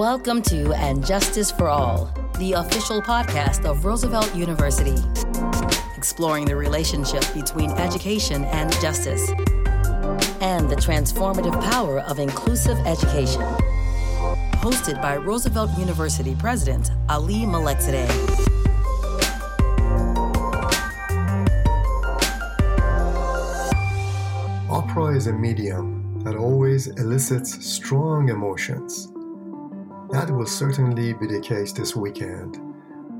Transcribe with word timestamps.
Welcome 0.00 0.40
to 0.44 0.72
And 0.72 1.04
Justice 1.04 1.50
for 1.50 1.68
All, 1.68 2.10
the 2.38 2.54
official 2.54 3.02
podcast 3.02 3.66
of 3.66 3.84
Roosevelt 3.84 4.34
University, 4.34 4.96
exploring 5.94 6.46
the 6.46 6.56
relationship 6.56 7.22
between 7.34 7.70
education 7.72 8.46
and 8.46 8.72
justice, 8.80 9.28
and 10.40 10.70
the 10.70 10.76
transformative 10.76 11.52
power 11.70 12.00
of 12.00 12.18
inclusive 12.18 12.78
education. 12.86 13.42
Hosted 14.62 15.02
by 15.02 15.18
Roosevelt 15.18 15.68
University 15.78 16.34
President 16.34 16.92
Ali 17.10 17.44
Malekzadeh. 17.44 18.08
Opera 24.70 25.14
is 25.14 25.26
a 25.26 25.32
medium 25.34 26.22
that 26.24 26.36
always 26.36 26.86
elicits 26.86 27.62
strong 27.62 28.30
emotions. 28.30 29.12
That 30.12 30.28
will 30.28 30.46
certainly 30.46 31.12
be 31.12 31.28
the 31.28 31.40
case 31.40 31.72
this 31.72 31.94
weekend 31.94 32.58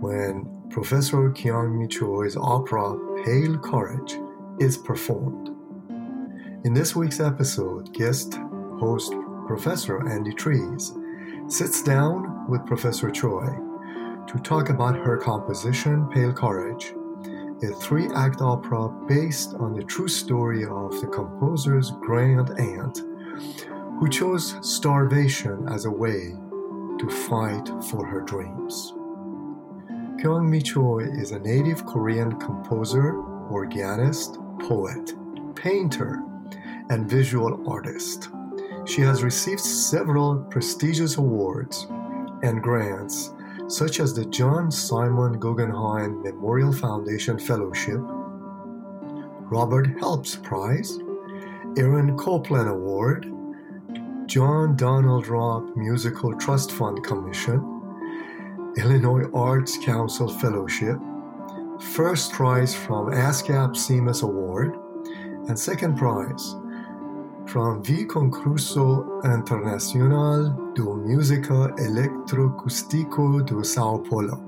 when 0.02 0.44
Professor 0.70 1.30
Kyung 1.30 1.78
Mi 1.78 1.86
Choi's 1.86 2.36
opera 2.36 2.98
Pale 3.24 3.58
Courage 3.58 4.18
is 4.58 4.76
performed. 4.76 5.50
In 6.64 6.74
this 6.74 6.96
week's 6.96 7.20
episode, 7.20 7.94
guest 7.94 8.34
host 8.80 9.14
Professor 9.46 10.08
Andy 10.08 10.32
Trees 10.32 10.92
sits 11.46 11.80
down 11.80 12.50
with 12.50 12.66
Professor 12.66 13.08
Choi 13.08 13.46
to 14.26 14.40
talk 14.42 14.68
about 14.70 14.96
her 14.96 15.16
composition 15.16 16.08
Pale 16.08 16.32
Courage 16.32 16.92
a 17.62 17.68
three 17.74 18.08
act 18.16 18.40
opera 18.40 18.88
based 19.06 19.54
on 19.60 19.74
the 19.74 19.84
true 19.84 20.08
story 20.08 20.64
of 20.64 21.00
the 21.00 21.06
composer's 21.06 21.92
grand 22.00 22.50
aunt, 22.58 23.02
who 24.00 24.08
chose 24.08 24.56
starvation 24.62 25.68
as 25.68 25.84
a 25.84 25.90
way 25.90 26.34
to 27.00 27.08
fight 27.08 27.66
for 27.90 28.04
her 28.06 28.20
dreams. 28.20 28.92
Kyung 30.20 30.50
Mi 30.50 30.60
Choi 30.60 30.98
is 30.98 31.30
a 31.30 31.38
native 31.38 31.86
Korean 31.86 32.38
composer, 32.38 33.16
organist, 33.48 34.38
poet, 34.58 35.14
painter, 35.56 36.22
and 36.90 37.08
visual 37.08 37.66
artist. 37.66 38.28
She 38.84 39.00
has 39.00 39.22
received 39.22 39.60
several 39.60 40.44
prestigious 40.50 41.16
awards 41.16 41.86
and 42.42 42.62
grants 42.62 43.32
such 43.66 43.98
as 43.98 44.12
the 44.12 44.26
John 44.26 44.70
Simon 44.70 45.38
Guggenheim 45.38 46.22
Memorial 46.22 46.72
Foundation 46.72 47.38
Fellowship, 47.38 48.00
Robert 49.48 49.86
Helps 49.98 50.36
Prize, 50.36 50.98
Aaron 51.78 52.14
Copland 52.18 52.68
Award, 52.68 53.32
John 54.30 54.76
Donald 54.76 55.26
Robb 55.26 55.74
Musical 55.74 56.32
Trust 56.36 56.70
Fund 56.70 57.02
Commission, 57.02 57.58
Illinois 58.76 59.28
Arts 59.34 59.76
Council 59.84 60.28
Fellowship, 60.28 61.00
first 61.80 62.30
prize 62.30 62.72
from 62.72 63.10
ASCAP 63.10 63.70
CMS 63.70 64.22
Award, 64.22 64.76
and 65.48 65.58
second 65.58 65.98
prize 65.98 66.54
from 67.44 67.82
V 67.82 68.04
Concurso 68.04 69.20
Internacional 69.24 70.74
de 70.76 70.82
Música 70.82 71.74
Electroacústico 71.80 73.44
de 73.44 73.64
Sao 73.64 73.98
Paulo. 73.98 74.38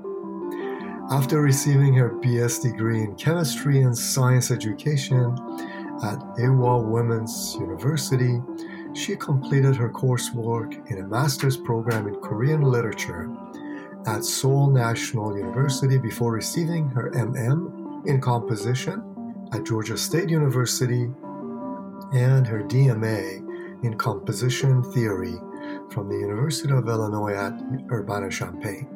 After 1.11 1.41
receiving 1.41 1.93
her 1.95 2.11
BS 2.21 2.61
degree 2.61 3.01
in 3.01 3.15
chemistry 3.15 3.81
and 3.81 3.97
science 3.97 4.49
education 4.49 5.35
at 6.01 6.19
Ewha 6.37 6.81
Women's 6.81 7.57
University, 7.59 8.39
she 8.93 9.15
completed 9.15 9.75
her 9.75 9.89
coursework 9.89 10.89
in 10.91 10.99
a 10.99 11.07
master's 11.07 11.57
program 11.57 12.07
in 12.07 12.15
Korean 12.15 12.61
literature 12.61 13.29
at 14.05 14.23
Seoul 14.23 14.69
National 14.69 15.37
University 15.37 15.97
before 15.97 16.31
receiving 16.31 16.87
her 16.89 17.09
MM 17.11 18.05
in 18.05 18.21
composition 18.21 19.03
at 19.51 19.65
Georgia 19.65 19.97
State 19.97 20.29
University 20.29 21.09
and 22.13 22.45
her 22.45 22.63
DMA 22.63 23.83
in 23.83 23.95
Composition 23.97 24.83
Theory 24.83 25.35
from 25.89 26.09
the 26.09 26.17
University 26.17 26.73
of 26.73 26.87
Illinois 26.87 27.33
at 27.33 27.53
Urbana-Champaign. 27.91 28.87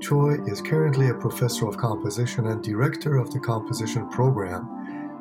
Choi 0.00 0.36
is 0.46 0.62
currently 0.62 1.08
a 1.08 1.14
professor 1.14 1.66
of 1.66 1.76
composition 1.76 2.46
and 2.46 2.62
director 2.62 3.16
of 3.16 3.32
the 3.32 3.40
composition 3.40 4.08
program 4.08 4.68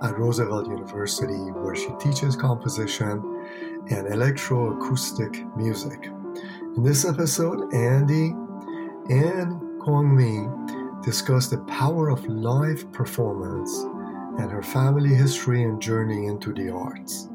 at 0.03 0.17
Roosevelt 0.17 0.67
University, 0.67 1.33
where 1.33 1.75
she 1.75 1.89
teaches 1.99 2.35
composition 2.35 3.23
and 3.89 4.07
electroacoustic 4.07 5.55
music. 5.55 6.11
In 6.75 6.83
this 6.83 7.05
episode, 7.05 7.73
Andy 7.73 8.33
and 9.09 9.59
Kyung 9.81 10.15
Mi 10.15 10.47
discuss 11.03 11.47
the 11.47 11.59
power 11.59 12.09
of 12.09 12.25
live 12.27 12.91
performance 12.91 13.71
and 14.39 14.51
her 14.51 14.61
family 14.61 15.15
history 15.15 15.63
and 15.63 15.81
journey 15.81 16.27
into 16.27 16.53
the 16.53 16.69
arts. 16.69 17.29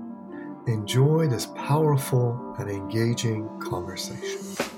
Enjoy 0.67 1.27
this 1.27 1.47
powerful 1.57 2.55
and 2.59 2.71
engaging 2.71 3.49
conversation. 3.59 4.72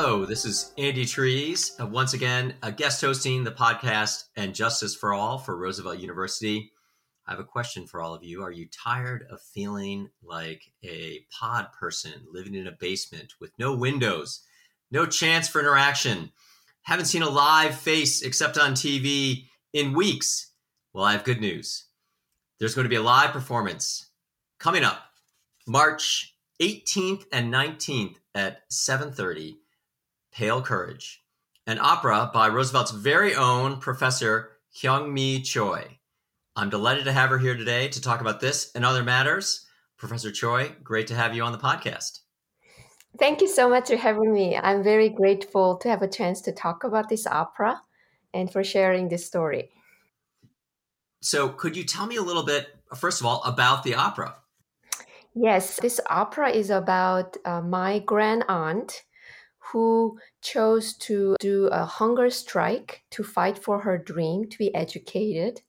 Hello, 0.00 0.24
this 0.24 0.44
is 0.44 0.72
Andy 0.78 1.04
Trees, 1.04 1.72
uh, 1.80 1.84
once 1.84 2.14
again, 2.14 2.54
a 2.62 2.70
guest 2.70 3.00
hosting 3.00 3.42
the 3.42 3.50
podcast 3.50 4.26
and 4.36 4.54
Justice 4.54 4.94
for 4.94 5.12
All 5.12 5.38
for 5.38 5.56
Roosevelt 5.56 5.98
University. 5.98 6.70
I 7.26 7.32
have 7.32 7.40
a 7.40 7.44
question 7.44 7.84
for 7.84 8.00
all 8.00 8.14
of 8.14 8.22
you. 8.22 8.44
Are 8.44 8.52
you 8.52 8.68
tired 8.68 9.26
of 9.28 9.42
feeling 9.42 10.08
like 10.22 10.62
a 10.84 11.26
pod 11.36 11.72
person 11.72 12.12
living 12.30 12.54
in 12.54 12.68
a 12.68 12.76
basement 12.78 13.32
with 13.40 13.50
no 13.58 13.74
windows, 13.74 14.42
no 14.92 15.04
chance 15.04 15.48
for 15.48 15.58
interaction? 15.58 16.30
Haven't 16.82 17.06
seen 17.06 17.22
a 17.22 17.28
live 17.28 17.74
face 17.74 18.22
except 18.22 18.56
on 18.56 18.74
TV 18.74 19.46
in 19.72 19.94
weeks? 19.94 20.52
Well, 20.92 21.06
I 21.06 21.10
have 21.10 21.24
good 21.24 21.40
news. 21.40 21.86
There's 22.60 22.76
going 22.76 22.84
to 22.84 22.88
be 22.88 22.94
a 22.94 23.02
live 23.02 23.32
performance 23.32 24.12
coming 24.60 24.84
up 24.84 25.00
March 25.66 26.36
18th 26.62 27.24
and 27.32 27.52
19th 27.52 28.18
at 28.36 28.60
7:30 28.70 29.56
Pale 30.38 30.62
Courage, 30.62 31.24
an 31.66 31.80
opera 31.80 32.30
by 32.32 32.46
Roosevelt's 32.46 32.92
very 32.92 33.34
own 33.34 33.80
professor 33.80 34.50
Kyung 34.72 35.12
Mi 35.12 35.42
Choi. 35.42 35.98
I'm 36.54 36.70
delighted 36.70 37.06
to 37.06 37.12
have 37.12 37.30
her 37.30 37.38
here 37.38 37.56
today 37.56 37.88
to 37.88 38.00
talk 38.00 38.20
about 38.20 38.38
this 38.38 38.70
and 38.76 38.84
other 38.84 39.02
matters. 39.02 39.66
Professor 39.96 40.30
Choi, 40.30 40.76
great 40.84 41.08
to 41.08 41.16
have 41.16 41.34
you 41.34 41.42
on 41.42 41.50
the 41.50 41.58
podcast. 41.58 42.20
Thank 43.18 43.40
you 43.40 43.48
so 43.48 43.68
much 43.68 43.88
for 43.88 43.96
having 43.96 44.32
me. 44.32 44.56
I'm 44.56 44.84
very 44.84 45.08
grateful 45.08 45.76
to 45.78 45.88
have 45.88 46.02
a 46.02 46.08
chance 46.08 46.40
to 46.42 46.52
talk 46.52 46.84
about 46.84 47.08
this 47.08 47.26
opera 47.26 47.82
and 48.32 48.48
for 48.48 48.62
sharing 48.62 49.08
this 49.08 49.26
story. 49.26 49.70
So, 51.20 51.48
could 51.48 51.76
you 51.76 51.82
tell 51.82 52.06
me 52.06 52.14
a 52.14 52.22
little 52.22 52.44
bit, 52.44 52.76
first 52.94 53.20
of 53.20 53.26
all, 53.26 53.42
about 53.42 53.82
the 53.82 53.96
opera? 53.96 54.36
Yes, 55.34 55.80
this 55.80 56.00
opera 56.08 56.50
is 56.50 56.70
about 56.70 57.36
uh, 57.44 57.60
my 57.60 57.98
grand 57.98 58.44
aunt 58.48 59.02
who 59.72 60.18
chose 60.40 60.94
to 60.94 61.36
do 61.40 61.66
a 61.66 61.84
hunger 61.84 62.30
strike 62.30 63.02
to 63.10 63.22
fight 63.22 63.58
for 63.58 63.80
her 63.80 63.98
dream 63.98 64.48
to 64.48 64.58
be 64.58 64.74
educated 64.74 65.60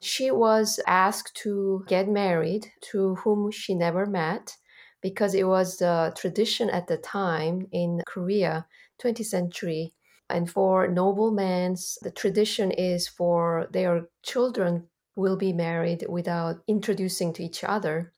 she 0.00 0.30
was 0.30 0.78
asked 0.86 1.34
to 1.42 1.84
get 1.88 2.08
married 2.08 2.70
to 2.92 3.16
whom 3.16 3.50
she 3.50 3.74
never 3.74 4.06
met 4.06 4.56
because 5.00 5.34
it 5.34 5.44
was 5.44 5.78
the 5.78 6.12
tradition 6.16 6.70
at 6.70 6.86
the 6.86 6.96
time 6.96 7.66
in 7.72 8.02
Korea, 8.06 8.66
20th 9.02 9.26
century. 9.26 9.94
And 10.30 10.50
for 10.50 10.86
noblemen, 10.88 11.76
the 12.02 12.10
tradition 12.10 12.70
is 12.70 13.08
for 13.08 13.68
their 13.72 14.08
children 14.22 14.88
will 15.16 15.36
be 15.36 15.52
married 15.52 16.04
without 16.08 16.62
introducing 16.68 17.32
to 17.32 17.42
each 17.42 17.64
other. 17.64 18.12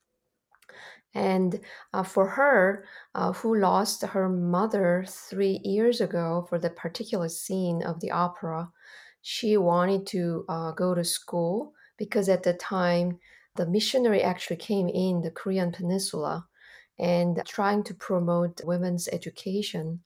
And 1.15 1.61
uh, 1.93 2.05
for 2.05 2.27
her, 2.29 2.85
uh, 3.15 3.33
who 3.33 3.59
lost 3.59 4.03
her 4.03 4.29
mother 4.29 5.05
three 5.09 5.61
years 5.65 6.01
ago 6.01 6.47
for 6.49 6.59
the 6.59 6.71
particular 6.71 7.29
scene 7.29 7.83
of 7.83 8.01
the 8.01 8.13
opera, 8.13 8.71
she 9.23 9.57
wanted 9.57 10.07
to 10.09 10.45
uh, 10.49 10.73
go 10.73 10.95
to 10.95 11.05
school 11.05 11.75
because 11.97 12.29
at 12.29 12.43
the 12.43 12.55
time 12.55 13.19
the 13.57 13.67
missionary 13.67 14.23
actually 14.23 14.57
came 14.57 14.89
in 14.89 15.21
the 15.21 15.31
Korean 15.31 15.73
peninsula 15.73 16.47
and 16.99 17.43
trying 17.47 17.83
to 17.85 17.95
promote 17.95 18.61
women's 18.65 19.09
education 19.09 20.01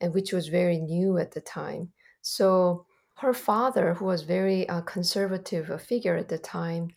and 0.00 0.12
which 0.12 0.32
was 0.32 0.48
very 0.48 0.78
new 0.78 1.18
at 1.18 1.32
the 1.32 1.40
time. 1.40 1.92
So 2.22 2.86
her 3.16 3.32
father, 3.32 3.94
who 3.94 4.04
was 4.04 4.22
very 4.22 4.68
uh, 4.68 4.80
conservative 4.82 5.82
figure 5.82 6.16
at 6.16 6.28
the 6.28 6.38
time, 6.38 6.88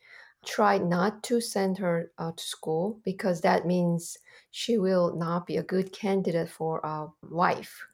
tried 0.46 0.86
not 0.86 1.24
to 1.24 1.40
send 1.42 1.78
her 1.78 2.12
uh, 2.18 2.32
to 2.32 2.44
school 2.44 3.00
because 3.04 3.42
that 3.42 3.66
means 3.66 4.18
she 4.52 4.78
will 4.78 5.16
not 5.16 5.46
be 5.48 5.58
a 5.58 5.64
good 5.64 5.94
candidate 5.94 6.50
for 6.50 6.80
a 6.84 7.08
wife. 7.30 7.86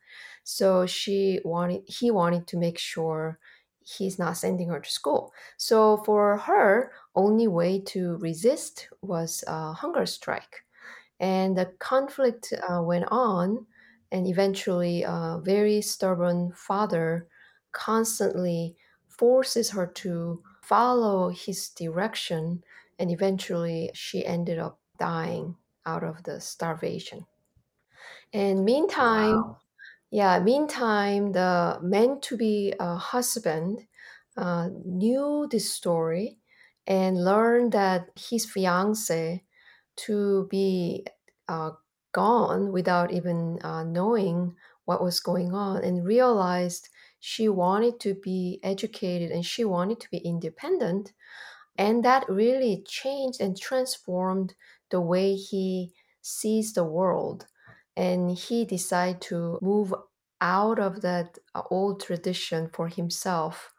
So 0.43 0.85
she 0.85 1.39
wanted 1.43 1.83
he 1.87 2.09
wanted 2.11 2.47
to 2.47 2.57
make 2.57 2.77
sure 2.77 3.39
he's 3.85 4.19
not 4.19 4.37
sending 4.37 4.69
her 4.69 4.79
to 4.79 4.89
school. 4.89 5.33
So 5.57 5.97
for 6.03 6.37
her, 6.37 6.91
only 7.15 7.47
way 7.47 7.79
to 7.81 8.17
resist 8.17 8.89
was 9.01 9.43
a 9.47 9.73
hunger 9.73 10.05
strike. 10.05 10.65
And 11.19 11.57
the 11.57 11.65
conflict 11.79 12.53
uh, 12.53 12.81
went 12.83 13.05
on, 13.09 13.65
and 14.11 14.27
eventually, 14.27 15.03
a 15.03 15.39
very 15.43 15.81
stubborn 15.81 16.53
father 16.53 17.27
constantly 17.71 18.77
forces 19.07 19.71
her 19.71 19.87
to 19.87 20.43
follow 20.67 21.29
his 21.29 21.69
direction, 21.69 22.63
and 22.99 23.11
eventually, 23.11 23.91
she 23.93 24.25
ended 24.25 24.59
up 24.59 24.81
dying 24.99 25.57
out 25.85 26.03
of 26.03 26.23
the 26.23 26.41
starvation. 26.41 27.25
And 28.33 28.65
meantime, 28.65 29.37
Wow. 29.39 29.61
yeah, 30.11 30.39
meantime, 30.39 31.33
the 31.33 31.79
meant 31.81 32.23
to 32.23 32.37
be 32.37 32.73
a 32.79 32.95
husband 32.97 33.87
uh, 34.37 34.69
knew 34.85 35.47
this 35.51 35.73
story 35.73 36.39
and 36.87 37.23
learned 37.25 37.73
that 37.73 38.09
his 38.17 38.45
fiance 38.45 39.45
to 39.97 40.47
be 40.49 41.05
uh, 41.47 41.71
gone 42.13 42.71
without 42.73 43.11
even 43.11 43.59
uh, 43.63 43.83
knowing 43.83 44.55
what 44.85 45.03
was 45.03 45.19
going 45.19 45.53
on 45.53 45.83
and 45.83 46.05
realized 46.05 46.89
she 47.27 47.49
wanted 47.49 47.99
to 47.99 48.13
be 48.15 48.57
educated 48.63 49.31
and 49.31 49.45
she 49.45 49.65
wanted 49.65 49.99
to 49.99 50.09
be 50.09 50.17
independent. 50.19 51.11
And 51.77 52.05
that 52.05 52.29
really 52.29 52.83
changed 52.87 53.41
and 53.41 53.59
transformed 53.59 54.55
the 54.91 55.01
way 55.01 55.35
he 55.35 55.93
sees 56.21 56.73
the 56.73 56.85
world. 56.85 57.47
And 57.97 58.31
he 58.31 58.63
decided 58.65 59.21
to 59.23 59.59
move 59.61 59.93
out 60.39 60.79
of 60.79 61.01
that 61.01 61.37
uh, 61.53 61.63
old 61.69 61.99
tradition 62.01 62.69
for 62.69 62.87
himself 62.87 63.73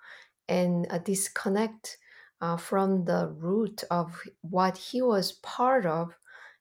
and 0.49 0.87
uh, 0.91 0.99
disconnect 0.99 1.99
uh, 2.43 2.59
from 2.59 3.07
the 3.07 3.29
root 3.29 3.85
of 3.91 4.23
what 4.43 4.77
he 4.77 5.01
was 5.03 5.33
part 5.33 5.87
of. 5.87 6.19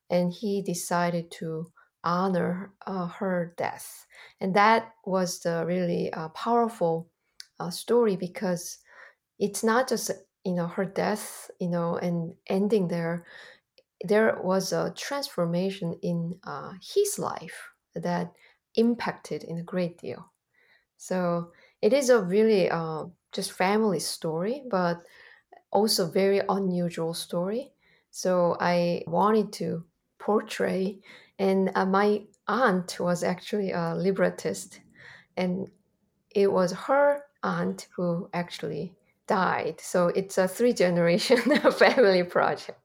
And 0.10 0.31
he 0.31 0.62
decided 0.62 1.31
to 1.40 1.74
honor 2.04 2.74
uh, 2.86 3.08
her 3.08 3.54
death. 3.58 4.08
And 4.40 4.56
that 4.56 4.96
was 5.06 5.40
the 5.42 5.66
really 5.66 6.12
uh, 6.14 6.30
powerful 6.30 7.10
uh, 7.60 7.70
story 7.70 8.16
because 8.16 8.80
it's 9.40 9.64
not 9.64 9.90
just 9.90 10.12
you 10.46 10.54
know 10.54 10.68
her 10.68 10.86
death 10.86 11.52
you 11.60 11.70
know 11.70 11.98
and 11.98 12.36
ending 12.48 12.90
there. 12.90 13.26
There 14.04 14.40
was 14.42 14.72
a 14.74 14.94
transformation 14.96 15.94
in 16.02 16.40
uh, 16.44 16.74
his 16.82 17.18
life 17.20 17.72
that 17.96 18.34
impacted 18.76 19.44
in 19.44 19.58
a 19.58 19.64
great 19.64 19.98
deal. 19.98 20.32
So 20.98 21.54
it 21.82 21.94
is 21.94 22.10
a 22.10 22.24
really 22.24 22.70
uh, 22.70 23.06
just 23.32 23.52
family 23.54 24.00
story 24.00 24.64
but 24.70 25.06
also 25.72 26.10
very 26.10 26.42
unusual 26.50 27.14
story. 27.14 27.74
So 28.12 28.58
i 28.60 29.04
wanted 29.08 29.54
to 29.54 29.86
portray 30.28 31.00
and 31.40 31.72
uh, 31.76 31.86
my 31.86 32.08
aunt 32.48 33.00
was 33.00 33.24
actually 33.24 33.72
a 33.72 33.96
librettist 33.96 34.82
and 35.38 35.72
it 36.36 36.52
was 36.52 36.72
her 36.74 37.24
aunt 37.44 37.88
who 37.96 38.30
actually 38.34 38.96
died. 39.28 39.80
So 39.82 40.08
it's 40.10 40.38
a 40.38 40.48
three 40.48 40.74
generation 40.74 41.38
family 41.72 42.24
project. 42.24 42.82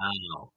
Wow. 0.00 0.52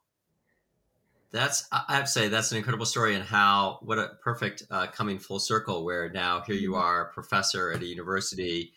That's 1.32 1.68
I 1.72 1.84
have 1.96 2.06
to 2.06 2.12
say 2.12 2.28
that's 2.28 2.52
an 2.52 2.58
incredible 2.58 2.88
story 2.88 3.14
and 3.16 3.24
how 3.24 3.80
what 3.84 4.00
a 4.00 4.18
perfect 4.24 4.64
uh, 4.72 4.88
coming 4.88 5.20
full 5.20 5.40
circle 5.40 5.86
where 5.86 6.10
now 6.10 6.42
here 6.42 6.56
you 6.56 6.74
Mhm. 6.74 6.82
are, 6.82 7.10
a 7.10 7.14
professor 7.14 7.72
at 7.72 7.84
a 7.84 7.86
university, 7.86 8.74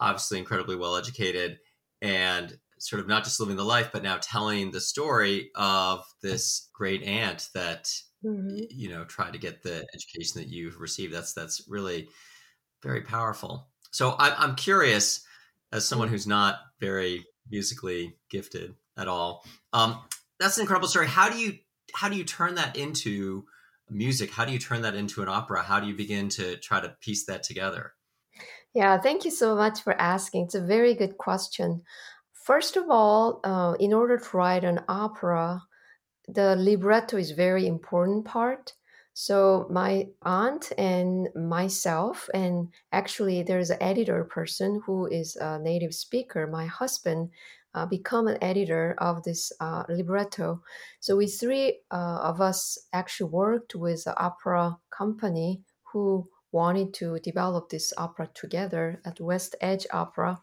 obviously 0.00 0.38
incredibly 0.38 0.76
well 0.76 0.96
educated, 0.96 1.60
and 2.02 2.58
sort 2.78 3.00
of 3.00 3.08
not 3.08 3.24
just 3.24 3.40
living 3.40 3.56
the 3.56 3.64
life, 3.64 3.90
but 3.92 4.02
now 4.02 4.18
telling 4.20 4.70
the 4.70 4.80
story 4.80 5.50
of 5.54 6.04
this 6.22 6.68
great 6.74 7.02
aunt 7.02 7.48
that 7.54 7.90
Mhm. 8.24 8.66
you 8.70 8.88
know 8.88 9.04
tried 9.04 9.32
to 9.32 9.38
get 9.38 9.62
the 9.62 9.86
education 9.94 10.40
that 10.40 10.48
you've 10.48 10.80
received. 10.80 11.12
That's 11.12 11.32
that's 11.32 11.68
really 11.68 12.08
very 12.82 13.02
powerful. 13.02 13.70
So 13.90 14.10
I, 14.10 14.34
I'm 14.36 14.54
curious, 14.56 15.24
as 15.72 15.86
someone 15.86 16.08
who's 16.08 16.26
not 16.26 16.60
very 16.80 17.26
musically 17.50 18.18
gifted 18.30 18.76
at 18.96 19.08
all, 19.08 19.44
um, 19.72 20.02
that's 20.38 20.56
an 20.58 20.62
incredible 20.62 20.88
story. 20.88 21.08
How 21.08 21.28
do 21.30 21.38
you 21.38 21.58
how 21.94 22.08
do 22.08 22.16
you 22.16 22.24
turn 22.24 22.56
that 22.56 22.76
into 22.76 23.46
music? 23.88 24.30
How 24.30 24.44
do 24.44 24.52
you 24.52 24.58
turn 24.58 24.82
that 24.82 24.94
into 24.94 25.22
an 25.22 25.28
opera? 25.28 25.62
How 25.62 25.80
do 25.80 25.86
you 25.86 25.94
begin 25.96 26.28
to 26.30 26.56
try 26.58 26.80
to 26.80 26.90
piece 27.00 27.26
that 27.26 27.42
together? 27.42 27.94
Yeah, 28.74 29.00
thank 29.00 29.24
you 29.24 29.30
so 29.30 29.56
much 29.56 29.82
for 29.82 29.94
asking. 30.00 30.44
It's 30.44 30.54
a 30.54 30.60
very 30.60 30.94
good 30.94 31.16
question. 31.18 31.82
First 32.46 32.76
of 32.76 32.88
all, 32.90 33.40
uh, 33.42 33.74
in 33.80 33.92
order 33.92 34.18
to 34.18 34.36
write 34.36 34.62
an 34.62 34.84
opera, 34.86 35.64
the 36.28 36.54
libretto 36.54 37.16
is 37.16 37.32
very 37.32 37.66
important 37.66 38.24
part. 38.24 38.72
So 39.14 39.66
my 39.68 40.10
aunt 40.22 40.70
and 40.78 41.28
myself 41.34 42.30
and 42.32 42.68
actually 42.92 43.42
there's 43.42 43.70
an 43.70 43.82
editor 43.82 44.22
person 44.22 44.80
who 44.86 45.08
is 45.08 45.34
a 45.34 45.58
native 45.58 45.92
speaker 45.92 46.46
my 46.46 46.66
husband 46.66 47.30
uh, 47.74 47.84
become 47.84 48.28
an 48.28 48.38
editor 48.40 48.94
of 48.98 49.24
this 49.24 49.50
uh, 49.58 49.82
libretto. 49.88 50.62
So 51.00 51.16
we 51.16 51.26
three 51.26 51.80
uh, 51.90 52.20
of 52.22 52.40
us 52.40 52.78
actually 52.92 53.30
worked 53.30 53.74
with 53.74 54.04
the 54.04 54.16
opera 54.22 54.78
company 54.96 55.62
who 55.92 56.28
wanted 56.52 56.94
to 56.94 57.18
develop 57.24 57.70
this 57.70 57.92
opera 57.98 58.28
together 58.34 59.00
at 59.04 59.20
west 59.20 59.56
edge 59.60 59.88
opera 59.92 60.40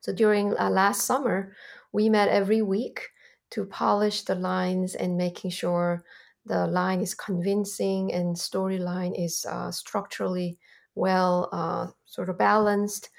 so 0.00 0.12
during 0.12 0.56
uh, 0.58 0.70
last 0.70 1.04
summer, 1.06 1.54
we 1.92 2.08
met 2.08 2.28
every 2.28 2.62
week 2.62 3.08
to 3.50 3.64
polish 3.64 4.22
the 4.22 4.34
lines 4.34 4.94
and 4.94 5.16
making 5.16 5.50
sure 5.50 6.04
the 6.44 6.66
line 6.66 7.00
is 7.00 7.14
convincing 7.14 8.12
and 8.12 8.36
storyline 8.36 9.12
is 9.18 9.44
uh, 9.48 9.70
structurally 9.70 10.58
well 10.94 11.48
uh, 11.52 11.88
sort 12.04 12.28
of 12.28 12.38
balanced. 12.38 13.10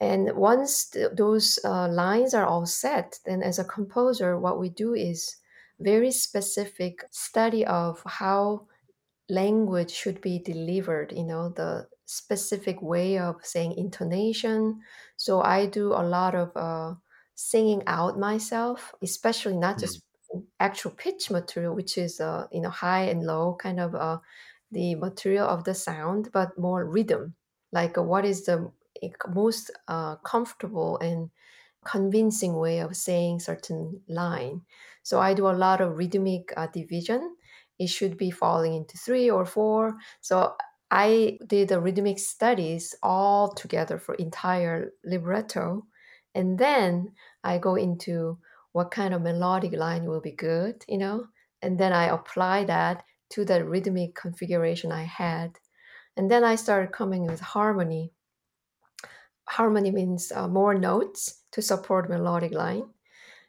And 0.00 0.36
once 0.36 0.90
th- 0.90 1.12
those 1.16 1.58
uh, 1.64 1.88
lines 1.88 2.34
are 2.34 2.46
all 2.46 2.66
set, 2.66 3.20
then 3.24 3.42
as 3.42 3.58
a 3.58 3.64
composer, 3.64 4.38
what 4.38 4.58
we 4.58 4.68
do 4.68 4.94
is 4.94 5.36
very 5.80 6.10
specific 6.10 7.04
study 7.10 7.64
of 7.66 8.02
how 8.06 8.66
language 9.28 9.90
should 9.90 10.20
be 10.20 10.38
delivered, 10.38 11.12
you 11.12 11.24
know, 11.24 11.48
the 11.50 11.88
specific 12.06 12.82
way 12.82 13.18
of 13.18 13.44
saying 13.44 13.74
intonation. 13.76 14.80
So 15.16 15.40
I 15.42 15.66
do 15.66 15.92
a 15.92 16.04
lot 16.04 16.34
of 16.34 16.56
uh, 16.56 16.96
singing 17.34 17.82
out 17.86 18.18
myself, 18.18 18.94
especially 19.02 19.56
not 19.56 19.78
Hmm. 19.78 19.80
just 19.80 20.04
actual 20.60 20.90
pitch 20.92 21.30
material, 21.30 21.74
which 21.74 21.96
is, 21.98 22.20
uh, 22.20 22.46
you 22.52 22.60
know, 22.60 22.70
high 22.70 23.04
and 23.04 23.24
low 23.24 23.56
kind 23.56 23.80
of 23.80 23.94
uh, 23.94 24.18
the 24.70 24.94
material 24.96 25.46
of 25.48 25.64
the 25.64 25.74
sound, 25.74 26.30
but 26.32 26.58
more 26.58 26.84
rhythm. 26.84 27.34
Like 27.72 27.98
uh, 27.98 28.02
what 28.02 28.24
is 28.24 28.44
the 28.46 28.72
most 29.28 29.70
uh, 29.88 30.16
comfortable 30.16 30.98
and 30.98 31.30
convincing 31.84 32.56
way 32.56 32.78
of 32.80 32.96
saying 32.96 33.40
certain 33.40 34.02
line. 34.08 34.62
So 35.02 35.20
I 35.20 35.34
do 35.34 35.48
a 35.48 35.52
lot 35.52 35.80
of 35.80 35.96
rhythmic 35.98 36.52
uh, 36.56 36.66
division. 36.68 37.36
It 37.78 37.88
should 37.88 38.16
be 38.16 38.30
falling 38.30 38.74
into 38.74 38.96
three 38.98 39.30
or 39.30 39.44
four. 39.44 39.96
So 40.20 40.54
I 40.90 41.38
did 41.46 41.68
the 41.68 41.80
rhythmic 41.80 42.18
studies 42.18 42.94
all 43.02 43.52
together 43.52 43.98
for 43.98 44.14
entire 44.14 44.92
libretto, 45.04 45.86
and 46.34 46.58
then 46.58 47.12
I 47.42 47.58
go 47.58 47.74
into 47.74 48.38
what 48.72 48.90
kind 48.90 49.14
of 49.14 49.22
melodic 49.22 49.72
line 49.72 50.04
will 50.04 50.20
be 50.20 50.32
good, 50.32 50.84
you 50.88 50.98
know, 50.98 51.26
and 51.62 51.78
then 51.78 51.92
I 51.92 52.06
apply 52.06 52.64
that 52.64 53.04
to 53.30 53.44
the 53.44 53.64
rhythmic 53.64 54.14
configuration 54.14 54.92
I 54.92 55.04
had, 55.04 55.58
and 56.16 56.30
then 56.30 56.44
I 56.44 56.54
started 56.54 56.92
coming 56.92 57.26
with 57.26 57.40
harmony 57.40 58.12
harmony 59.46 59.90
means 59.90 60.32
uh, 60.32 60.48
more 60.48 60.74
notes 60.74 61.42
to 61.52 61.62
support 61.62 62.08
melodic 62.08 62.52
line. 62.52 62.84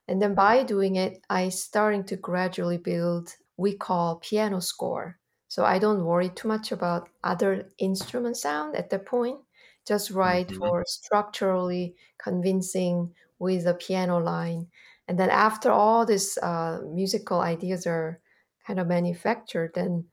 And 0.08 0.22
then 0.22 0.36
by 0.36 0.64
doing 0.64 0.98
it, 0.98 1.26
I 1.30 1.50
starting 1.50 2.04
to 2.06 2.16
gradually 2.16 2.78
build 2.78 3.34
we 3.58 3.76
call 3.76 4.18
piano 4.18 4.60
score. 4.62 5.20
So 5.48 5.64
I 5.66 5.80
don't 5.80 6.06
worry 6.06 6.30
too 6.30 6.48
much 6.48 6.72
about 6.72 7.10
other 7.24 7.72
instrument 7.78 8.38
sound 8.38 8.76
at 8.76 8.90
that 8.90 9.06
point. 9.06 9.40
Just 9.86 10.12
write 10.12 10.52
Mhm. 10.52 10.60
for 10.60 10.84
structurally 10.88 11.96
convincing 12.18 13.14
with 13.40 13.66
a 13.68 13.74
piano 13.76 14.18
line. 14.20 14.70
And 15.08 15.20
then 15.20 15.30
after 15.30 15.72
all 15.72 16.06
these 16.06 16.38
uh, 16.40 16.82
musical 16.86 17.40
ideas 17.42 17.86
are 17.86 18.22
kind 18.66 18.80
of 18.80 18.88
manufactured, 18.88 19.74
then 19.76 20.10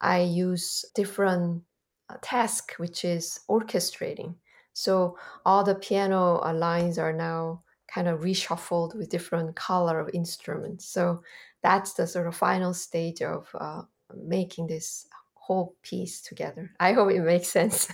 I 0.00 0.20
use 0.20 0.84
different 0.94 1.64
uh, 2.08 2.16
task, 2.22 2.74
which 2.74 3.04
is 3.04 3.40
orchestrating. 3.48 4.36
So 4.72 5.18
all 5.44 5.64
the 5.64 5.74
piano 5.74 6.40
uh, 6.42 6.52
lines 6.54 6.98
are 6.98 7.12
now 7.12 7.64
kind 7.92 8.08
of 8.08 8.20
reshuffled 8.20 8.94
with 8.94 9.10
different 9.10 9.54
color 9.56 10.00
of 10.00 10.10
instruments. 10.14 10.86
So 10.86 11.22
that's 11.62 11.94
the 11.94 12.06
sort 12.06 12.26
of 12.26 12.34
final 12.34 12.74
stage 12.74 13.22
of 13.22 13.48
uh, 13.58 13.82
making 14.16 14.66
this 14.66 15.06
whole 15.34 15.74
piece 15.82 16.20
together. 16.20 16.70
I 16.80 16.92
hope 16.92 17.10
it 17.10 17.20
makes 17.20 17.48
sense. 17.48 17.92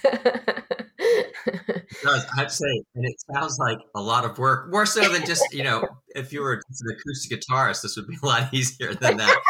It 1.90 2.02
does. 2.02 2.26
I'd 2.36 2.50
say, 2.50 2.82
and 2.94 3.04
it 3.04 3.14
sounds 3.32 3.58
like 3.58 3.78
a 3.94 4.00
lot 4.00 4.24
of 4.24 4.38
work, 4.38 4.70
more 4.70 4.84
so 4.86 5.08
than 5.12 5.24
just 5.24 5.42
you 5.52 5.64
know, 5.64 5.86
if 6.14 6.32
you 6.32 6.42
were 6.42 6.60
just 6.68 6.82
an 6.82 6.96
acoustic 6.96 7.40
guitarist, 7.40 7.82
this 7.82 7.96
would 7.96 8.06
be 8.06 8.16
a 8.22 8.26
lot 8.26 8.48
easier 8.52 8.94
than 8.94 9.16
that. 9.16 9.40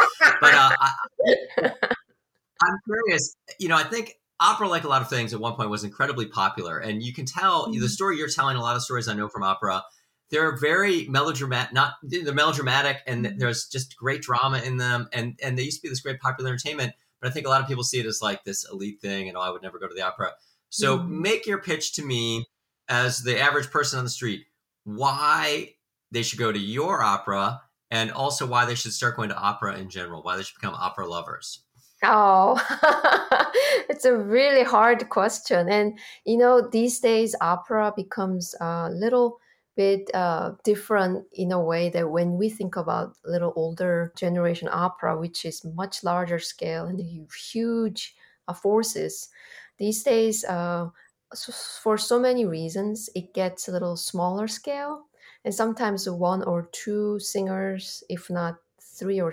But 0.40 0.54
uh, 0.54 0.70
I, 0.80 0.92
I'm 2.62 2.78
curious. 2.84 3.34
You 3.58 3.68
know, 3.68 3.76
I 3.76 3.82
think 3.82 4.14
opera, 4.40 4.68
like 4.68 4.84
a 4.84 4.88
lot 4.88 5.02
of 5.02 5.08
things, 5.08 5.34
at 5.34 5.40
one 5.40 5.54
point 5.54 5.70
was 5.70 5.84
incredibly 5.84 6.26
popular, 6.26 6.78
and 6.78 7.02
you 7.02 7.12
can 7.12 7.26
tell 7.26 7.66
mm-hmm. 7.66 7.80
the 7.80 7.88
story 7.88 8.18
you're 8.18 8.28
telling. 8.28 8.56
A 8.56 8.62
lot 8.62 8.76
of 8.76 8.82
stories 8.82 9.08
I 9.08 9.14
know 9.14 9.28
from 9.28 9.42
opera, 9.42 9.82
they're 10.30 10.56
very 10.56 11.06
melodramatic. 11.08 11.72
Not 11.72 11.94
they're 12.02 12.32
melodramatic, 12.32 12.98
and 13.06 13.24
mm-hmm. 13.24 13.38
there's 13.38 13.66
just 13.66 13.96
great 13.96 14.22
drama 14.22 14.58
in 14.58 14.76
them, 14.76 15.08
and 15.12 15.38
and 15.42 15.58
they 15.58 15.62
used 15.62 15.78
to 15.78 15.82
be 15.82 15.88
this 15.88 16.00
great 16.00 16.20
popular 16.20 16.50
entertainment. 16.50 16.92
But 17.20 17.30
I 17.30 17.32
think 17.32 17.46
a 17.46 17.50
lot 17.50 17.60
of 17.60 17.68
people 17.68 17.82
see 17.82 17.98
it 17.98 18.06
as 18.06 18.22
like 18.22 18.44
this 18.44 18.66
elite 18.70 19.00
thing, 19.00 19.28
and 19.28 19.36
oh, 19.36 19.40
I 19.40 19.50
would 19.50 19.62
never 19.62 19.78
go 19.78 19.88
to 19.88 19.94
the 19.94 20.02
opera. 20.02 20.32
So 20.70 20.98
mm-hmm. 20.98 21.22
make 21.22 21.46
your 21.46 21.60
pitch 21.60 21.94
to 21.94 22.04
me 22.04 22.46
as 22.88 23.20
the 23.20 23.38
average 23.38 23.70
person 23.70 23.98
on 23.98 24.04
the 24.04 24.10
street 24.10 24.44
why 24.84 25.74
they 26.10 26.22
should 26.22 26.38
go 26.38 26.50
to 26.50 26.58
your 26.58 27.02
opera 27.02 27.60
and 27.90 28.10
also 28.10 28.46
why 28.46 28.64
they 28.64 28.74
should 28.74 28.92
start 28.92 29.16
going 29.16 29.28
to 29.28 29.36
opera 29.36 29.76
in 29.76 29.90
general, 29.90 30.22
why 30.22 30.36
they 30.36 30.42
should 30.42 30.58
become 30.60 30.74
opera 30.74 31.06
lovers. 31.06 31.64
Oh, 32.04 32.62
it's 33.88 34.04
a 34.04 34.16
really 34.16 34.62
hard 34.62 35.08
question. 35.08 35.68
And, 35.68 35.98
you 36.24 36.36
know, 36.36 36.66
these 36.70 37.00
days 37.00 37.34
opera 37.40 37.92
becomes 37.94 38.54
a 38.60 38.88
little 38.90 39.38
bit 39.78 40.10
uh, 40.14 40.52
different 40.64 41.26
in 41.32 41.52
a 41.52 41.62
way 41.62 41.90
that 41.90 42.10
when 42.10 42.36
we 42.36 42.50
think 42.50 42.76
about 42.76 43.16
little 43.24 43.54
older 43.56 44.12
generation 44.16 44.68
opera, 44.70 45.18
which 45.18 45.44
is 45.46 45.64
much 45.64 46.04
larger 46.04 46.40
scale 46.40 46.86
and 46.86 47.00
huge 47.00 48.16
uh, 48.48 48.54
forces, 48.54 49.30
these 49.78 50.02
days, 50.02 50.44
uh, 50.44 50.90
for 51.82 51.98
so 51.98 52.18
many 52.18 52.44
reasons, 52.44 53.08
it 53.14 53.34
gets 53.34 53.68
a 53.68 53.72
little 53.72 53.96
smaller 53.96 54.48
scale, 54.48 55.06
and 55.44 55.54
sometimes 55.54 56.08
one 56.08 56.42
or 56.42 56.68
two 56.72 57.18
singers, 57.20 58.02
if 58.08 58.30
not 58.30 58.56
three 58.80 59.20
or 59.20 59.32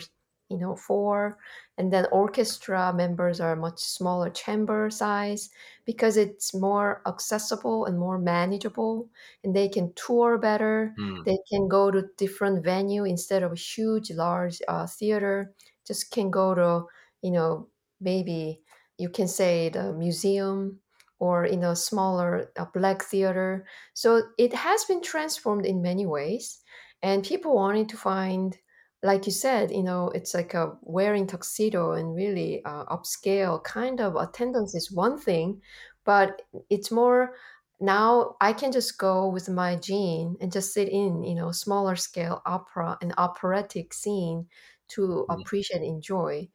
you 0.50 0.58
know 0.58 0.76
four, 0.76 1.38
and 1.78 1.92
then 1.92 2.08
orchestra 2.12 2.94
members 2.94 3.42
are 3.42 3.56
much 3.56 3.80
smaller 3.80 4.30
chamber 4.30 4.90
size 4.90 5.50
because 5.86 6.18
it's 6.18 6.54
more 6.54 7.02
accessible 7.06 7.86
and 7.86 8.00
more 8.00 8.18
manageable, 8.18 9.10
and 9.44 9.56
they 9.56 9.68
can 9.70 9.94
tour 9.96 10.38
better. 10.38 10.94
Mm. 11.00 11.26
They 11.26 11.38
can 11.50 11.68
go 11.68 11.92
to 11.92 12.10
different 12.18 12.64
venue 12.64 13.04
instead 13.04 13.44
of 13.44 13.52
a 13.52 13.56
huge, 13.56 14.12
large 14.12 14.62
uh, 14.68 14.88
theater. 14.88 15.54
Just 15.86 16.12
can 16.12 16.32
go 16.32 16.56
to 16.56 16.86
you 17.22 17.32
know 17.32 17.68
maybe 18.02 18.62
you 18.98 19.10
can 19.10 19.28
say 19.28 19.70
the 19.70 19.94
museum 19.94 20.80
or 21.20 21.46
in 21.46 21.64
a 21.64 21.76
smaller 21.76 22.52
black 22.74 23.04
theater. 23.04 23.66
So 23.94 24.22
it 24.38 24.54
has 24.54 24.84
been 24.86 25.02
transformed 25.02 25.66
in 25.66 25.82
many 25.82 26.06
ways, 26.06 26.60
and 27.02 27.24
people 27.24 27.56
wanting 27.56 27.88
to 27.88 27.98
find, 27.98 28.58
like 29.06 29.28
you 29.28 29.32
said, 29.32 29.72
you 29.72 29.84
know, 29.84 30.10
it's 30.10 30.34
like 30.34 30.56
a 30.56 30.74
wearing 30.82 31.28
tuxedo 31.28 31.92
and 31.92 32.16
really 32.16 32.66
uh, 32.66 32.86
upscale 32.86 33.64
kind 33.64 34.02
of 34.02 34.16
attendance 34.16 34.74
is 34.74 34.92
one 34.92 35.20
thing, 35.20 35.62
but 36.04 36.42
it's 36.72 36.92
more 36.92 37.36
now 37.80 38.36
I 38.42 38.54
can 38.54 38.72
just 38.72 38.98
go 38.98 39.28
with 39.28 39.48
my 39.48 39.76
jean 39.76 40.38
and 40.42 40.52
just 40.52 40.74
sit 40.74 40.90
in, 40.90 41.24
you 41.24 41.36
know, 41.36 41.52
smaller 41.52 41.96
scale 41.96 42.42
opera 42.46 42.98
and 43.02 43.14
operatic 43.18 43.94
scene 43.94 44.48
to 44.90 45.26
mm. 45.30 45.42
appreciate 45.42 45.82
and 45.82 45.86
enjoy. 45.86 46.50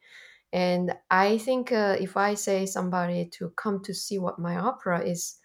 And 0.51 0.93
I 1.09 1.37
think 1.37 1.71
uh, 1.71 1.95
if 1.99 2.17
I 2.17 2.33
say 2.33 2.65
somebody 2.65 3.29
to 3.37 3.51
come 3.51 3.81
to 3.83 3.93
see 3.93 4.19
what 4.19 4.39
my 4.39 4.57
opera 4.57 5.01
is, 5.05 5.39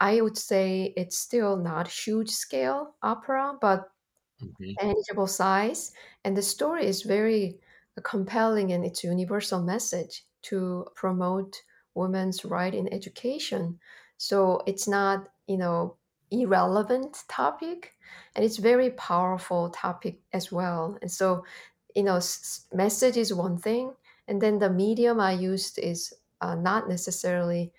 I 0.00 0.20
would 0.20 0.36
say 0.36 0.92
it's 0.96 1.18
still 1.18 1.56
not 1.56 1.86
huge 1.88 2.30
scale 2.30 2.96
opera, 3.02 3.54
but 3.60 3.90
mm-hmm. 4.42 4.72
manageable 4.82 5.26
size. 5.26 5.92
And 6.24 6.36
the 6.36 6.42
story 6.42 6.86
is 6.86 7.02
very 7.02 7.58
compelling 8.02 8.72
and 8.72 8.84
it's 8.84 9.02
universal 9.04 9.62
message 9.62 10.24
to 10.42 10.86
promote 10.94 11.62
women's 11.94 12.44
right 12.44 12.74
in 12.74 12.92
education. 12.92 13.78
So 14.16 14.62
it's 14.66 14.86
not, 14.86 15.28
you 15.46 15.56
know, 15.56 15.96
irrelevant 16.30 17.24
topic 17.28 17.94
and 18.36 18.44
it's 18.44 18.58
very 18.58 18.90
powerful 18.90 19.70
topic 19.70 20.20
as 20.32 20.52
well. 20.52 20.98
And 21.02 21.10
so, 21.10 21.44
you 21.96 22.02
know, 22.02 22.20
message 22.72 23.16
is 23.16 23.34
one 23.34 23.58
thing 23.58 23.92
and 24.28 24.40
then 24.40 24.58
the 24.58 24.70
medium 24.70 25.20
I 25.20 25.32
used 25.32 25.78
is 25.78 26.12
uh, 26.40 26.54
not 26.54 26.88
necessarily 26.88 27.72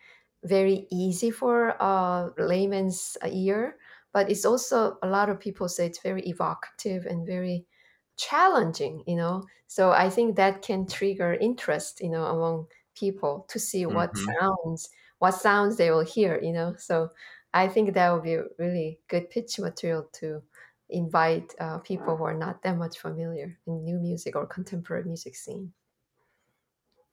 very 0.43 0.87
easy 0.89 1.31
for 1.31 1.69
a 1.69 2.31
layman's 2.37 3.17
ear, 3.29 3.77
but 4.13 4.29
it's 4.29 4.45
also 4.45 4.97
a 5.01 5.07
lot 5.07 5.29
of 5.29 5.39
people 5.39 5.67
say 5.67 5.85
it's 5.85 6.01
very 6.01 6.21
evocative 6.23 7.05
and 7.05 7.25
very 7.25 7.65
challenging, 8.17 9.03
you 9.07 9.15
know. 9.15 9.43
So 9.67 9.91
I 9.91 10.09
think 10.09 10.35
that 10.35 10.61
can 10.61 10.87
trigger 10.87 11.33
interest, 11.33 12.01
you 12.01 12.09
know, 12.09 12.25
among 12.25 12.67
people 12.95 13.45
to 13.49 13.59
see 13.59 13.83
mm-hmm. 13.83 13.95
what 13.95 14.17
sounds, 14.17 14.89
what 15.19 15.31
sounds 15.31 15.77
they 15.77 15.91
will 15.91 16.05
hear, 16.05 16.39
you 16.41 16.51
know. 16.51 16.75
So 16.77 17.09
I 17.53 17.67
think 17.67 17.93
that 17.93 18.11
would 18.11 18.23
be 18.23 18.37
really 18.57 18.99
good 19.07 19.29
pitch 19.29 19.59
material 19.59 20.09
to 20.13 20.41
invite 20.89 21.53
uh, 21.59 21.77
people 21.79 22.17
who 22.17 22.23
are 22.23 22.33
not 22.33 22.63
that 22.63 22.77
much 22.77 22.97
familiar 22.97 23.57
in 23.67 23.83
new 23.83 23.99
music 23.99 24.35
or 24.35 24.45
contemporary 24.45 25.03
music 25.03 25.35
scene. 25.35 25.71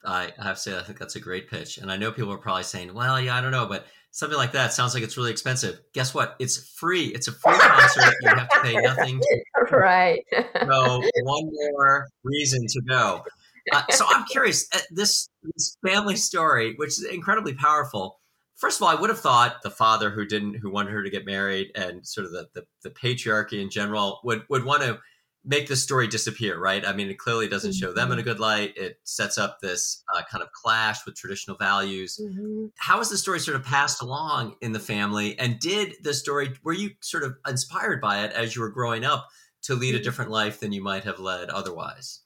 I 0.05 0.33
have 0.39 0.57
to 0.57 0.63
say, 0.63 0.79
I 0.79 0.83
think 0.83 0.99
that's 0.99 1.17
a 1.17 1.21
great 1.21 1.51
pitch. 1.51 1.79
And 1.79 1.91
I 1.91 1.97
know 1.97 2.13
people 2.13 2.33
are 2.33 2.39
probably 2.39 2.63
saying, 2.63 2.95
well, 2.95 3.21
yeah, 3.21 3.37
I 3.37 3.41
don't 3.41 3.51
know, 3.51 3.67
but 3.67 3.87
something 4.17 4.39
like 4.39 4.53
that 4.53 4.73
sounds 4.73 4.95
like 4.95 5.03
it's 5.03 5.19
really 5.19 5.31
expensive. 5.31 5.79
Guess 5.93 6.15
what? 6.15 6.37
It's 6.39 6.71
free. 6.71 7.09
It's 7.09 7.29
a 7.29 7.33
free 7.33 7.53
concert. 7.53 8.15
you 8.23 8.29
have 8.31 8.49
to 8.49 8.61
pay 8.63 8.75
nothing. 8.77 9.21
To- 9.21 9.77
right. 9.77 10.25
so 10.33 11.03
one 11.25 11.51
more 11.53 12.09
reason 12.25 12.67
to 12.67 12.81
go. 12.89 13.23
Uh, 13.71 13.83
so 13.91 14.07
I'm 14.09 14.25
curious, 14.25 14.69
uh, 14.75 14.79
this, 14.91 15.29
this 15.43 15.77
family 15.87 16.17
story, 16.17 16.73
which 16.77 16.93
is 16.93 17.05
incredibly 17.05 17.53
powerful. 17.53 18.19
First 18.55 18.79
of 18.79 18.85
all, 18.85 18.89
I 18.89 18.99
would 18.99 19.11
have 19.11 19.21
thought 19.21 19.61
the 19.63 19.71
father 19.71 20.09
who 20.09 20.25
didn't, 20.25 20.55
who 20.55 20.71
wanted 20.71 20.93
her 20.93 21.03
to 21.03 21.11
get 21.11 21.27
married 21.27 21.73
and 21.75 22.07
sort 22.07 22.25
of 22.25 22.33
the, 22.33 22.47
the, 22.55 22.65
the 22.85 22.91
patriarchy 22.91 23.61
in 23.61 23.69
general 23.69 24.21
would, 24.25 24.45
would 24.49 24.65
want 24.65 24.83
to 24.83 24.99
make 25.47 25.69
the 25.69 25.77
story 25.77 26.09
disappear, 26.09 26.59
right? 26.59 26.85
I 26.85 26.93
mean, 26.93 27.09
it 27.09 27.19
clearly 27.19 27.49
doesn't 27.49 27.75
show 27.75 27.93
them 27.93 28.11
in 28.11 28.19
a 28.19 28.21
mm-hmm. 28.21 28.31
good 28.31 28.41
light. 28.41 28.77
It 28.77 28.99
sets 29.05 29.39
up 29.39 29.61
this 29.61 30.03
uh, 30.15 30.23
kind 30.31 30.43
of 30.43 30.51
clash 30.53 31.07
with 31.07 31.15
traditional 31.15 31.57
values. 31.57 32.21
Mm-hmm. 32.21 32.67
How 32.77 32.99
was 32.99 33.11
the 33.11 33.17
story 33.17 33.39
sort 33.39 33.57
of 33.57 33.65
passed 33.65 34.03
along 34.03 34.57
in 34.61 34.73
the 34.73 34.81
family? 34.81 35.39
And 35.39 35.59
did 35.61 35.95
the 36.03 36.13
story, 36.13 36.53
were 36.65 36.73
you 36.73 36.91
sort 37.01 37.23
of 37.23 37.37
inspired 37.47 38.01
by 38.01 38.25
it 38.25 38.33
as 38.33 38.57
you 38.57 38.63
were 38.63 38.71
growing 38.71 39.05
up 39.05 39.29
to 39.63 39.75
lead 39.75 39.95
a 39.95 39.99
mm-hmm. 39.99 40.05
different 40.05 40.31
life 40.33 40.59
than 40.59 40.73
you 40.73 40.83
might 40.83 41.05
have 41.05 41.21
led 41.21 41.49
otherwise? 41.49 42.21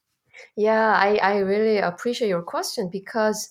Yeah, 0.56 0.94
I, 0.96 1.16
I 1.16 1.36
really 1.38 1.78
appreciate 1.78 2.28
your 2.28 2.42
question 2.42 2.88
because, 2.90 3.50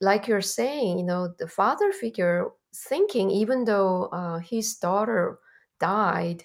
like 0.00 0.26
you're 0.26 0.40
saying, 0.40 0.98
you 0.98 1.04
know, 1.04 1.34
the 1.38 1.46
father 1.46 1.92
figure 1.92 2.48
thinking, 2.74 3.30
even 3.30 3.64
though 3.64 4.06
uh, 4.06 4.38
his 4.38 4.76
daughter 4.76 5.38
died, 5.78 6.44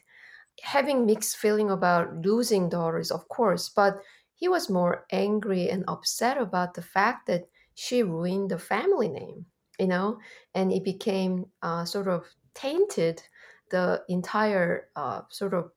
having 0.61 1.05
mixed 1.05 1.37
feeling 1.37 1.69
about 1.69 2.15
losing 2.25 2.69
daughters, 2.69 3.11
of 3.11 3.27
course, 3.29 3.69
but 3.69 4.01
he 4.35 4.47
was 4.47 4.69
more 4.69 5.05
angry 5.11 5.69
and 5.69 5.83
upset 5.87 6.37
about 6.37 6.73
the 6.73 6.81
fact 6.81 7.27
that 7.27 7.49
she 7.75 8.03
ruined 8.03 8.49
the 8.51 8.59
family 8.59 9.07
name, 9.07 9.45
you 9.79 9.87
know, 9.87 10.19
and 10.53 10.71
it 10.71 10.83
became 10.83 11.45
uh, 11.61 11.85
sort 11.85 12.07
of 12.07 12.25
tainted 12.53 13.21
the 13.69 14.03
entire 14.09 14.89
uh, 14.95 15.21
sort 15.29 15.53
of 15.53 15.71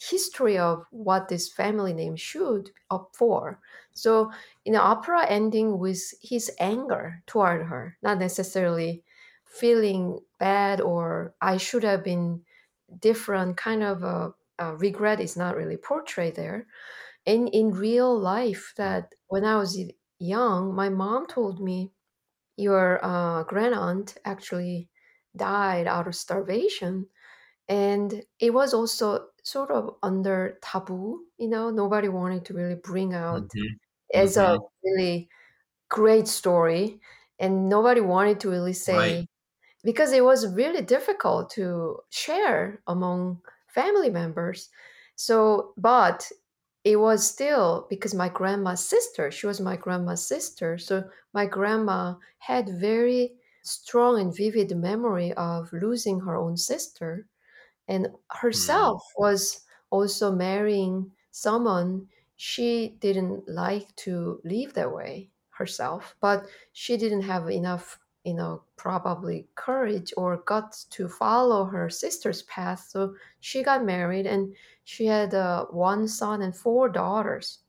history 0.00 0.56
of 0.56 0.84
what 0.90 1.28
this 1.28 1.52
family 1.52 1.92
name 1.92 2.16
should 2.16 2.70
up 2.90 3.10
for. 3.14 3.60
So 3.92 4.30
in 4.64 4.74
the 4.74 4.80
opera 4.80 5.26
ending 5.26 5.78
with 5.78 6.00
his 6.22 6.50
anger 6.60 7.22
toward 7.26 7.66
her, 7.66 7.96
not 8.02 8.18
necessarily 8.18 9.02
feeling 9.44 10.20
bad 10.38 10.80
or 10.80 11.34
I 11.40 11.56
should 11.56 11.82
have 11.82 12.04
been 12.04 12.42
different 13.00 13.56
kind 13.56 13.82
of 13.82 14.02
a, 14.02 14.32
a 14.58 14.76
regret 14.76 15.20
is 15.20 15.36
not 15.36 15.56
really 15.56 15.76
portrayed 15.76 16.36
there. 16.36 16.66
In 17.26 17.48
in 17.48 17.70
real 17.72 18.18
life, 18.18 18.72
that 18.76 19.14
when 19.28 19.44
I 19.44 19.56
was 19.56 19.78
young, 20.18 20.74
my 20.74 20.88
mom 20.88 21.26
told 21.26 21.60
me 21.60 21.92
your 22.56 23.04
uh, 23.04 23.44
grand 23.44 23.74
aunt 23.74 24.16
actually 24.24 24.88
died 25.36 25.86
out 25.86 26.06
of 26.08 26.14
starvation, 26.14 27.06
and 27.68 28.22
it 28.40 28.52
was 28.52 28.72
also 28.72 29.26
sort 29.42 29.70
of 29.70 29.96
under 30.02 30.58
taboo. 30.62 31.24
You 31.38 31.48
know, 31.48 31.70
nobody 31.70 32.08
wanted 32.08 32.44
to 32.46 32.54
really 32.54 32.76
bring 32.82 33.14
out 33.14 33.42
mm-hmm. 33.42 33.74
as 34.14 34.36
mm-hmm. 34.36 34.54
a 34.54 34.66
really 34.84 35.28
great 35.90 36.28
story, 36.28 37.00
and 37.38 37.68
nobody 37.68 38.00
wanted 38.00 38.40
to 38.40 38.50
really 38.50 38.74
say. 38.74 38.96
Right 38.96 39.27
because 39.84 40.12
it 40.12 40.24
was 40.24 40.54
really 40.54 40.82
difficult 40.82 41.50
to 41.50 41.98
share 42.10 42.80
among 42.86 43.40
family 43.68 44.10
members. 44.10 44.68
So, 45.14 45.72
but 45.76 46.30
it 46.84 46.96
was 46.96 47.28
still 47.28 47.86
because 47.90 48.14
my 48.14 48.28
grandma's 48.28 48.84
sister, 48.84 49.30
she 49.30 49.46
was 49.46 49.60
my 49.60 49.76
grandma's 49.76 50.26
sister. 50.26 50.78
So 50.78 51.04
my 51.32 51.46
grandma 51.46 52.14
had 52.38 52.68
very 52.68 53.32
strong 53.62 54.20
and 54.20 54.34
vivid 54.34 54.76
memory 54.76 55.32
of 55.34 55.72
losing 55.72 56.20
her 56.20 56.36
own 56.36 56.56
sister 56.56 57.26
and 57.86 58.08
herself 58.30 59.02
mm. 59.02 59.22
was 59.22 59.60
also 59.90 60.30
marrying 60.32 61.10
someone 61.30 62.06
she 62.36 62.96
didn't 63.00 63.48
like 63.48 63.94
to 63.96 64.40
live 64.44 64.72
that 64.74 64.92
way 64.92 65.28
herself 65.50 66.14
but 66.20 66.46
she 66.72 66.96
didn't 66.96 67.22
have 67.22 67.50
enough 67.50 67.98
you 68.24 68.34
know 68.34 68.62
probably 68.76 69.46
courage 69.54 70.12
or 70.16 70.42
guts 70.46 70.84
to 70.84 71.08
follow 71.08 71.64
her 71.64 71.88
sister's 71.90 72.42
path. 72.42 72.86
So 72.90 73.14
she 73.40 73.62
got 73.62 73.84
married 73.84 74.26
and 74.26 74.54
she 74.84 75.06
had 75.06 75.34
uh, 75.34 75.66
one 75.66 76.08
son 76.08 76.42
and 76.42 76.56
four 76.56 76.88
daughters. 76.88 77.60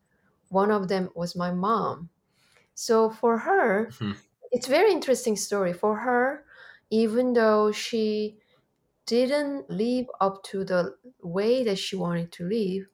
One 0.50 0.72
of 0.72 0.88
them 0.88 1.10
was 1.16 1.36
my 1.36 1.52
mom. 1.52 2.10
So 2.76 3.10
for 3.10 3.38
her 3.38 3.88
mm-hmm. 3.92 4.12
it's 4.52 4.68
very 4.68 4.92
interesting 4.92 5.36
story. 5.36 5.74
For 5.74 5.96
her 5.96 6.46
even 6.90 7.34
though 7.34 7.72
she 7.72 8.38
didn't 9.06 9.70
live 9.70 10.06
up 10.22 10.44
to 10.44 10.64
the 10.64 10.96
way 11.22 11.64
that 11.64 11.80
she 11.80 11.96
wanted 11.96 12.32
to 12.32 12.48
live, 12.48 12.88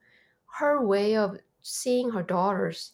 her 0.60 0.86
way 0.86 1.18
of 1.18 1.38
seeing 1.62 2.12
her 2.12 2.24
daughters, 2.24 2.94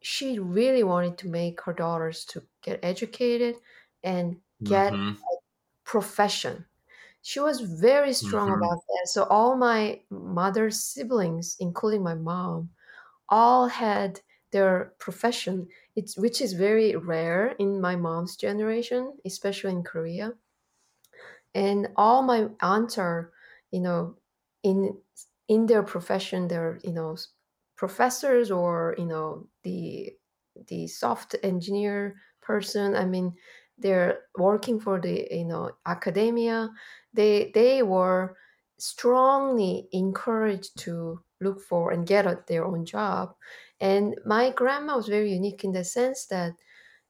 she 0.00 0.38
really 0.38 0.82
wanted 0.82 1.18
to 1.18 1.28
make 1.28 1.60
her 1.60 1.72
daughters 1.72 2.24
to 2.24 2.42
get 2.66 2.80
educated 2.82 3.56
and 4.04 4.36
get 4.62 4.92
mm-hmm. 4.92 5.12
a 5.12 5.36
profession. 5.84 6.64
She 7.22 7.40
was 7.40 7.60
very 7.60 8.12
strong 8.12 8.50
mm-hmm. 8.50 8.62
about 8.62 8.80
that. 8.86 9.08
So 9.08 9.24
all 9.24 9.56
my 9.56 10.00
mother's 10.10 10.84
siblings, 10.84 11.56
including 11.60 12.02
my 12.02 12.14
mom, 12.14 12.70
all 13.28 13.66
had 13.68 14.20
their 14.52 14.92
profession, 14.98 15.66
it's, 15.96 16.16
which 16.18 16.40
is 16.40 16.52
very 16.52 16.94
rare 16.96 17.54
in 17.58 17.80
my 17.80 17.96
mom's 17.96 18.36
generation, 18.36 19.14
especially 19.24 19.72
in 19.72 19.82
Korea 19.82 20.34
and 21.56 21.88
all 21.96 22.22
my 22.22 22.48
aunts 22.60 22.98
are 22.98 23.32
you 23.72 23.80
know 23.80 24.14
in 24.62 24.94
in 25.48 25.66
their 25.66 25.82
profession 25.82 26.46
they're 26.46 26.78
you 26.84 26.92
know 26.92 27.16
professors 27.76 28.50
or 28.50 28.94
you 28.98 29.06
know 29.06 29.46
the 29.64 30.12
the 30.68 30.86
soft 30.86 31.34
engineer 31.42 32.14
person 32.46 32.94
i 32.96 33.04
mean 33.04 33.34
they're 33.78 34.20
working 34.38 34.80
for 34.80 35.00
the 35.00 35.28
you 35.30 35.44
know 35.44 35.70
academia. 35.84 36.70
They 37.12 37.50
they 37.54 37.82
were 37.82 38.36
strongly 38.78 39.88
encouraged 39.92 40.78
to 40.80 41.20
look 41.40 41.60
for 41.60 41.92
and 41.92 42.06
get 42.06 42.46
their 42.46 42.64
own 42.64 42.84
job. 42.86 43.34
And 43.80 44.18
my 44.24 44.50
grandma 44.50 44.96
was 44.96 45.08
very 45.08 45.32
unique 45.32 45.64
in 45.64 45.72
the 45.72 45.84
sense 45.84 46.26
that 46.26 46.54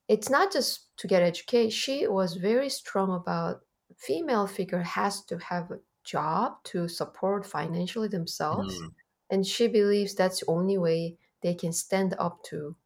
it's 0.09 0.31
not 0.31 0.53
just 0.53 0.97
to 0.99 1.07
get 1.07 1.23
education 1.23 1.71
she 1.71 2.07
was 2.07 2.35
very 2.37 2.69
strong 2.69 3.15
about 3.15 3.63
female 3.97 4.47
figure 4.47 4.83
has 4.83 5.25
to 5.25 5.39
have 5.39 5.71
a 5.71 5.81
job 6.05 6.63
to 6.65 6.89
support 6.89 7.47
financially 7.47 8.09
themselves. 8.09 8.75
Mm. 8.81 8.95
and 9.31 9.47
she 9.47 9.67
believes 9.69 10.15
that's 10.15 10.41
the 10.41 10.47
only 10.51 10.79
way 10.79 11.19
they 11.43 11.55
can 11.55 11.73
stand 11.73 12.15
up 12.19 12.43
to 12.45 12.77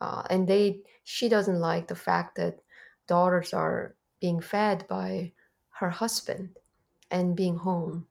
uh, 0.00 0.22
and 0.30 0.48
they 0.48 0.80
she 1.04 1.28
doesn't 1.28 1.60
like 1.60 1.88
the 1.88 1.94
fact 1.94 2.36
that 2.36 2.60
daughters 3.06 3.52
are 3.52 3.94
being 4.20 4.40
fed 4.40 4.86
by 4.88 5.32
her 5.70 5.90
husband 5.90 6.50
and 7.10 7.36
being 7.36 7.56
home 7.56 8.06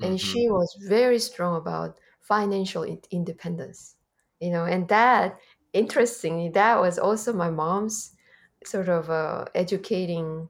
and 0.00 0.18
mm-hmm. 0.18 0.32
she 0.32 0.48
was 0.48 0.76
very 0.88 1.18
strong 1.18 1.56
about 1.56 1.98
financial 2.20 2.84
independence 3.10 3.96
you 4.40 4.50
know 4.50 4.64
and 4.64 4.88
that 4.88 5.38
interestingly 5.72 6.48
that 6.48 6.80
was 6.80 6.98
also 6.98 7.32
my 7.32 7.50
mom's 7.50 8.12
sort 8.64 8.88
of 8.88 9.10
uh, 9.10 9.44
educating 9.54 10.48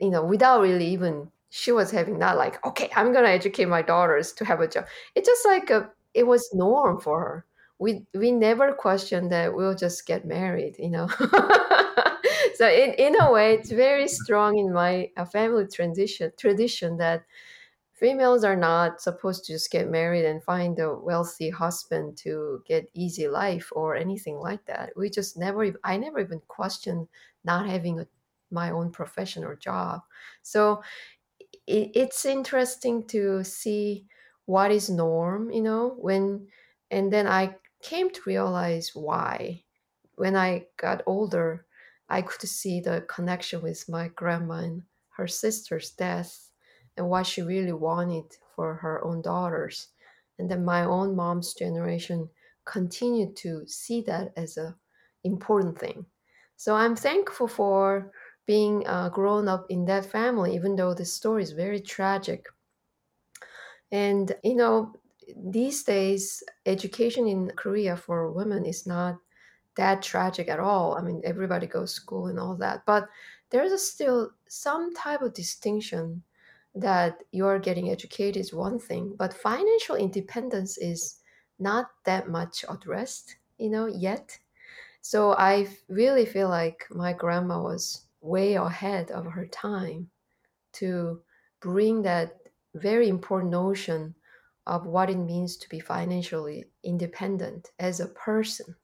you 0.00 0.10
know, 0.10 0.24
without 0.24 0.60
really 0.60 0.86
even 0.88 1.30
she 1.50 1.72
was 1.72 1.90
having 1.90 2.18
that 2.18 2.36
like, 2.36 2.64
okay, 2.66 2.90
I'm 2.94 3.12
gonna 3.12 3.28
educate 3.28 3.66
my 3.66 3.82
daughters 3.82 4.32
to 4.34 4.44
have 4.44 4.60
a 4.60 4.68
job. 4.68 4.86
It's 5.14 5.28
just 5.28 5.46
like 5.46 5.70
a, 5.70 5.90
it 6.14 6.26
was 6.26 6.48
norm 6.52 7.00
for 7.00 7.20
her. 7.20 7.46
We 7.78 8.06
we 8.14 8.32
never 8.32 8.72
question 8.72 9.28
that 9.30 9.54
we'll 9.54 9.74
just 9.74 10.06
get 10.06 10.24
married, 10.24 10.76
you 10.78 10.90
know. 10.90 11.08
so 12.54 12.68
in 12.68 12.94
in 12.94 13.20
a 13.20 13.30
way, 13.30 13.54
it's 13.54 13.70
very 13.70 14.08
strong 14.08 14.58
in 14.58 14.72
my 14.72 15.10
family 15.32 15.66
tradition 15.66 16.32
tradition 16.38 16.96
that 16.98 17.24
females 17.92 18.44
are 18.44 18.56
not 18.56 19.00
supposed 19.00 19.44
to 19.44 19.52
just 19.52 19.70
get 19.70 19.88
married 19.90 20.24
and 20.24 20.42
find 20.44 20.78
a 20.78 20.94
wealthy 20.94 21.50
husband 21.50 22.16
to 22.18 22.62
get 22.66 22.90
easy 22.94 23.28
life 23.28 23.70
or 23.72 23.96
anything 23.96 24.36
like 24.38 24.64
that. 24.66 24.92
We 24.96 25.10
just 25.10 25.36
never 25.36 25.66
I 25.84 25.96
never 25.96 26.20
even 26.20 26.40
questioned 26.48 27.08
not 27.44 27.68
having 27.68 28.00
a 28.00 28.06
my 28.50 28.70
own 28.70 28.90
profession 28.92 29.44
or 29.44 29.56
job. 29.56 30.02
So 30.42 30.82
it, 31.66 31.90
it's 31.94 32.24
interesting 32.24 33.06
to 33.08 33.44
see 33.44 34.06
what 34.46 34.70
is 34.70 34.88
norm, 34.90 35.50
you 35.50 35.62
know, 35.62 35.94
when 35.98 36.48
and 36.90 37.12
then 37.12 37.26
I 37.26 37.56
came 37.86 38.10
to 38.10 38.20
realize 38.26 38.94
why. 38.94 39.62
When 40.16 40.34
I 40.34 40.66
got 40.76 41.04
older, 41.06 41.66
I 42.08 42.22
could 42.22 42.48
see 42.48 42.80
the 42.80 43.02
connection 43.02 43.62
with 43.62 43.88
my 43.88 44.08
grandma 44.08 44.54
and 44.54 44.82
her 45.16 45.28
sister's 45.28 45.90
death 45.92 46.50
and 46.96 47.08
what 47.08 47.26
she 47.26 47.42
really 47.42 47.72
wanted 47.72 48.36
for 48.54 48.74
her 48.74 49.04
own 49.04 49.22
daughters. 49.22 49.88
And 50.38 50.50
then 50.50 50.64
my 50.64 50.84
own 50.84 51.14
mom's 51.14 51.54
generation 51.54 52.28
continued 52.64 53.36
to 53.36 53.66
see 53.68 54.02
that 54.02 54.32
as 54.36 54.56
a 54.56 54.76
important 55.22 55.78
thing. 55.78 56.06
So 56.56 56.74
I'm 56.74 56.96
thankful 56.96 57.48
for 57.48 58.10
being 58.46 58.84
uh, 58.86 59.10
grown 59.10 59.46
up 59.46 59.66
in 59.70 59.84
that 59.86 60.06
family, 60.06 60.54
even 60.56 60.74
though 60.74 60.94
the 60.94 61.04
story 61.04 61.42
is 61.44 61.52
very 61.52 61.80
tragic. 61.80 62.46
And, 63.90 64.34
you 64.42 64.54
know, 64.54 64.94
these 65.34 65.82
days, 65.82 66.42
education 66.66 67.26
in 67.26 67.50
Korea 67.56 67.96
for 67.96 68.30
women 68.30 68.64
is 68.64 68.86
not 68.86 69.18
that 69.76 70.02
tragic 70.02 70.48
at 70.48 70.60
all. 70.60 70.96
I 70.96 71.02
mean, 71.02 71.20
everybody 71.24 71.66
goes 71.66 71.94
to 71.94 72.00
school 72.00 72.26
and 72.28 72.38
all 72.38 72.56
that. 72.56 72.84
But 72.86 73.08
there's 73.50 73.82
still 73.82 74.32
some 74.48 74.94
type 74.94 75.22
of 75.22 75.34
distinction 75.34 76.22
that 76.74 77.22
you're 77.32 77.58
getting 77.58 77.90
educated 77.90 78.36
is 78.40 78.52
one 78.52 78.78
thing, 78.78 79.14
but 79.16 79.32
financial 79.32 79.96
independence 79.96 80.76
is 80.78 81.20
not 81.58 81.90
that 82.04 82.28
much 82.28 82.64
addressed, 82.68 83.36
you 83.58 83.70
know, 83.70 83.86
yet. 83.86 84.38
So 85.00 85.32
I 85.32 85.68
really 85.88 86.26
feel 86.26 86.48
like 86.48 86.86
my 86.90 87.12
grandma 87.14 87.62
was 87.62 88.06
way 88.20 88.54
ahead 88.54 89.10
of 89.10 89.24
her 89.26 89.46
time 89.46 90.10
to 90.74 91.22
bring 91.60 92.02
that 92.02 92.40
very 92.74 93.08
important 93.08 93.52
notion 93.52 94.15
of 94.66 94.86
what 94.86 95.10
it 95.10 95.16
means 95.18 95.56
to 95.56 95.68
be 95.68 95.80
financially 95.80 96.64
independent 96.82 97.70
as 97.78 98.00
a 98.00 98.08
person. 98.08 98.74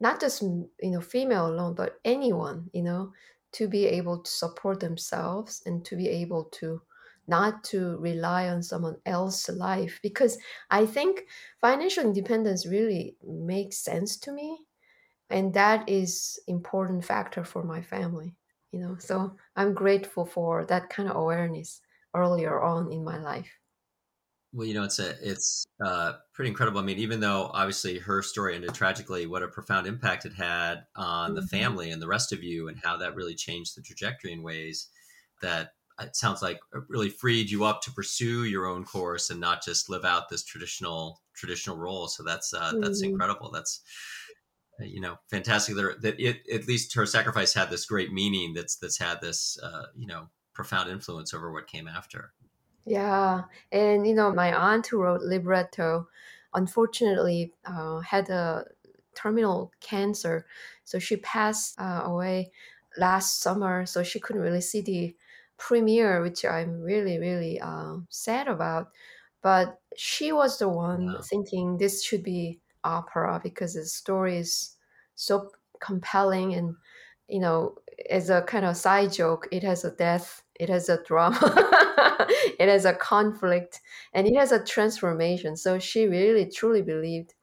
Not 0.00 0.20
just 0.20 0.42
you 0.42 0.70
know 0.82 1.00
female 1.00 1.46
alone 1.48 1.74
but 1.74 2.00
anyone 2.04 2.70
you 2.72 2.82
know 2.82 3.12
to 3.52 3.68
be 3.68 3.86
able 3.86 4.22
to 4.22 4.30
support 4.30 4.80
themselves 4.80 5.62
and 5.66 5.84
to 5.86 5.96
be 5.96 6.08
able 6.08 6.44
to 6.60 6.82
not 7.28 7.64
to 7.64 7.96
rely 7.98 8.48
on 8.48 8.62
someone 8.62 8.96
else's 9.06 9.56
life. 9.56 9.98
Because 10.02 10.38
i 10.70 10.86
think 10.86 11.26
financial 11.60 12.04
independence 12.04 12.66
really 12.66 13.16
makes 13.24 13.78
sense 13.78 14.16
to 14.18 14.32
me 14.32 14.58
and 15.30 15.54
that 15.54 15.88
is 15.88 16.38
important 16.46 17.04
factor 17.04 17.44
for 17.44 17.64
my 17.64 17.82
family 17.82 18.34
you 18.72 18.80
know. 18.80 18.96
So 18.98 19.36
i'm 19.56 19.74
grateful 19.74 20.26
for 20.26 20.64
that 20.66 20.90
kind 20.90 21.08
of 21.08 21.16
awareness 21.16 21.80
earlier 22.14 22.60
on 22.62 22.92
in 22.92 23.04
my 23.04 23.18
life 23.18 23.50
well 24.52 24.66
you 24.66 24.74
know 24.74 24.84
it's 24.84 24.98
a 24.98 25.14
it's 25.22 25.66
uh, 25.84 26.12
pretty 26.32 26.48
incredible 26.48 26.80
i 26.80 26.82
mean 26.82 26.98
even 26.98 27.20
though 27.20 27.50
obviously 27.52 27.98
her 27.98 28.22
story 28.22 28.54
ended 28.54 28.72
tragically 28.74 29.26
what 29.26 29.42
a 29.42 29.48
profound 29.48 29.86
impact 29.86 30.24
it 30.24 30.32
had 30.32 30.84
on 30.96 31.30
mm-hmm. 31.30 31.40
the 31.40 31.46
family 31.46 31.90
and 31.90 32.00
the 32.00 32.08
rest 32.08 32.32
of 32.32 32.42
you 32.42 32.68
and 32.68 32.78
how 32.82 32.96
that 32.96 33.14
really 33.14 33.34
changed 33.34 33.76
the 33.76 33.82
trajectory 33.82 34.32
in 34.32 34.42
ways 34.42 34.88
that 35.42 35.70
it 36.00 36.14
sounds 36.14 36.42
like 36.42 36.60
really 36.88 37.08
freed 37.08 37.50
you 37.50 37.64
up 37.64 37.80
to 37.80 37.92
pursue 37.92 38.44
your 38.44 38.66
own 38.66 38.84
course 38.84 39.30
and 39.30 39.40
not 39.40 39.64
just 39.64 39.88
live 39.88 40.04
out 40.04 40.28
this 40.28 40.44
traditional 40.44 41.20
traditional 41.34 41.76
role 41.76 42.06
so 42.06 42.22
that's 42.22 42.52
uh, 42.54 42.70
mm-hmm. 42.70 42.80
that's 42.80 43.02
incredible 43.02 43.50
that's 43.50 43.80
uh, 44.80 44.84
you 44.84 45.00
know, 45.00 45.16
fantastic 45.30 45.74
that, 45.76 46.02
that 46.02 46.20
it, 46.20 46.42
at 46.52 46.66
least 46.66 46.94
her 46.94 47.06
sacrifice 47.06 47.54
had 47.54 47.70
this 47.70 47.86
great 47.86 48.12
meaning 48.12 48.52
that's 48.54 48.76
that's 48.76 48.98
had 48.98 49.20
this 49.20 49.58
uh, 49.62 49.86
you 49.96 50.06
know 50.06 50.28
profound 50.54 50.90
influence 50.90 51.34
over 51.34 51.52
what 51.52 51.66
came 51.66 51.88
after. 51.88 52.32
Yeah, 52.86 53.44
and 53.72 54.06
you 54.06 54.14
know, 54.14 54.32
my 54.32 54.54
aunt 54.54 54.86
who 54.86 55.02
wrote 55.02 55.20
libretto, 55.22 56.08
unfortunately, 56.54 57.52
uh, 57.64 58.00
had 58.00 58.30
a 58.30 58.66
terminal 59.14 59.72
cancer, 59.80 60.46
so 60.84 60.98
she 61.00 61.16
passed 61.16 61.78
uh, 61.80 62.02
away 62.04 62.52
last 62.96 63.40
summer. 63.40 63.86
So 63.86 64.02
she 64.04 64.20
couldn't 64.20 64.42
really 64.42 64.60
see 64.60 64.82
the 64.82 65.16
premiere, 65.58 66.22
which 66.22 66.44
I'm 66.44 66.80
really 66.80 67.18
really 67.18 67.60
uh, 67.60 67.98
sad 68.08 68.46
about. 68.48 68.92
But 69.42 69.80
she 69.96 70.30
was 70.32 70.58
the 70.58 70.68
one 70.68 71.20
thinking 71.22 71.78
this 71.78 72.04
should 72.04 72.22
be 72.22 72.60
opera 72.84 73.40
because 73.42 73.74
the 73.74 73.84
story 73.84 74.38
is 74.38 74.76
so 75.16 75.50
compelling 75.80 76.54
and 76.54 76.76
you 77.28 77.40
know, 77.40 77.76
as 78.10 78.30
a 78.30 78.42
kind 78.42 78.64
of 78.64 78.76
side 78.76 79.12
joke, 79.12 79.48
it 79.50 79.62
has 79.64 79.84
a 79.84 79.90
death, 79.90 80.44
it 80.58 80.68
has 80.68 80.88
a 80.88 81.02
drama, 81.02 81.38
it 82.58 82.68
has 82.68 82.84
a 82.84 82.94
conflict, 82.94 83.80
and 84.12 84.26
it 84.26 84.36
has 84.36 84.52
a 84.52 84.64
transformation. 84.64 85.56
So 85.56 85.78
she 85.78 86.06
really 86.06 86.50
truly 86.50 86.82
believed 86.82 87.34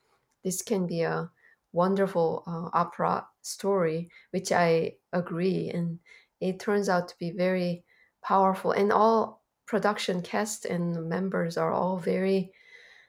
this 0.44 0.62
can 0.62 0.88
be 0.88 1.02
a 1.02 1.30
wonderful 1.72 2.44
uh, 2.46 2.78
opera 2.78 3.26
story, 3.42 4.10
which 4.32 4.52
I 4.52 4.96
agree. 5.12 5.70
And 5.70 6.00
it 6.40 6.60
turns 6.60 6.90
out 6.90 7.08
to 7.10 7.16
be 7.20 7.32
very 7.32 7.84
powerful. 8.22 8.72
And 8.72 8.92
all 8.92 9.44
production 9.66 10.22
cast 10.22 10.66
and 10.66 11.08
members 11.10 11.58
are 11.58 11.72
all 11.72 11.98
very 11.98 12.52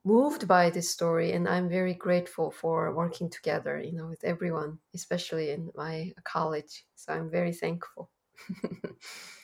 moved 0.05 0.47
by 0.47 0.69
this 0.69 0.91
story 0.91 1.33
and 1.33 1.49
i'm 1.49 1.69
very 1.69 1.95
grateful 1.95 2.51
for 2.51 2.95
working 2.95 3.31
together 3.31 3.81
you 3.81 3.93
know 3.93 4.07
with 4.07 4.23
everyone 4.23 4.79
especially 4.95 5.51
in 5.51 5.71
my 5.75 6.13
college 6.25 6.85
so 6.95 7.13
i'm 7.13 7.31
very 7.31 7.53
thankful 7.53 8.11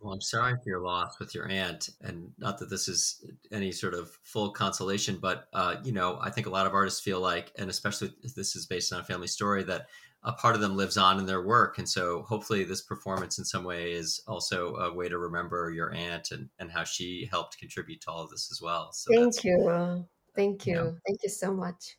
well 0.00 0.12
i'm 0.12 0.20
sorry 0.20 0.54
for 0.54 0.68
your 0.68 0.80
loss 0.80 1.18
with 1.18 1.34
your 1.34 1.48
aunt 1.48 1.90
and 2.02 2.30
not 2.38 2.58
that 2.58 2.70
this 2.70 2.88
is 2.88 3.24
any 3.52 3.72
sort 3.72 3.94
of 3.94 4.10
full 4.24 4.50
consolation 4.50 5.18
but 5.20 5.48
uh, 5.52 5.76
you 5.84 5.92
know 5.92 6.18
i 6.22 6.30
think 6.30 6.46
a 6.46 6.50
lot 6.50 6.66
of 6.66 6.74
artists 6.74 7.00
feel 7.00 7.20
like 7.20 7.52
and 7.58 7.70
especially 7.70 8.12
if 8.22 8.34
this 8.34 8.56
is 8.56 8.66
based 8.66 8.92
on 8.92 9.00
a 9.00 9.04
family 9.04 9.28
story 9.28 9.62
that 9.62 9.86
a 10.22 10.32
part 10.32 10.54
of 10.54 10.60
them 10.60 10.76
lives 10.76 10.96
on 10.96 11.18
in 11.18 11.26
their 11.26 11.42
work. 11.42 11.78
And 11.78 11.88
so 11.88 12.22
hopefully 12.22 12.64
this 12.64 12.82
performance 12.82 13.38
in 13.38 13.44
some 13.44 13.64
way 13.64 13.92
is 13.92 14.22
also 14.26 14.76
a 14.76 14.92
way 14.92 15.08
to 15.08 15.18
remember 15.18 15.70
your 15.70 15.94
aunt 15.94 16.30
and, 16.30 16.50
and 16.58 16.70
how 16.70 16.84
she 16.84 17.26
helped 17.30 17.58
contribute 17.58 18.02
to 18.02 18.10
all 18.10 18.22
of 18.22 18.30
this 18.30 18.50
as 18.52 18.60
well. 18.60 18.92
So 18.92 19.10
Thank 19.14 19.44
you. 19.44 20.06
Thank 20.36 20.66
you. 20.66 20.98
Thank 21.06 21.22
you 21.22 21.30
so 21.30 21.52
much. 21.54 21.96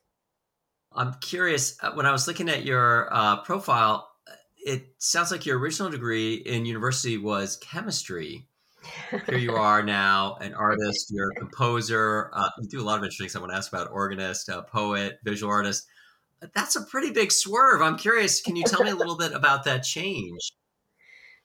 I'm 0.94 1.14
curious, 1.16 1.78
uh, 1.82 1.94
when 1.94 2.06
I 2.06 2.12
was 2.12 2.28
looking 2.28 2.50
at 2.50 2.66
your 2.66 3.08
uh, 3.14 3.38
profile, 3.44 4.11
it 4.66 4.94
sounds 4.98 5.32
like 5.32 5.46
your 5.46 5.60
original 5.60 5.90
degree 5.90 6.36
in 6.36 6.66
university 6.66 7.18
was 7.18 7.58
chemistry. 7.58 8.48
Here 9.28 9.38
you 9.38 9.56
are 9.56 9.84
now, 9.84 10.36
an 10.42 10.54
artist, 10.54 11.12
you're 11.12 11.32
a 11.32 11.36
composer. 11.36 12.32
Uh, 12.34 12.50
you 12.62 12.68
do 12.68 12.82
a 12.82 12.84
lot 12.84 12.98
of 12.98 13.04
interesting 13.04 13.30
stuff. 13.30 13.42
I 13.42 13.44
want 13.44 13.54
to 13.54 13.58
ask 13.58 13.72
about 13.72 13.92
organist, 13.92 14.50
poet, 14.72 15.20
visual 15.24 15.52
artist 15.52 15.88
that's 16.54 16.76
a 16.76 16.82
pretty 16.82 17.12
big 17.12 17.32
swerve. 17.32 17.82
I'm 17.82 17.98
curious. 17.98 18.42
Can 18.42 18.56
you 18.56 18.64
tell 18.64 18.84
me 18.84 18.90
a 18.90 18.96
little 18.96 19.18
bit 19.18 19.34
about 19.34 19.64
that 19.66 19.84
change? 19.84 20.52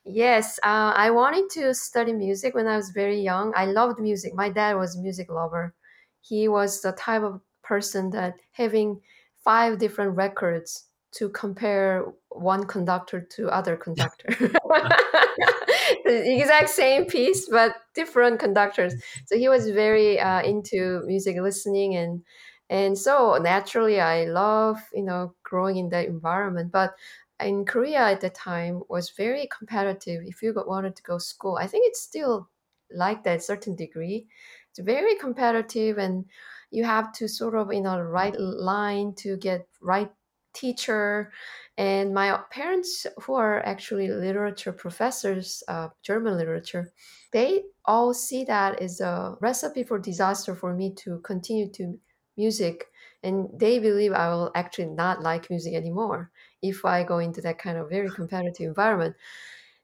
Yes, 0.04 0.58
uh, 0.62 0.92
I 0.94 1.10
wanted 1.10 1.50
to 1.50 1.74
study 1.74 2.12
music 2.12 2.54
when 2.54 2.66
I 2.66 2.76
was 2.76 2.90
very 2.90 3.20
young. 3.20 3.52
I 3.56 3.66
loved 3.66 3.98
music. 3.98 4.34
My 4.34 4.48
dad 4.48 4.74
was 4.76 4.96
a 4.96 5.00
music 5.00 5.30
lover. 5.30 5.74
He 6.20 6.48
was 6.48 6.80
the 6.80 6.92
type 6.92 7.22
of 7.22 7.40
person 7.62 8.10
that 8.10 8.34
having 8.52 9.00
five 9.44 9.78
different 9.78 10.16
records 10.16 10.84
to 11.16 11.28
compare 11.30 12.04
one 12.30 12.64
conductor 12.64 13.20
to 13.20 13.48
other 13.48 13.76
conductor. 13.76 14.28
the 16.04 16.38
exact 16.40 16.70
same 16.70 17.06
piece, 17.06 17.48
but 17.48 17.76
different 17.94 18.38
conductors. 18.38 18.94
So 19.26 19.36
he 19.36 19.48
was 19.48 19.70
very 19.70 20.18
uh, 20.20 20.42
into 20.42 21.02
music 21.06 21.36
listening 21.40 21.96
and 21.96 22.22
and 22.68 22.98
so 22.98 23.38
naturally 23.40 24.00
i 24.00 24.24
love 24.24 24.78
you 24.92 25.02
know 25.02 25.34
growing 25.44 25.76
in 25.76 25.88
that 25.88 26.06
environment 26.06 26.72
but 26.72 26.94
in 27.40 27.64
korea 27.64 27.98
at 27.98 28.20
the 28.20 28.30
time 28.30 28.82
was 28.88 29.10
very 29.10 29.48
competitive 29.56 30.22
if 30.26 30.42
you 30.42 30.52
wanted 30.66 30.96
to 30.96 31.02
go 31.02 31.18
school 31.18 31.56
i 31.60 31.66
think 31.66 31.86
it's 31.86 32.00
still 32.00 32.48
like 32.92 33.22
that 33.24 33.42
certain 33.42 33.76
degree 33.76 34.26
it's 34.70 34.80
very 34.80 35.14
competitive 35.16 35.98
and 35.98 36.24
you 36.70 36.84
have 36.84 37.12
to 37.12 37.28
sort 37.28 37.54
of 37.54 37.72
you 37.72 37.80
know 37.80 38.00
right 38.00 38.38
line 38.38 39.14
to 39.14 39.36
get 39.36 39.66
right 39.80 40.10
teacher 40.56 41.32
and 41.78 42.14
my 42.14 42.40
parents 42.50 43.06
who 43.22 43.34
are 43.34 43.60
actually 43.66 44.08
literature 44.08 44.72
professors 44.72 45.62
uh, 45.68 45.88
german 46.02 46.36
literature 46.36 46.92
they 47.32 47.64
all 47.84 48.14
see 48.14 48.44
that 48.44 48.80
as 48.80 49.00
a 49.00 49.36
recipe 49.40 49.84
for 49.84 49.98
disaster 49.98 50.54
for 50.54 50.74
me 50.74 50.92
to 50.94 51.20
continue 51.20 51.68
to 51.70 52.00
music 52.36 52.86
and 53.22 53.48
they 53.58 53.78
believe 53.78 54.12
i 54.12 54.28
will 54.28 54.50
actually 54.54 54.86
not 54.86 55.22
like 55.22 55.50
music 55.50 55.74
anymore 55.74 56.30
if 56.62 56.84
i 56.84 57.02
go 57.04 57.18
into 57.18 57.40
that 57.40 57.58
kind 57.58 57.78
of 57.78 57.88
very 57.88 58.10
competitive 58.10 58.66
environment. 58.68 59.14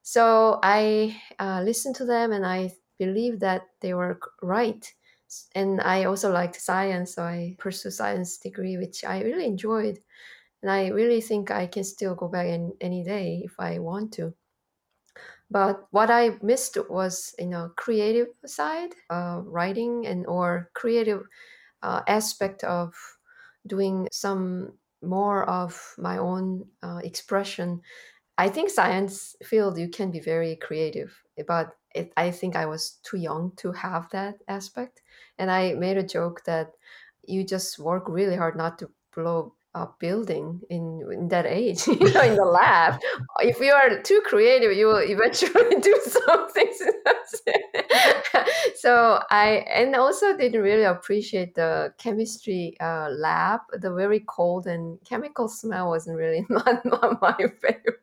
So 0.03 0.59
i 0.63 1.21
uh, 1.39 1.63
listened 1.63 1.97
to 1.97 2.05
them 2.05 2.33
and 2.33 2.47
i 2.47 2.73
believe 2.99 3.41
that 3.41 3.63
they 3.81 3.95
were 3.95 4.19
right 4.43 4.93
and 5.55 5.81
i 5.81 6.05
also 6.05 6.31
liked 6.31 6.57
science 6.57 7.15
so 7.15 7.23
i 7.23 7.57
pursued 7.59 7.93
science 7.93 8.37
degree 8.39 8.77
which 8.77 9.05
i 9.05 9.23
really 9.23 9.47
enjoyed 9.47 10.01
and 10.63 10.71
i 10.71 10.89
really 10.89 11.21
think 11.21 11.51
i 11.51 11.67
can 11.67 11.85
still 11.85 12.15
go 12.15 12.29
back 12.29 12.47
in 12.47 12.73
any 12.81 13.05
day 13.05 13.43
if 13.45 13.55
i 13.61 13.79
want 13.79 14.13
to. 14.15 14.35
But 15.51 15.87
what 15.91 16.11
i 16.11 16.39
missed 16.43 16.77
was 16.89 17.35
you 17.39 17.47
know 17.47 17.71
creative 17.77 18.29
side 18.47 18.95
uh, 19.11 19.43
writing 19.45 20.07
and 20.07 20.27
or 20.27 20.71
creative 20.75 21.27
uh, 21.83 22.03
aspect 22.09 22.65
of 22.65 22.95
doing 23.67 24.09
some 24.13 24.79
more 25.03 25.45
of 25.49 25.95
my 25.99 26.19
own 26.19 26.71
uh, 26.83 27.01
expression. 27.05 27.83
I 28.39 28.49
think 28.51 28.71
science 28.71 29.37
field 29.45 29.79
you 29.79 29.89
can 29.91 30.11
be 30.13 30.21
very 30.21 30.57
creative 30.57 31.25
but 31.47 31.77
it, 31.95 32.13
i 32.17 32.31
think 32.31 32.57
i 32.57 32.67
was 32.67 32.93
too 33.05 33.19
young 33.19 33.53
to 33.57 33.73
have 33.73 34.11
that 34.11 34.43
aspect. 34.49 35.03
And 35.39 35.51
i 35.51 35.75
made 35.75 35.99
a 35.99 36.05
joke 36.17 36.45
that 36.45 36.77
you 37.25 37.45
just 37.45 37.79
work 37.79 38.09
really 38.09 38.37
hard 38.37 38.57
not 38.57 38.79
to 38.81 38.91
blow 39.15 39.55
a 39.75 39.89
building 39.99 40.61
in 40.69 41.03
in 41.13 41.29
that 41.29 41.47
age 41.47 41.87
you 42.01 42.13
know 42.13 42.23
in 42.23 42.37
the 42.37 42.45
lab. 42.61 43.01
If 43.41 43.59
you 43.61 43.73
are 43.73 44.03
too 44.03 44.21
creative 44.25 44.73
you 44.73 44.87
will 44.87 45.03
eventually 45.03 45.77
do 45.81 45.99
something 46.07 46.73
so 48.77 49.21
i 49.31 49.65
and 49.73 49.95
also 49.97 50.37
didn't 50.37 50.61
really 50.61 50.85
appreciate 50.85 51.55
the 51.55 51.93
chemistry 51.99 52.77
uh, 52.81 53.09
lab. 53.11 53.61
The 53.73 53.93
very 53.93 54.21
cold 54.21 54.67
and 54.67 54.99
chemical 55.05 55.49
smell 55.49 55.89
wasn't 55.89 56.19
really 56.19 56.45
not, 56.49 56.85
not 56.85 57.21
my 57.23 57.37
favorite. 57.61 57.97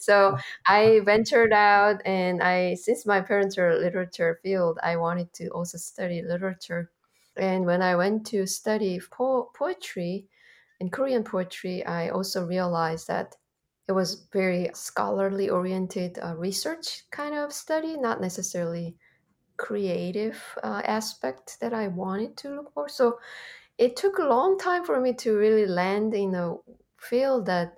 So 0.00 0.36
i 0.66 1.00
ventured 1.04 1.52
out 1.52 2.00
and 2.04 2.42
i 2.42 2.74
since 2.74 3.06
my 3.06 3.20
parents 3.20 3.58
are 3.58 3.78
literature 3.78 4.38
field 4.42 4.78
i 4.82 4.96
wanted 4.96 5.32
to 5.34 5.48
also 5.48 5.78
study 5.78 6.22
literature. 6.22 6.90
And 7.36 7.66
when 7.66 7.82
i 7.82 7.96
went 7.96 8.26
to 8.28 8.46
study 8.46 9.00
po- 9.10 9.50
poetry 9.54 10.26
in 10.80 10.90
Korean 10.90 11.24
poetry, 11.24 11.84
I 11.84 12.10
also 12.10 12.46
realized 12.46 13.08
that 13.08 13.36
it 13.88 13.92
was 13.92 14.26
very 14.32 14.70
scholarly 14.74 15.48
oriented 15.48 16.18
uh, 16.18 16.34
research 16.36 17.04
kind 17.10 17.34
of 17.34 17.52
study, 17.52 17.96
not 17.96 18.20
necessarily 18.20 18.96
creative 19.56 20.42
uh, 20.62 20.82
aspect 20.84 21.58
that 21.60 21.72
I 21.72 21.88
wanted 21.88 22.36
to 22.38 22.56
look 22.56 22.72
for. 22.74 22.88
So 22.88 23.18
it 23.78 23.96
took 23.96 24.18
a 24.18 24.24
long 24.24 24.58
time 24.58 24.84
for 24.84 25.00
me 25.00 25.12
to 25.14 25.36
really 25.36 25.66
land 25.66 26.14
in 26.14 26.34
a 26.34 26.56
field 26.98 27.46
that 27.46 27.76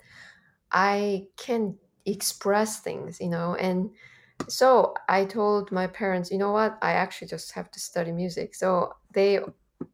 I 0.73 1.27
can 1.37 1.77
express 2.07 2.81
things, 2.81 3.21
you 3.21 3.29
know, 3.29 3.55
and 3.57 3.91
so 4.49 4.95
I 5.09 5.25
told 5.25 5.73
my 5.73 5.87
parents, 5.87 6.31
you 6.31 6.39
know 6.39 6.53
what, 6.53 6.79
I 6.81 6.93
actually 6.93 7.29
just 7.29 7.53
have 7.53 7.71
to 7.73 7.81
study 7.81 8.13
music. 8.13 8.55
So 8.55 8.95
they 9.13 9.41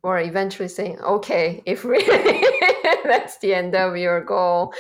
were 0.03 0.19
eventually 0.19 0.69
saying, 0.69 1.01
okay, 1.01 1.63
if 1.67 1.85
really 1.85 2.45
that's 3.05 3.39
the 3.39 3.55
end 3.55 3.75
of 3.75 3.97
your 3.97 4.23
goal, 4.23 4.73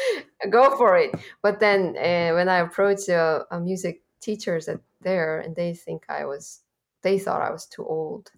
go 0.51 0.77
for 0.77 0.97
it. 0.97 1.15
But 1.43 1.61
then 1.61 1.97
uh, 1.97 2.35
when 2.35 2.49
I 2.49 2.59
approached 2.59 3.09
uh, 3.09 3.45
a 3.51 3.61
music 3.61 4.03
teachers 4.21 4.69
at 4.69 4.81
there, 5.01 5.41
and 5.41 5.55
they 5.55 5.75
think 5.75 6.05
I 6.09 6.25
was, 6.25 6.61
they 7.03 7.19
thought 7.19 7.43
I 7.43 7.51
was 7.51 7.67
too 7.67 7.85
old 7.87 8.31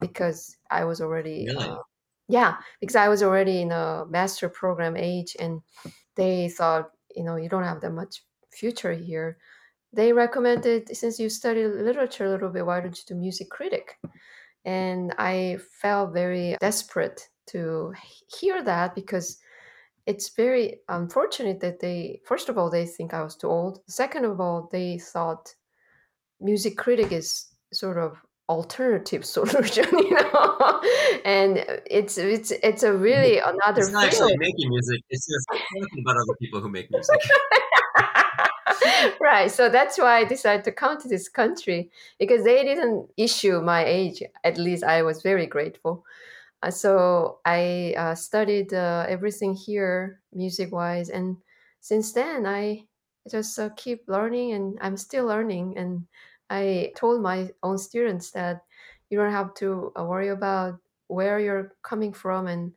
because 0.00 0.56
I 0.70 0.84
was 0.84 1.00
already, 1.00 1.46
really? 1.48 1.68
uh, 1.68 1.76
yeah, 2.28 2.56
because 2.80 2.96
I 2.96 3.08
was 3.08 3.22
already 3.22 3.62
in 3.62 3.72
a 3.72 4.04
master 4.08 4.48
program 4.48 4.96
age, 4.96 5.36
and 5.38 5.60
they 6.14 6.48
thought, 6.48 6.90
you 7.14 7.24
know, 7.24 7.36
you 7.36 7.48
don't 7.48 7.64
have 7.64 7.80
that 7.80 7.92
much 7.92 8.24
future 8.50 8.92
here. 8.92 9.38
They 9.92 10.12
recommended 10.12 10.94
since 10.96 11.18
you 11.18 11.28
study 11.28 11.66
literature 11.66 12.26
a 12.26 12.30
little 12.30 12.50
bit, 12.50 12.66
why 12.66 12.80
don't 12.80 12.96
you 12.96 13.04
do 13.06 13.14
music 13.14 13.48
critic? 13.50 13.98
And 14.66 15.14
I 15.16 15.58
felt 15.80 16.12
very 16.12 16.56
desperate 16.60 17.28
to 17.50 17.94
hear 18.38 18.62
that 18.64 18.96
because 18.96 19.38
it's 20.06 20.30
very 20.30 20.80
unfortunate 20.88 21.60
that 21.60 21.80
they 21.80 22.20
first 22.24 22.48
of 22.48 22.58
all 22.58 22.68
they 22.68 22.84
think 22.84 23.14
i 23.14 23.22
was 23.22 23.36
too 23.36 23.48
old. 23.48 23.80
Second 23.86 24.24
of 24.24 24.40
all 24.40 24.68
they 24.72 24.98
thought 24.98 25.54
music 26.40 26.76
critic 26.76 27.12
is 27.12 27.46
sort 27.72 27.96
of 27.96 28.20
alternative 28.48 29.24
solution 29.36 29.86
you 29.92 30.10
know? 30.10 30.82
And 31.24 31.58
uh, 31.58 31.76
it's 31.86 32.18
it's 32.18 32.50
it's 32.50 32.82
a 32.82 32.92
really 32.92 33.38
another 33.38 33.82
it's 33.82 33.90
not 33.90 34.04
actually 34.04 34.36
making 34.36 34.68
music 34.68 35.00
it's 35.10 35.26
just 35.26 35.46
talking 35.50 36.04
about 36.04 36.16
other 36.16 36.36
people 36.40 36.60
who 36.60 36.68
make 36.68 36.90
music 36.90 37.20
right 39.20 39.50
so 39.50 39.68
that's 39.68 39.98
why 39.98 40.18
i 40.18 40.24
decided 40.24 40.64
to 40.64 40.72
come 40.72 41.00
to 41.00 41.08
this 41.08 41.28
country 41.28 41.90
because 42.18 42.44
they 42.44 42.62
didn't 42.64 43.08
issue 43.16 43.60
my 43.60 43.84
age 43.84 44.22
at 44.44 44.58
least 44.58 44.84
i 44.84 45.02
was 45.02 45.22
very 45.22 45.46
grateful 45.46 46.04
uh, 46.62 46.70
so 46.70 47.38
I 47.44 47.94
uh, 47.96 48.14
studied 48.14 48.74
uh, 48.74 49.06
everything 49.08 49.54
here, 49.54 50.20
music 50.32 50.72
wise, 50.72 51.10
and 51.10 51.36
since 51.80 52.12
then 52.12 52.46
I 52.46 52.86
just 53.30 53.58
uh, 53.58 53.70
keep 53.76 54.04
learning, 54.08 54.52
and 54.52 54.78
I'm 54.80 54.96
still 54.96 55.26
learning. 55.26 55.78
And 55.78 56.06
I 56.50 56.92
told 56.96 57.22
my 57.22 57.50
own 57.62 57.78
students 57.78 58.30
that 58.32 58.62
you 59.10 59.18
don't 59.18 59.32
have 59.32 59.54
to 59.56 59.92
uh, 59.98 60.04
worry 60.04 60.28
about 60.28 60.80
where 61.08 61.38
you're 61.38 61.74
coming 61.82 62.12
from 62.12 62.46
and 62.48 62.72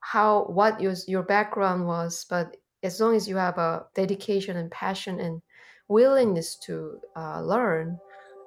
how 0.00 0.44
what 0.44 0.80
your 0.80 0.94
your 1.06 1.22
background 1.22 1.86
was, 1.86 2.26
but 2.28 2.56
as 2.82 3.00
long 3.00 3.14
as 3.14 3.28
you 3.28 3.36
have 3.36 3.58
a 3.58 3.86
dedication 3.94 4.56
and 4.56 4.70
passion 4.70 5.20
and 5.20 5.42
willingness 5.90 6.54
to 6.54 7.00
uh, 7.16 7.42
learn, 7.42 7.98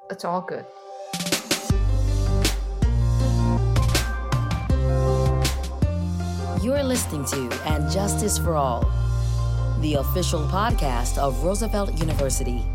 it's 0.09 0.23
all 0.23 0.41
good. 0.41 0.65
You're 6.63 6.83
listening 6.83 7.25
to 7.25 7.61
And 7.65 7.91
Justice 7.91 8.37
for 8.37 8.55
All, 8.55 8.89
the 9.81 9.95
official 9.95 10.39
podcast 10.47 11.17
of 11.17 11.43
Roosevelt 11.43 11.99
University. 11.99 12.65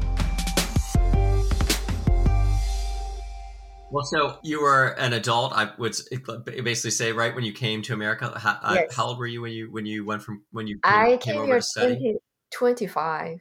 Well, 3.91 4.05
so 4.05 4.39
you 4.43 4.61
were 4.61 4.89
an 4.99 5.15
adult. 5.15 5.55
I 5.55 5.71
would 5.79 5.97
basically 6.63 6.91
say, 6.91 7.13
right 7.13 7.35
when 7.35 7.43
you 7.43 7.55
came 7.55 7.81
to 7.83 7.95
America, 7.95 8.39
how, 8.39 8.59
uh, 8.63 8.75
yes. 8.75 8.95
how 8.95 9.07
old 9.07 9.19
were 9.19 9.27
you 9.27 9.41
when 9.41 9.53
you 9.53 9.73
when 9.73 9.87
you 9.87 10.05
went 10.05 10.23
from 10.23 10.43
when 10.51 10.67
you 10.67 10.75
came, 10.75 10.93
I 10.93 11.17
came, 11.17 11.37
came 11.37 11.47
here 11.47 11.63
20, 11.75 12.17
25. 12.53 13.41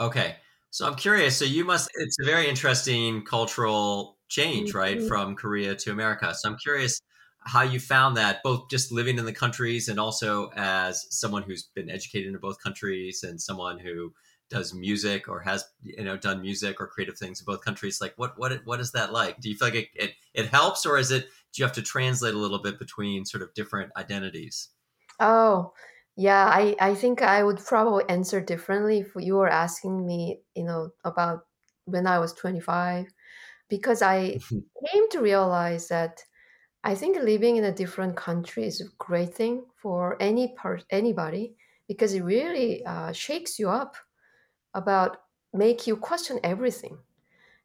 Okay, 0.00 0.36
so 0.70 0.86
I'm 0.86 0.96
curious. 0.96 1.36
So 1.36 1.44
you 1.44 1.64
must. 1.64 1.90
It's 1.94 2.18
a 2.20 2.24
very 2.24 2.48
interesting 2.48 3.24
cultural 3.24 4.18
change, 4.28 4.70
mm-hmm. 4.70 4.78
right, 4.78 5.02
from 5.02 5.36
Korea 5.36 5.74
to 5.76 5.92
America. 5.92 6.34
So 6.34 6.48
I'm 6.48 6.56
curious 6.58 7.00
how 7.46 7.62
you 7.62 7.78
found 7.78 8.16
that, 8.16 8.42
both 8.42 8.68
just 8.70 8.90
living 8.90 9.18
in 9.18 9.24
the 9.24 9.32
countries 9.32 9.88
and 9.88 10.00
also 10.00 10.50
as 10.56 11.06
someone 11.10 11.42
who's 11.42 11.68
been 11.74 11.90
educated 11.90 12.32
in 12.32 12.38
both 12.40 12.62
countries 12.62 13.22
and 13.22 13.40
someone 13.40 13.78
who 13.78 14.12
does 14.50 14.74
music 14.74 15.28
or 15.28 15.40
has 15.40 15.64
you 15.82 16.04
know 16.04 16.16
done 16.16 16.40
music 16.40 16.80
or 16.80 16.86
creative 16.86 17.16
things 17.16 17.40
in 17.40 17.44
both 17.44 17.64
countries 17.64 18.00
like 18.00 18.12
what 18.16 18.38
what 18.38 18.60
what 18.64 18.78
is 18.78 18.92
that 18.92 19.12
like 19.12 19.40
do 19.40 19.48
you 19.48 19.56
feel 19.56 19.68
like 19.68 19.74
it, 19.74 19.88
it, 19.94 20.10
it 20.34 20.46
helps 20.48 20.84
or 20.84 20.98
is 20.98 21.10
it 21.10 21.24
do 21.24 21.62
you 21.62 21.64
have 21.64 21.74
to 21.74 21.82
translate 21.82 22.34
a 22.34 22.38
little 22.38 22.60
bit 22.60 22.78
between 22.78 23.24
sort 23.24 23.42
of 23.42 23.52
different 23.54 23.90
identities 23.96 24.68
oh 25.18 25.72
yeah 26.16 26.46
i 26.48 26.76
i 26.80 26.94
think 26.94 27.22
i 27.22 27.42
would 27.42 27.58
probably 27.58 28.04
answer 28.08 28.40
differently 28.40 29.00
if 29.00 29.12
you 29.16 29.34
were 29.34 29.48
asking 29.48 30.06
me 30.06 30.40
you 30.54 30.64
know 30.64 30.90
about 31.04 31.46
when 31.86 32.06
i 32.06 32.18
was 32.18 32.32
25 32.32 33.06
because 33.68 34.02
i 34.02 34.38
came 34.92 35.08
to 35.10 35.20
realize 35.20 35.88
that 35.88 36.24
i 36.84 36.94
think 36.94 37.16
living 37.18 37.56
in 37.56 37.64
a 37.64 37.72
different 37.72 38.16
country 38.16 38.66
is 38.66 38.80
a 38.80 38.94
great 38.98 39.34
thing 39.34 39.66
for 39.76 40.16
any 40.20 40.54
part 40.56 40.84
anybody 40.90 41.56
because 41.88 42.14
it 42.14 42.22
really 42.22 42.84
uh, 42.86 43.12
shakes 43.12 43.58
you 43.58 43.70
up 43.70 43.96
about 44.74 45.18
make 45.52 45.86
you 45.86 45.96
question 45.96 46.38
everything. 46.42 46.98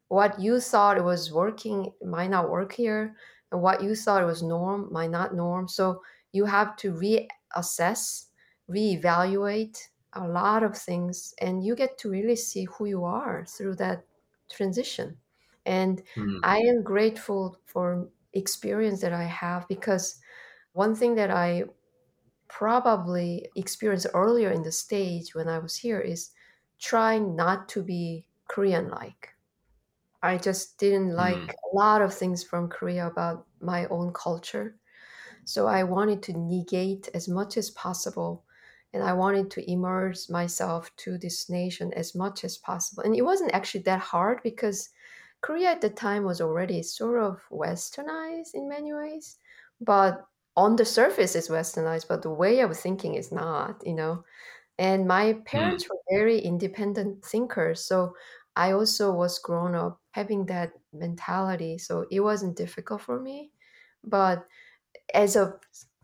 What 0.09 0.39
you 0.39 0.59
thought 0.59 1.03
was 1.03 1.33
working 1.33 1.93
might 2.03 2.29
not 2.29 2.49
work 2.49 2.73
here, 2.73 3.15
and 3.51 3.61
what 3.61 3.83
you 3.83 3.95
thought 3.95 4.25
was 4.25 4.43
norm 4.43 4.91
might 4.91 5.11
not 5.11 5.35
norm. 5.35 5.67
So 5.67 6.03
you 6.31 6.45
have 6.45 6.75
to 6.77 6.93
reassess, 6.93 8.28
reevaluate 8.69 9.87
a 10.13 10.27
lot 10.27 10.63
of 10.63 10.77
things, 10.77 11.33
and 11.39 11.63
you 11.63 11.75
get 11.75 11.97
to 11.99 12.09
really 12.09 12.35
see 12.35 12.65
who 12.65 12.85
you 12.85 13.03
are 13.03 13.45
through 13.45 13.75
that 13.75 14.03
transition. 14.51 15.17
And 15.65 16.01
mm. 16.15 16.39
I 16.43 16.57
am 16.59 16.83
grateful 16.83 17.59
for 17.65 18.09
experience 18.33 19.01
that 19.01 19.13
I 19.13 19.25
have 19.25 19.67
because 19.67 20.19
one 20.73 20.95
thing 20.95 21.15
that 21.15 21.31
I 21.31 21.65
probably 22.47 23.47
experienced 23.55 24.07
earlier 24.13 24.51
in 24.51 24.63
the 24.63 24.71
stage 24.71 25.35
when 25.35 25.47
I 25.47 25.59
was 25.59 25.75
here 25.75 25.99
is 25.99 26.31
trying 26.79 27.35
not 27.35 27.69
to 27.69 27.83
be 27.83 28.25
Korean 28.47 28.89
like. 28.89 29.35
I 30.21 30.37
just 30.37 30.77
didn't 30.77 31.15
like 31.15 31.35
mm. 31.35 31.49
a 31.49 31.75
lot 31.75 32.01
of 32.01 32.13
things 32.13 32.43
from 32.43 32.67
Korea 32.67 33.07
about 33.07 33.45
my 33.61 33.85
own 33.87 34.11
culture. 34.13 34.75
So 35.45 35.67
I 35.67 35.83
wanted 35.83 36.21
to 36.23 36.33
negate 36.33 37.09
as 37.13 37.27
much 37.27 37.57
as 37.57 37.69
possible. 37.69 38.43
And 38.93 39.03
I 39.03 39.13
wanted 39.13 39.51
to 39.51 39.71
immerse 39.71 40.29
myself 40.29 40.91
to 40.97 41.17
this 41.17 41.49
nation 41.49 41.93
as 41.93 42.15
much 42.15 42.43
as 42.43 42.57
possible. 42.57 43.03
And 43.03 43.15
it 43.15 43.21
wasn't 43.21 43.53
actually 43.53 43.83
that 43.83 43.99
hard 43.99 44.41
because 44.43 44.89
Korea 45.41 45.69
at 45.69 45.81
the 45.81 45.89
time 45.89 46.23
was 46.23 46.41
already 46.41 46.81
sort 46.81 47.21
of 47.21 47.39
westernized 47.51 48.55
in 48.55 48.67
many 48.67 48.93
ways. 48.93 49.37
But 49.79 50.25
on 50.57 50.75
the 50.75 50.85
surface, 50.85 51.35
it's 51.35 51.49
westernized, 51.49 52.07
but 52.07 52.21
the 52.21 52.31
way 52.31 52.59
of 52.59 52.75
thinking 52.75 53.15
is 53.15 53.31
not, 53.31 53.81
you 53.85 53.93
know. 53.93 54.23
And 54.77 55.07
my 55.07 55.33
hmm. 55.33 55.41
parents 55.41 55.85
mm. 55.85 55.89
were 55.89 56.17
very 56.17 56.39
independent 56.39 57.23
thinkers. 57.23 57.85
So 57.85 58.13
I 58.55 58.71
also 58.71 59.13
was 59.13 59.39
grown 59.39 59.75
up 59.75 60.01
having 60.11 60.45
that 60.47 60.71
mentality. 60.93 61.77
So 61.77 62.05
it 62.09 62.21
wasn't 62.21 62.57
difficult 62.57 63.01
for 63.01 63.19
me. 63.19 63.51
But 64.03 64.45
as 65.13 65.35
a 65.35 65.55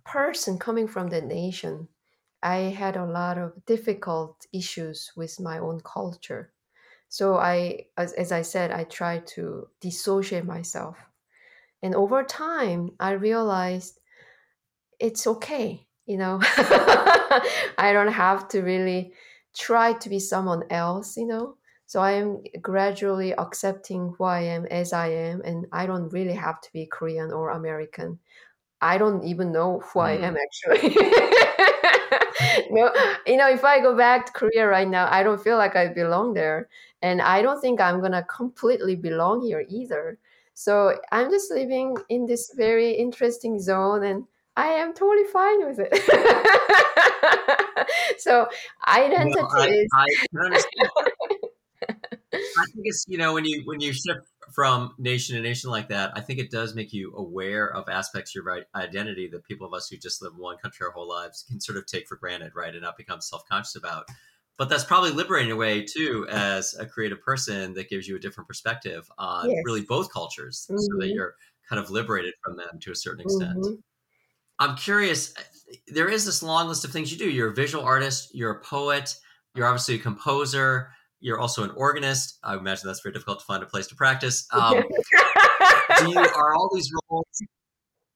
person 0.06 0.60
coming 0.60 0.88
from 0.88 1.08
the 1.08 1.21
nation, 1.21 1.88
I 2.45 2.58
had 2.69 2.95
a 2.95 3.05
lot 3.05 3.38
of 3.38 3.65
difficult 3.65 4.45
issues 4.53 5.12
with 5.17 5.39
my 5.39 5.58
own 5.58 5.81
culture. 5.81 6.53
So 7.10 7.36
I, 7.36 7.88
as, 7.97 8.13
as 8.13 8.31
I 8.31 8.43
said, 8.43 8.71
I 8.71 8.84
tried 8.84 9.27
to 9.36 9.67
dissociate 9.81 10.45
myself. 10.45 10.97
And 11.81 11.95
over 11.95 12.23
time, 12.23 12.91
I 12.99 13.12
realized 13.12 13.99
it's 14.99 15.27
okay 15.27 15.86
you 16.05 16.17
know 16.17 16.39
i 17.77 17.91
don't 17.93 18.12
have 18.12 18.47
to 18.47 18.62
really 18.62 19.12
try 19.55 19.93
to 19.93 20.10
be 20.10 20.19
someone 20.19 20.63
else 20.69 21.17
you 21.17 21.25
know 21.25 21.55
so 21.88 21.99
i 21.99 22.12
am 22.12 22.41
gradually 22.62 23.34
accepting 23.34 24.13
who 24.17 24.23
i 24.23 24.41
am 24.41 24.65
as 24.67 24.93
i 24.93 25.08
am 25.08 25.41
and 25.43 25.65
i 25.71 25.86
don't 25.86 26.10
really 26.10 26.34
have 26.34 26.62
to 26.62 26.71
be 26.73 26.86
korean 26.86 27.31
or 27.31 27.51
american 27.51 28.19
i 28.81 28.97
don't 28.97 29.23
even 29.23 29.51
know 29.51 29.79
who 29.79 29.99
i 29.99 30.11
am 30.11 30.35
mm. 30.35 30.39
actually 30.45 30.95
no, 32.69 32.91
you 33.27 33.38
know 33.38 33.49
if 33.49 33.63
i 33.63 33.79
go 33.79 33.95
back 33.95 34.25
to 34.25 34.31
korea 34.31 34.67
right 34.67 34.88
now 34.88 35.07
i 35.11 35.23
don't 35.23 35.41
feel 35.41 35.57
like 35.57 35.75
i 35.75 35.88
belong 35.88 36.33
there 36.33 36.67
and 37.01 37.21
i 37.21 37.41
don't 37.41 37.61
think 37.61 37.79
i'm 37.79 38.01
gonna 38.01 38.23
completely 38.23 38.95
belong 38.95 39.41
here 39.41 39.65
either 39.69 40.17
so 40.53 40.97
i'm 41.11 41.29
just 41.29 41.51
living 41.51 41.95
in 42.09 42.25
this 42.25 42.51
very 42.55 42.91
interesting 42.91 43.59
zone 43.59 44.03
and 44.03 44.25
I 44.57 44.67
am 44.67 44.93
totally 44.93 45.27
fine 45.27 45.67
with 45.67 45.79
it. 45.79 45.91
so 48.19 48.47
identity 48.88 49.35
well, 49.35 49.49
I, 49.53 49.67
is. 49.67 49.89
I, 51.91 52.09
I 52.36 52.65
think 52.74 52.86
it's 52.86 53.06
you 53.08 53.17
know 53.17 53.34
when 53.34 53.45
you 53.45 53.62
when 53.65 53.80
you 53.80 53.93
shift 53.93 54.28
from 54.54 54.93
nation 54.98 55.36
to 55.36 55.41
nation 55.41 55.69
like 55.69 55.89
that, 55.89 56.12
I 56.15 56.21
think 56.21 56.39
it 56.39 56.52
does 56.52 56.76
make 56.76 56.93
you 56.93 57.13
aware 57.15 57.67
of 57.74 57.89
aspects 57.89 58.32
of 58.32 58.43
your 58.43 58.63
identity 58.76 59.28
that 59.30 59.43
people 59.43 59.67
of 59.67 59.74
us 59.74 59.89
who 59.89 59.98
just 59.98 60.21
live 60.21 60.34
in 60.34 60.39
one 60.39 60.58
country 60.58 60.86
our 60.86 60.91
whole 60.91 61.08
lives 61.08 61.45
can 61.48 61.60
sort 61.60 61.78
of 61.78 61.86
take 61.86 62.08
for 62.08 62.15
granted, 62.15 62.54
right, 62.56 62.74
and 62.74 62.82
not 62.82 62.98
become 62.98 63.21
self 63.21 63.43
conscious 63.50 63.76
about. 63.76 64.06
But 64.58 64.69
that's 64.69 64.86
probably 64.86 65.12
liberating 65.12 65.52
a 65.52 65.56
way 65.56 65.84
too, 65.84 66.26
as 66.30 66.76
a 66.80 66.86
creative 66.86 67.21
person, 67.21 67.74
that 67.74 67.89
gives 67.89 68.08
you 68.08 68.15
a 68.15 68.19
different 68.19 68.48
perspective 68.48 69.10
on 69.17 69.50
yes. 69.50 69.62
really 69.65 69.82
both 69.82 70.13
cultures, 70.13 70.65
mm-hmm. 70.69 70.78
so 70.78 70.88
that 70.98 71.06
mm-hmm. 71.06 71.15
you're 71.15 71.36
kind 71.67 71.82
of 71.82 71.89
liberated 71.89 72.34
from 72.43 72.56
them 72.56 72.80
to 72.82 72.91
a 72.91 72.95
certain 72.95 73.21
extent. 73.21 73.58
Mm-hmm. 73.58 73.76
I'm 74.60 74.78
curious. 74.78 75.34
There 75.88 76.08
is 76.08 76.26
this 76.26 76.41
long 76.41 76.67
list 76.67 76.86
of 76.86 76.91
things 76.91 77.12
you 77.12 77.17
do. 77.17 77.30
You're 77.30 77.50
a 77.50 77.54
visual 77.54 77.84
artist. 77.84 78.34
You're 78.34 78.52
a 78.52 78.62
poet. 78.62 79.15
You're 79.56 79.65
obviously 79.65 79.95
a 79.95 80.00
composer. 80.00 80.89
You're 81.25 81.39
also 81.39 81.63
an 81.63 81.71
organist. 81.71 82.38
I 82.43 82.55
imagine 82.55 82.85
that's 82.85 82.99
very 82.99 83.11
difficult 83.11 83.39
to 83.39 83.45
find 83.45 83.63
a 83.63 83.65
place 83.65 83.88
to 83.88 83.95
practice. 83.95 84.47
Um, 84.53 84.83
do 85.99 86.11
you 86.11 86.19
are 86.19 86.53
all 86.53 86.69
these 86.71 86.91
roles? 87.09 87.25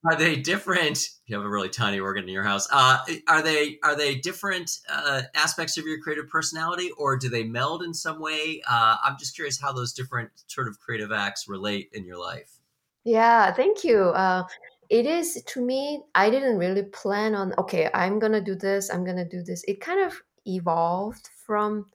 Are 0.05 0.15
they 0.15 0.35
different? 0.35 0.99
You 1.25 1.35
have 1.35 1.43
a 1.43 1.49
really 1.49 1.69
tiny 1.69 1.99
organ 1.99 2.25
in 2.25 2.29
your 2.29 2.43
house. 2.43 2.67
Uh, 2.71 2.99
are 3.27 3.41
they 3.41 3.79
are 3.83 3.95
they 3.95 4.15
different 4.15 4.69
uh, 4.87 5.23
aspects 5.33 5.77
of 5.79 5.85
your 5.85 5.99
creative 6.01 6.29
personality, 6.29 6.91
or 6.97 7.17
do 7.17 7.29
they 7.29 7.43
meld 7.43 7.81
in 7.81 7.95
some 7.95 8.21
way? 8.21 8.61
Uh, 8.69 8.97
I'm 9.03 9.17
just 9.17 9.35
curious 9.35 9.59
how 9.59 9.71
those 9.71 9.91
different 9.91 10.29
sort 10.45 10.67
of 10.67 10.79
creative 10.79 11.11
acts 11.11 11.47
relate 11.47 11.89
in 11.93 12.05
your 12.05 12.19
life. 12.19 12.59
Yeah, 13.05 13.51
thank 13.53 13.83
you. 13.83 14.09
Uh, 14.09 14.43
it 14.89 15.05
is 15.05 15.43
to 15.45 15.61
me 15.61 16.01
i 16.15 16.31
didn't 16.31 16.57
really 16.57 16.81
plan 16.81 17.35
on 17.35 17.53
okay 17.59 17.91
i'm 17.93 18.17
gonna 18.17 18.41
do 18.41 18.55
this 18.55 18.89
i'm 18.89 19.05
gonna 19.05 19.23
do 19.23 19.43
this 19.43 19.63
it 19.67 19.79
kind 19.79 19.99
of 19.99 20.19
evolved 20.47 21.29
from 21.45 21.85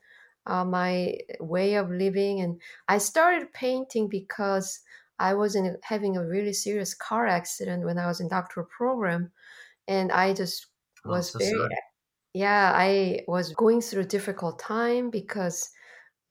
uh, 0.46 0.64
my 0.64 1.16
way 1.40 1.74
of 1.74 1.90
living 1.90 2.40
and 2.40 2.60
i 2.88 2.98
started 2.98 3.52
painting 3.52 4.08
because 4.08 4.80
i 5.18 5.34
was 5.34 5.54
in 5.54 5.76
having 5.82 6.16
a 6.16 6.26
really 6.26 6.52
serious 6.52 6.94
car 6.94 7.26
accident 7.26 7.84
when 7.84 7.98
i 7.98 8.06
was 8.06 8.20
in 8.20 8.28
doctoral 8.28 8.66
program 8.66 9.30
and 9.88 10.12
i 10.12 10.32
just 10.32 10.66
oh, 11.04 11.10
was 11.10 11.32
so 11.32 11.38
very 11.38 11.68
yeah 12.32 12.72
i 12.74 13.20
was 13.28 13.52
going 13.54 13.80
through 13.80 14.02
a 14.02 14.06
difficult 14.16 14.58
time 14.58 15.10
because 15.10 15.70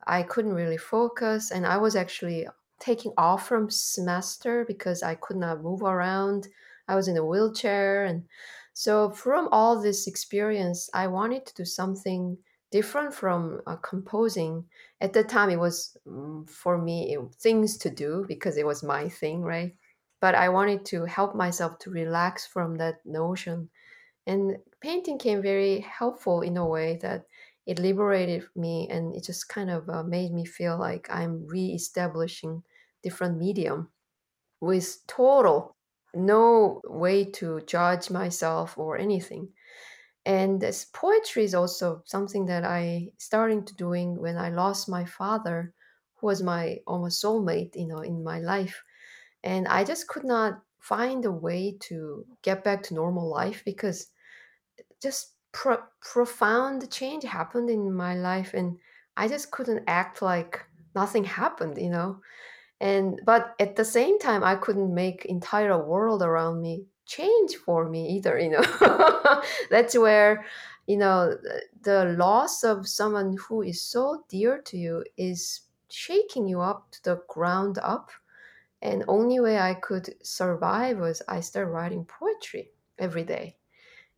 i 0.06 0.21
couldn't 0.21 0.54
really 0.54 0.78
focus 0.78 1.52
and 1.52 1.65
i 1.65 1.78
was 1.78 1.95
actually 1.95 2.45
taking 2.84 3.13
off 3.17 3.47
from 3.47 3.69
semester 3.69 4.65
because 4.67 5.04
I 5.04 5.15
could 5.15 5.38
not 5.38 5.63
move 5.63 5.84
around. 5.84 6.49
I 6.88 6.95
was 6.95 7.08
in 7.08 7.15
a 7.15 7.26
wheelchair. 7.26 8.04
And 8.04 8.26
so, 8.73 9.10
from 9.10 9.47
all 9.52 9.82
this 9.82 10.06
experience, 10.06 10.89
I 10.93 11.08
wanted 11.08 11.45
to 11.45 11.54
do 11.54 11.65
something 11.65 12.38
different 12.74 13.14
from 13.14 13.62
uh, 13.68 13.76
composing. 13.76 14.66
At 15.00 15.14
the 15.14 15.24
time, 15.24 15.52
it 15.52 15.60
was 15.60 15.96
mm, 16.08 16.50
for 16.50 16.76
me 16.80 17.14
it, 17.14 17.20
things 17.36 17.78
to 17.78 17.92
do 17.92 18.26
because 18.28 18.58
it 18.58 18.66
was 18.66 18.82
my 18.82 19.08
thing, 19.08 19.44
right? 19.44 19.76
But 20.20 20.34
I 20.34 20.50
wanted 20.50 20.84
to 20.86 21.06
help 21.06 21.36
myself 21.36 21.78
to 21.80 21.92
relax 21.92 22.48
from 22.48 22.78
that 22.78 23.06
notion. 23.06 23.70
And 24.26 24.58
painting 24.82 25.20
came 25.20 25.44
very 25.44 25.82
helpful 25.82 26.42
in 26.42 26.58
a 26.58 26.66
way 26.66 26.98
that 27.04 27.28
it 27.68 27.78
liberated 27.78 28.48
me 28.56 28.88
and 28.90 29.14
it 29.16 29.24
just 29.24 29.48
kind 29.50 29.70
of 29.70 29.88
uh, 29.88 30.02
made 30.02 30.34
me 30.34 30.44
feel 30.44 30.80
like 30.80 31.08
I'm 31.12 31.46
re-establishing 31.46 32.64
different 33.04 33.38
medium 33.38 33.90
with 34.62 35.06
total 35.06 35.76
no 36.16 36.82
way 36.86 37.26
to 37.26 37.62
judge 37.62 38.10
myself 38.10 38.78
or 38.78 38.98
anything 38.98 39.50
and 40.26 40.62
this 40.62 40.86
poetry 40.86 41.44
is 41.44 41.54
also 41.56 42.02
something 42.06 42.46
that 42.46 42.64
i 42.64 43.10
starting 43.18 43.64
to 43.66 43.76
doing 43.76 44.20
when 44.20 44.38
i 44.38 44.50
lost 44.50 44.88
my 44.90 45.04
father 45.06 45.74
who 46.16 46.28
was 46.28 46.42
my 46.42 46.80
almost 46.88 47.24
soulmate 47.24 47.76
you 47.76 47.88
know 47.88 48.00
in 48.00 48.24
my 48.24 48.40
life. 48.40 48.84
And 49.44 49.68
i 49.68 49.84
just 49.84 50.08
could 50.08 50.24
not 50.24 50.62
find 50.80 51.26
a 51.26 51.32
way 51.32 51.78
to 51.82 52.26
get 52.42 52.64
back 52.64 52.84
to 52.84 52.94
normal 52.94 53.30
life 53.30 53.64
because 53.66 54.08
just 55.02 55.34
pro- 55.52 55.84
profound 56.02 56.90
change 56.92 57.24
happened 57.24 57.70
in 57.70 57.94
my 57.94 58.16
life 58.16 58.54
and 58.54 58.78
i 59.18 59.28
just 59.28 59.52
couldn't 59.52 59.84
act 59.88 60.22
like 60.22 60.66
nothing 60.96 61.24
happened 61.24 61.78
you 61.78 61.90
know? 61.90 62.20
And 62.82 63.22
but 63.26 63.56
at 63.60 63.76
the 63.76 63.86
same 63.86 64.20
time 64.20 64.44
i 64.44 64.56
couldn't 64.56 64.94
make 64.94 65.26
entire 65.26 65.78
world 65.78 66.22
around 66.24 66.62
me 66.62 66.86
change 67.06 67.56
for 67.56 67.89
me 67.89 68.10
either 68.16 68.39
you 68.39 68.50
know. 68.50 69.42
That's 69.70 69.98
where 69.98 70.46
you 70.88 70.98
know 70.98 71.38
the 71.82 72.16
loss 72.18 72.63
of 72.63 72.88
someone 72.88 73.38
who 73.48 73.62
is 73.62 73.82
so 73.82 74.24
dear 74.30 74.62
to 74.63 74.78
you 74.78 75.04
is 75.18 75.62
shaking 75.89 76.48
you 76.48 76.62
up 76.62 76.92
to 76.92 77.04
the 77.04 77.22
ground 77.30 77.78
up. 77.82 78.12
And 78.82 79.06
only 79.08 79.39
way 79.39 79.58
i 79.60 79.74
could 79.76 80.13
survive 80.24 81.00
was 81.00 81.22
i 81.28 81.39
started 81.39 81.72
writing 81.72 82.06
poetry 82.06 82.72
every 83.00 83.24
day. 83.24 83.58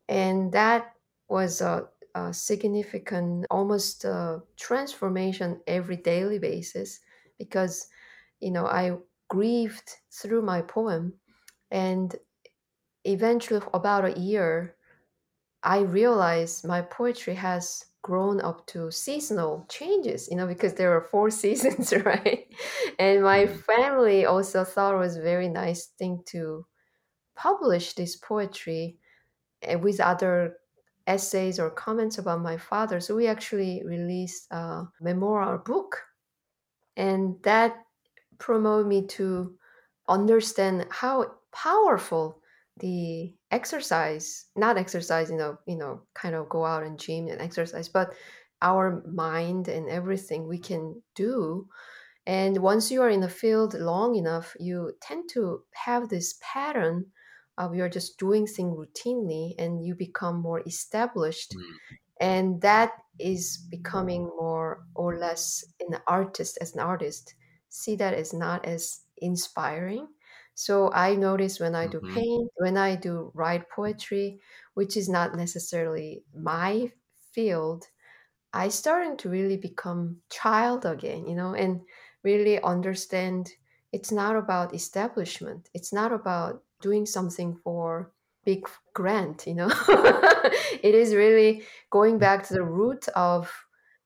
And 0.10 0.52
that 0.54 0.94
was 1.28 1.62
a, 1.62 1.88
a 2.16 2.34
significant 2.34 3.46
almost 3.52 4.06
a 4.06 4.42
transformation 4.58 5.62
every 5.68 5.98
daily 5.98 6.40
basis 6.40 7.00
because 7.38 7.88
you 8.40 8.52
know 8.52 8.66
i 8.68 8.96
grieved 9.28 9.98
through 10.12 10.42
my 10.42 10.62
poem 10.62 11.14
and 11.72 12.16
eventually 13.06 13.62
about 13.74 14.06
a 14.06 14.20
year 14.20 14.76
i 15.64 15.80
realized 15.80 16.66
my 16.66 16.82
poetry 16.82 17.36
has 17.36 17.86
grown 18.02 18.40
up 18.42 18.66
to 18.68 18.92
seasonal 18.92 19.66
changes 19.68 20.28
you 20.30 20.38
know 20.38 20.46
because 20.46 20.74
there 20.74 20.96
are 20.96 21.02
four 21.02 21.30
seasons 21.42 21.92
right 22.06 22.54
and 23.00 23.24
my 23.24 23.46
mm-hmm. 23.46 23.58
family 23.62 24.26
also 24.26 24.64
thought 24.64 24.94
it 24.94 25.00
was 25.00 25.18
a 25.18 25.22
very 25.22 25.50
nice 25.50 25.88
thing 25.98 26.22
to 26.26 26.66
publish 27.36 27.94
this 27.94 28.16
poetry 28.16 28.98
eh, 29.64 29.76
with 29.76 30.00
other 30.00 30.58
essays 31.08 31.60
or 31.60 31.70
comments 31.70 32.18
about 32.18 32.42
my 32.42 32.58
father 32.58 33.00
so 33.00 33.16
we 33.16 33.28
actually 33.28 33.82
released 33.86 34.48
a 34.52 34.84
memorial 35.02 35.58
book 35.58 36.02
and 36.98 37.36
that 37.44 37.76
promoted 38.38 38.88
me 38.88 39.06
to 39.06 39.56
understand 40.08 40.86
how 40.90 41.26
powerful 41.52 42.40
the 42.80 43.34
exercise 43.52 44.48
not 44.56 44.78
exercise 44.78 45.30
you 45.30 45.38
know 45.38 45.58
you 45.66 45.78
know 45.78 46.02
kind 46.14 46.36
of 46.36 46.50
go 46.50 46.66
out 46.66 46.84
and 46.84 47.00
gym 47.00 47.28
and 47.28 47.40
exercise 47.42 47.88
but 47.88 48.14
our 48.62 49.04
mind 49.08 49.68
and 49.68 49.90
everything 49.90 50.48
we 50.48 50.58
can 50.58 51.02
do. 51.14 51.68
And 52.26 52.58
once 52.60 52.90
you 52.92 53.02
are 53.04 53.10
in 53.10 53.22
the 53.22 53.30
field 53.30 53.74
long 53.76 54.16
enough 54.16 54.56
you 54.60 54.94
tend 55.02 55.30
to 55.34 55.64
have 55.74 56.10
this 56.10 56.40
pattern 56.42 57.06
of 57.58 57.76
you're 57.76 57.90
just 57.90 58.18
doing 58.18 58.48
things 58.48 58.76
routinely 58.78 59.54
and 59.60 59.86
you 59.86 59.96
become 59.96 60.42
more 60.42 60.62
established. 60.66 61.56
Mm. 61.56 61.98
and 62.20 62.62
that 62.62 62.94
is 63.20 63.58
becoming 63.70 64.26
more 64.26 64.86
or 64.96 65.18
less 65.18 65.64
an 65.80 66.00
artist 66.08 66.58
as 66.62 66.74
an 66.74 66.82
artist. 66.82 67.36
See 67.70 67.96
that 67.98 68.14
as 68.14 68.34
not 68.34 68.66
as 68.66 69.02
inspiring 69.18 70.08
so 70.56 70.90
I 70.94 71.16
notice 71.16 71.60
when 71.60 71.76
I 71.76 71.86
do 71.86 72.00
mm-hmm. 72.00 72.16
paint, 72.16 72.52
when 72.56 72.78
I 72.78 72.96
do 72.96 73.32
write 73.36 73.70
poetry, 73.70 74.40
which 74.74 74.96
is 74.96 75.10
not 75.10 75.36
necessarily 75.36 76.24
my 76.34 76.92
field, 77.34 77.86
I 78.54 78.70
starting 78.70 79.18
to 79.18 79.30
really 79.30 79.58
become 79.58 80.18
child 80.32 80.86
again, 80.86 81.28
you 81.28 81.36
know, 81.36 81.54
and 81.54 81.82
really 82.24 82.62
understand 82.64 83.52
it's 83.92 84.14
not 84.14 84.38
about 84.38 84.74
establishment. 84.74 85.70
It's 85.74 85.92
not 85.92 86.14
about 86.14 86.64
doing 86.82 87.06
something 87.06 87.58
for 87.62 88.12
big 88.46 88.66
grant, 88.94 89.46
you 89.46 89.56
know. 89.56 89.70
it 90.82 90.96
is 90.96 91.14
really 91.14 91.64
going 91.90 92.18
back 92.18 92.48
to 92.48 92.54
the 92.54 92.64
root 92.64 93.10
of 93.10 93.52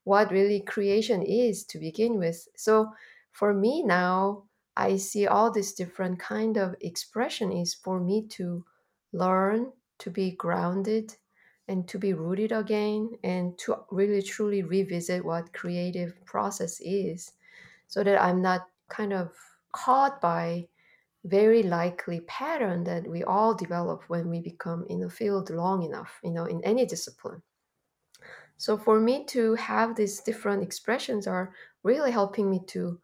what 0.04 0.32
really 0.32 0.62
creation 0.62 1.22
is 1.22 1.64
to 1.66 1.78
begin 1.78 2.18
with. 2.18 2.48
So 2.56 2.90
for 3.32 3.54
me 3.54 3.84
now, 3.84 4.46
I 4.80 4.96
see 4.96 5.28
all 5.28 5.52
these 5.52 5.74
different 5.74 6.20
kind 6.20 6.56
of 6.58 6.76
expression 6.80 7.52
is 7.52 7.74
for 7.74 8.00
me 8.00 8.28
to 8.30 8.65
learn 9.12 9.74
to 10.00 10.10
be 10.10 10.32
grounded 10.32 11.18
and 11.68 11.86
to 11.89 12.00
be 12.00 12.13
rooted 12.13 12.54
again 12.54 13.20
and 13.24 13.58
to 13.60 13.84
really 13.92 14.22
truly 14.22 14.63
revisit 14.63 15.26
what 15.26 15.52
creative 15.54 16.24
process 16.26 16.80
is 16.80 17.34
so 17.88 18.04
that 18.06 18.22
I'm 18.22 18.42
not 18.42 18.70
kind 18.88 19.12
of 19.12 19.36
caught 19.74 20.22
by 20.22 20.70
very 21.26 21.62
likely 21.62 22.22
pattern 22.22 22.86
that 22.86 23.06
we 23.06 23.22
all 23.24 23.54
develop 23.54 24.10
when 24.10 24.30
we 24.30 24.39
become 24.39 24.86
in 24.89 25.04
a 25.04 25.10
field 25.10 25.50
long 25.50 25.84
enough, 25.84 26.22
you 26.24 26.32
know, 26.32 26.46
in 26.46 26.63
any 26.63 26.86
discipline. 26.86 27.44
So 28.58 28.78
for 28.78 29.00
me 29.00 29.26
to 29.26 29.56
have 29.56 29.96
these 29.96 30.22
different 30.22 30.63
expressions 30.63 31.28
are 31.28 31.54
really 31.84 32.12
helping 32.12 32.50
me 32.50 32.62
to 32.68 33.02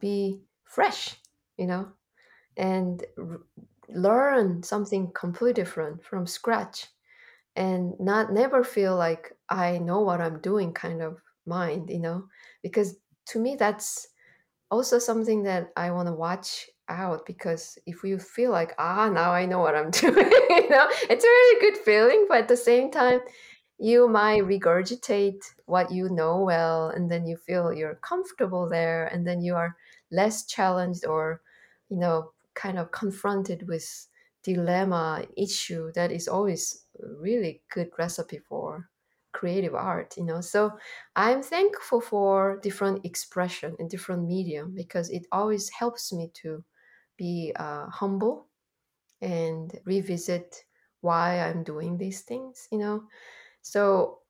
be 0.00 0.42
fresh, 0.70 1.16
you 1.58 1.66
know, 1.66 1.88
and 2.56 3.04
r- 3.18 3.40
learn 3.88 4.62
something 4.62 5.10
completely 5.14 5.52
different 5.54 6.04
from 6.04 6.26
scratch 6.26 6.86
and 7.56 7.94
not 7.98 8.32
never 8.32 8.62
feel 8.64 8.96
like 8.96 9.32
I 9.48 9.78
know 9.78 10.00
what 10.00 10.20
I'm 10.20 10.40
doing 10.40 10.72
kind 10.72 11.02
of 11.02 11.20
mind, 11.46 11.90
you 11.90 11.98
know, 11.98 12.24
because 12.62 12.96
to 13.26 13.38
me 13.38 13.56
that's 13.56 14.08
also 14.70 14.98
something 14.98 15.42
that 15.44 15.70
I 15.76 15.90
want 15.90 16.08
to 16.08 16.14
watch 16.14 16.68
out 16.88 17.26
because 17.26 17.78
if 17.86 18.02
you 18.04 18.18
feel 18.18 18.50
like 18.52 18.74
ah 18.78 19.08
now 19.08 19.32
I 19.32 19.46
know 19.46 19.58
what 19.58 19.74
I'm 19.74 19.90
doing, 20.04 20.30
you 20.50 20.68
know, 20.70 20.86
it's 21.10 21.24
a 21.24 21.28
really 21.28 21.60
good 21.60 21.78
feeling, 21.84 22.26
but 22.28 22.38
at 22.38 22.48
the 22.48 22.56
same 22.56 22.90
time 22.90 23.20
you 23.78 24.06
might 24.08 24.42
regurgitate 24.42 25.42
what 25.66 25.90
you 25.90 26.10
know 26.10 26.42
well 26.42 26.90
and 26.90 27.10
then 27.10 27.26
you 27.26 27.36
feel 27.36 27.72
you're 27.72 27.94
comfortable 27.96 28.68
there 28.68 29.06
and 29.06 29.26
then 29.26 29.40
you 29.40 29.54
are 29.54 29.74
less 30.10 30.46
challenged 30.46 31.04
or 31.06 31.42
you 31.88 31.96
know 31.96 32.32
kind 32.54 32.78
of 32.78 32.90
confronted 32.92 33.68
with 33.68 34.08
dilemma 34.42 35.24
issue 35.36 35.92
that 35.92 36.10
is 36.10 36.26
always 36.28 36.86
really 36.98 37.62
good 37.70 37.90
recipe 37.98 38.38
for 38.38 38.88
creative 39.32 39.74
art 39.74 40.16
you 40.16 40.24
know? 40.24 40.40
So 40.40 40.76
i'm 41.16 41.42
thankful 41.42 42.00
for 42.00 42.58
different 42.62 43.04
expression 43.04 43.76
and 43.78 43.88
different 43.90 44.26
medium 44.26 44.74
because 44.74 45.10
it 45.10 45.26
always 45.32 45.68
helps 45.70 46.12
me 46.12 46.30
to 46.42 46.64
be 47.16 47.52
uh, 47.56 47.86
humble 47.88 48.48
and 49.20 49.80
revisit 49.84 50.64
why 51.00 51.40
i'm 51.40 51.62
doing 51.64 51.98
these 51.98 52.22
things 52.22 52.68
you 52.72 52.78
know? 52.78 53.06
So 53.62 54.20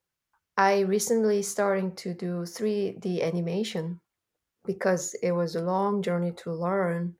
i 0.57 0.81
recently 0.81 1.43
starting 1.43 1.95
to 1.97 2.15
do 2.15 2.47
3d 2.47 3.23
animation 3.23 4.01
because 4.67 5.15
it 5.23 5.33
was 5.33 5.57
a 5.57 5.63
long 5.63 6.03
journey 6.03 6.33
to 6.33 6.53
learn 6.53 7.15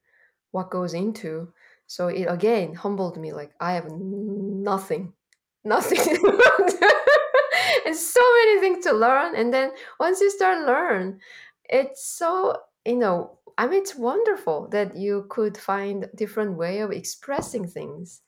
what 0.51 0.71
goes 0.71 0.95
into. 0.95 1.53
So 1.87 2.09
it 2.09 2.25
again 2.25 2.75
humbled 2.75 3.17
me 3.19 3.33
like 3.33 3.53
I 3.61 3.73
have 3.73 3.91
nothing, 3.91 5.13
nothing. 5.65 5.99
and 7.87 7.97
so 7.97 8.21
many 8.21 8.61
things 8.61 8.85
to 8.85 8.93
learn. 8.93 9.35
And 9.35 9.53
then 9.53 9.73
once 9.99 10.21
you 10.21 10.31
start 10.31 10.67
learn, 10.67 11.21
it's 11.69 12.05
so 12.05 12.57
you 12.85 12.97
know. 12.97 13.37
I 13.59 13.67
mean, 13.67 13.83
it's 13.83 13.95
wonderful 13.95 14.69
that 14.69 14.97
you 14.97 15.27
could 15.29 15.55
find 15.55 16.09
different 16.17 16.57
way 16.57 16.79
of 16.81 16.93
expressing 16.93 17.67
things, 17.67 18.23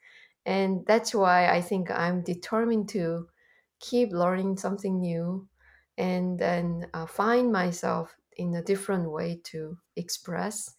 and 0.45 0.85
that's 0.87 1.15
why 1.15 1.49
I 1.49 1.63
think 1.63 1.91
I'm 1.91 2.23
determined 2.23 2.91
to 2.91 3.29
keep 3.81 4.13
learning 4.13 4.59
something 4.59 5.01
new, 5.01 5.49
and 5.97 6.39
then 6.39 6.87
uh, 6.93 7.07
find 7.07 7.51
myself 7.51 8.15
in 8.37 8.55
a 8.55 8.63
different 8.63 9.11
way 9.11 9.41
to 9.45 9.77
express. 9.97 10.75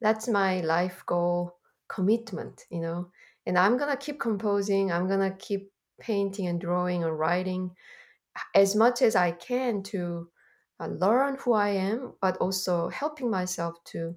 That's 0.00 0.28
my 0.28 0.60
life 0.60 1.02
goal 1.06 1.56
commitment, 1.88 2.64
you 2.70 2.80
know. 2.80 3.10
And 3.46 3.58
I'm 3.58 3.76
gonna 3.76 3.96
keep 3.96 4.20
composing. 4.20 4.92
I'm 4.92 5.08
gonna 5.08 5.36
keep 5.38 5.72
painting 6.00 6.46
and 6.48 6.60
drawing 6.60 7.04
and 7.04 7.18
writing. 7.18 7.70
as 8.54 8.74
much 8.76 9.02
as 9.02 9.16
I 9.16 9.32
can 9.32 9.82
to 9.84 10.28
uh, 10.80 10.88
learn 10.88 11.36
who 11.40 11.52
I 11.52 11.70
am, 11.70 12.14
but 12.20 12.36
also 12.38 12.88
helping 12.88 13.30
myself 13.30 13.82
to 13.86 14.14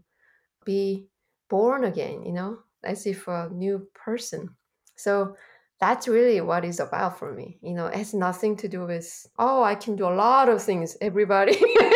be 0.66 1.08
born 1.50 1.84
again, 1.86 2.24
you 2.26 2.34
know, 2.34 2.60
as 2.84 3.06
if 3.06 3.28
a 3.28 3.50
new 3.52 3.88
person. 3.94 4.50
So 4.96 5.36
that's 5.80 6.08
really 6.08 6.42
what 6.42 6.66
it's 6.66 6.80
about 6.80 7.20
for 7.20 7.34
me. 7.34 7.58
You 7.62 7.74
know, 7.74 7.88
it 7.88 7.96
has 7.96 8.14
nothing 8.14 8.56
to 8.58 8.68
do 8.68 8.86
with, 8.86 9.28
oh, 9.38 9.64
I 9.64 9.76
can 9.76 9.96
do 9.96 10.06
a 10.08 10.16
lot 10.16 10.50
of 10.50 10.64
things, 10.64 10.98
everybody. 11.02 11.62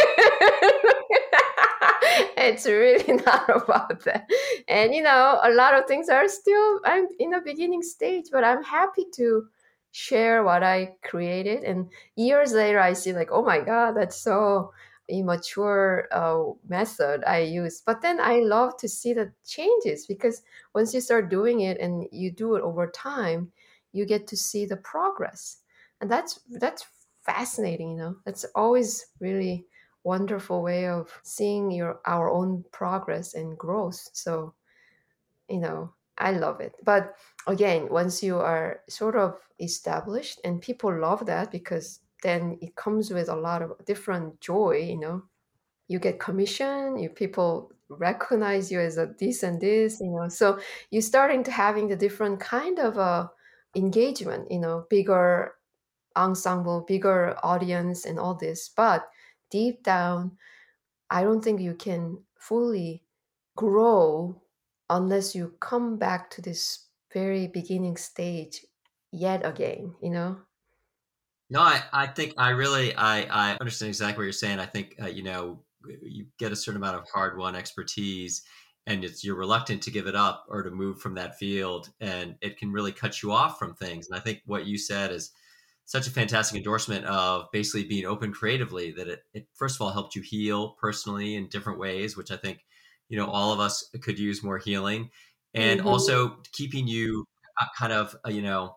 it's 2.50 2.66
really 2.66 3.14
not 3.26 3.50
about 3.50 4.04
that. 4.06 4.30
And, 4.68 4.94
you 4.94 5.02
know, 5.04 5.40
a 5.44 5.52
lot 5.52 5.76
of 5.76 5.86
things 5.86 6.10
are 6.10 6.28
still, 6.28 6.80
I'm 6.86 7.08
in 7.20 7.32
the 7.32 7.42
beginning 7.42 7.82
stage, 7.82 8.26
but 8.32 8.44
I'm 8.44 8.64
happy 8.64 9.06
to 9.16 9.48
share 9.92 10.44
what 10.44 10.64
I 10.64 10.96
created. 11.04 11.64
And 11.64 11.90
years 12.16 12.54
later, 12.54 12.80
I 12.80 12.94
see, 12.94 13.14
like, 13.14 13.30
oh 13.32 13.44
my 13.44 13.60
God, 13.60 13.94
that's 13.94 14.22
so 14.22 14.72
immature 15.10 16.08
uh, 16.12 16.44
method 16.68 17.24
I 17.26 17.40
use. 17.40 17.82
But 17.86 18.02
then 18.02 18.20
I 18.20 18.40
love 18.40 18.78
to 18.78 18.88
see 18.88 19.14
the 19.14 19.32
changes 19.46 20.06
because 20.06 20.42
once 20.76 20.94
you 20.94 21.02
start 21.02 21.30
doing 21.30 21.62
it 21.62 21.80
and 21.80 22.06
you 22.12 22.32
do 22.32 22.56
it 22.56 22.62
over 22.62 22.88
time, 22.88 23.52
you 23.92 24.06
get 24.06 24.28
to 24.28 24.38
see 24.38 24.66
the 24.66 24.78
progress, 24.78 25.58
and 26.00 26.12
that's 26.12 26.42
that's 26.52 26.86
fascinating. 27.22 27.92
You 27.92 27.98
know, 27.98 28.16
it's 28.28 28.46
always 28.56 29.08
really 29.20 29.66
wonderful 30.14 30.62
way 30.64 30.88
of 30.88 31.20
seeing 31.24 31.72
your 31.72 32.00
our 32.06 32.30
own 32.30 32.64
progress 32.72 33.36
and 33.36 33.58
growth. 33.58 34.02
So, 34.14 34.54
you 35.50 35.60
know, 35.60 35.94
I 36.18 36.32
love 36.32 36.60
it. 36.62 36.76
But 36.84 37.16
again, 37.48 37.88
once 37.90 38.24
you 38.24 38.38
are 38.40 38.82
sort 38.90 39.16
of 39.16 39.40
established, 39.60 40.40
and 40.44 40.62
people 40.62 40.92
love 41.08 41.26
that 41.26 41.52
because 41.52 42.02
then 42.24 42.58
it 42.62 42.76
comes 42.76 43.12
with 43.12 43.30
a 43.30 43.36
lot 43.36 43.62
of 43.62 43.72
different 43.86 44.40
joy 44.42 44.76
you 44.90 45.00
know 45.00 45.24
you 45.88 46.00
get 46.00 46.20
commission 46.20 46.98
you 46.98 47.10
people 47.10 47.72
recognize 47.90 48.72
you 48.72 48.80
as 48.80 48.98
a 48.98 49.08
this 49.20 49.44
and 49.44 49.62
this 49.62 50.00
you 50.00 50.12
know 50.12 50.28
so 50.30 50.60
you're 50.92 51.02
starting 51.02 51.44
to 51.44 51.52
having 51.52 51.88
the 51.88 51.96
different 51.96 52.40
kind 52.40 52.80
of 52.80 52.98
uh, 52.98 53.28
engagement 53.76 54.50
you 54.52 54.60
know 54.60 54.86
bigger 54.90 55.56
ensemble 56.16 56.82
bigger 56.88 57.36
audience 57.44 58.06
and 58.06 58.20
all 58.20 58.36
this 58.36 58.70
but 58.70 59.08
deep 59.50 59.84
down 59.84 60.32
i 61.10 61.24
don't 61.24 61.44
think 61.44 61.62
you 61.62 61.74
can 61.74 62.18
fully 62.40 63.04
grow 63.56 64.42
unless 64.90 65.36
you 65.36 65.54
come 65.60 65.98
back 65.98 66.30
to 66.30 66.42
this 66.42 66.88
very 67.14 67.48
beginning 67.48 67.98
stage 67.98 68.66
yet 69.12 69.46
again 69.46 69.94
you 70.02 70.10
know 70.10 70.38
no, 71.50 71.62
I, 71.62 71.82
I 71.92 72.08
think 72.08 72.34
I 72.38 72.50
really 72.50 72.94
I, 72.96 73.22
I 73.24 73.58
understand 73.60 73.90
exactly 73.90 74.22
what 74.22 74.26
you're 74.26 74.34
saying. 74.34 74.60
I 74.60 74.66
think 74.66 74.96
uh, 75.02 75.08
you 75.08 75.24
know 75.24 75.60
you 76.02 76.26
get 76.38 76.52
a 76.52 76.56
certain 76.56 76.82
amount 76.82 76.98
of 76.98 77.10
hard 77.12 77.38
won 77.38 77.56
expertise, 77.56 78.44
and 78.86 79.04
it's 79.04 79.24
you're 79.24 79.36
reluctant 79.36 79.82
to 79.84 79.92
give 79.92 80.06
it 80.06 80.16
up 80.16 80.46
or 80.48 80.62
to 80.62 80.70
move 80.70 81.02
from 81.02 81.16
that 81.16 81.38
field, 81.38 81.90
and 82.02 82.36
it 82.42 82.58
can 82.58 82.72
really 82.72 82.92
cut 82.92 83.24
you 83.24 83.32
off 83.32 83.58
from 83.58 83.74
things. 83.74 84.08
And 84.08 84.16
I 84.16 84.20
think 84.20 84.42
what 84.46 84.68
you 84.68 84.78
said 84.78 85.12
is 85.12 85.32
such 85.90 86.06
a 86.06 86.12
fantastic 86.12 86.56
endorsement 86.56 87.04
of 87.06 87.48
basically 87.52 87.84
being 87.84 88.06
open 88.06 88.32
creatively. 88.32 88.92
That 88.92 89.08
it, 89.08 89.24
it 89.34 89.48
first 89.56 89.76
of 89.76 89.82
all 89.82 89.90
helped 89.90 90.16
you 90.16 90.22
heal 90.22 90.76
personally 90.80 91.34
in 91.36 91.48
different 91.50 91.80
ways, 91.80 92.16
which 92.16 92.30
I 92.30 92.38
think 92.38 92.60
you 93.08 93.18
know 93.18 93.26
all 93.26 93.52
of 93.52 93.60
us 93.60 93.90
could 94.04 94.20
use 94.20 94.44
more 94.44 94.60
healing, 94.60 95.10
and 95.56 95.80
mm-hmm. 95.80 95.90
also 95.90 96.38
keeping 96.54 96.88
you 96.88 97.26
uh, 97.60 97.66
kind 97.76 97.92
of 97.92 98.16
uh, 98.24 98.30
you 98.30 98.44
know 98.44 98.76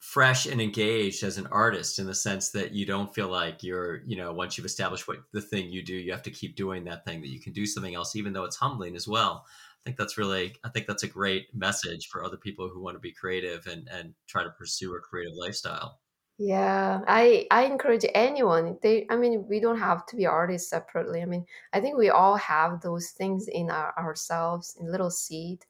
fresh 0.00 0.46
and 0.46 0.60
engaged 0.60 1.22
as 1.22 1.38
an 1.38 1.46
artist 1.46 2.00
in 2.00 2.06
the 2.06 2.14
sense 2.14 2.50
that 2.50 2.72
you 2.72 2.84
don't 2.84 3.14
feel 3.14 3.28
like 3.28 3.62
you're 3.62 4.02
you 4.04 4.16
know 4.16 4.32
once 4.32 4.58
you've 4.58 4.66
established 4.66 5.06
what 5.06 5.18
the 5.32 5.40
thing 5.40 5.70
you 5.70 5.82
do 5.82 5.94
you 5.94 6.12
have 6.12 6.22
to 6.22 6.30
keep 6.30 6.56
doing 6.56 6.84
that 6.84 7.04
thing 7.04 7.20
that 7.20 7.28
you 7.28 7.40
can 7.40 7.52
do 7.52 7.66
something 7.66 7.94
else 7.94 8.14
even 8.14 8.32
though 8.32 8.44
it's 8.44 8.56
humbling 8.56 8.94
as 8.94 9.08
well 9.08 9.44
think 9.86 9.96
that's 9.96 10.18
really 10.18 10.52
i 10.64 10.68
think 10.68 10.86
that's 10.86 11.04
a 11.04 11.08
great 11.08 11.46
message 11.54 12.08
for 12.08 12.24
other 12.24 12.36
people 12.36 12.68
who 12.68 12.82
want 12.82 12.96
to 12.96 13.00
be 13.00 13.12
creative 13.12 13.66
and 13.68 13.88
and 13.92 14.12
try 14.26 14.42
to 14.42 14.50
pursue 14.50 14.96
a 14.96 15.00
creative 15.00 15.34
lifestyle 15.36 16.00
yeah 16.38 17.00
i 17.06 17.46
i 17.52 17.62
encourage 17.62 18.04
anyone 18.12 18.76
they 18.82 19.06
i 19.10 19.16
mean 19.16 19.46
we 19.48 19.60
don't 19.60 19.78
have 19.78 20.04
to 20.04 20.16
be 20.16 20.26
artists 20.26 20.68
separately 20.68 21.22
i 21.22 21.24
mean 21.24 21.46
i 21.72 21.80
think 21.80 21.96
we 21.96 22.10
all 22.10 22.36
have 22.36 22.80
those 22.80 23.10
things 23.10 23.46
in 23.46 23.70
our, 23.70 23.94
ourselves 23.96 24.76
in 24.80 24.90
little 24.90 25.10
seed 25.10 25.64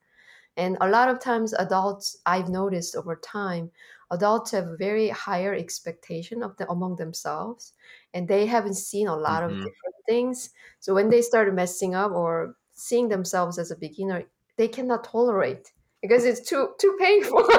and 0.56 0.78
a 0.80 0.88
lot 0.88 1.10
of 1.10 1.20
times 1.20 1.52
adults 1.52 2.16
i've 2.24 2.48
noticed 2.48 2.96
over 2.96 3.16
time 3.16 3.70
adults 4.12 4.50
have 4.50 4.78
very 4.78 5.10
higher 5.10 5.54
expectation 5.54 6.42
of 6.42 6.56
the 6.56 6.68
among 6.70 6.96
themselves 6.96 7.74
and 8.14 8.26
they 8.26 8.46
haven't 8.46 8.74
seen 8.74 9.08
a 9.08 9.14
lot 9.14 9.42
mm-hmm. 9.42 9.52
of 9.52 9.58
different 9.58 9.96
things 10.08 10.50
so 10.80 10.94
when 10.94 11.10
they 11.10 11.20
start 11.20 11.52
messing 11.54 11.94
up 11.94 12.12
or 12.12 12.56
seeing 12.76 13.08
themselves 13.08 13.58
as 13.58 13.70
a 13.70 13.76
beginner 13.76 14.24
they 14.56 14.68
cannot 14.68 15.04
tolerate 15.04 15.72
because 16.02 16.24
it's 16.24 16.48
too 16.48 16.70
too 16.80 16.96
painful. 17.00 17.46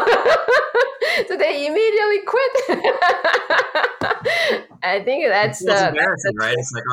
So 1.28 1.36
they 1.36 1.65
immediately 1.65 2.20
quit. 2.28 2.51
I 4.84 5.01
think 5.03 5.28
that's 5.28 5.61
it's 5.63 5.82
uh, 5.82 5.88
embarrassing 5.89 6.36
right? 6.36 6.53
It's 6.55 6.72
like 6.72 6.84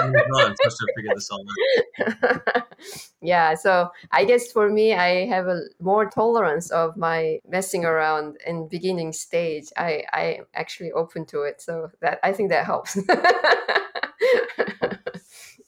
i'm 0.00 0.14
supposed 0.56 0.78
to 0.78 0.86
figure 0.96 1.12
this 1.14 1.28
all 1.30 1.44
out. 1.44 2.62
Yeah 3.20 3.54
so 3.54 3.90
i 4.12 4.24
guess 4.24 4.50
for 4.50 4.70
me 4.70 4.94
i 4.94 5.26
have 5.26 5.46
a 5.46 5.62
more 5.80 6.08
tolerance 6.08 6.70
of 6.70 6.96
my 6.96 7.38
messing 7.46 7.84
around 7.84 8.38
in 8.46 8.66
beginning 8.68 9.12
stage. 9.12 9.66
I 9.76 10.04
i 10.12 10.40
actually 10.54 10.92
open 10.92 11.26
to 11.26 11.42
it 11.42 11.60
so 11.60 11.90
that 12.00 12.18
i 12.22 12.32
think 12.32 12.48
that 12.50 12.64
helps 12.64 12.96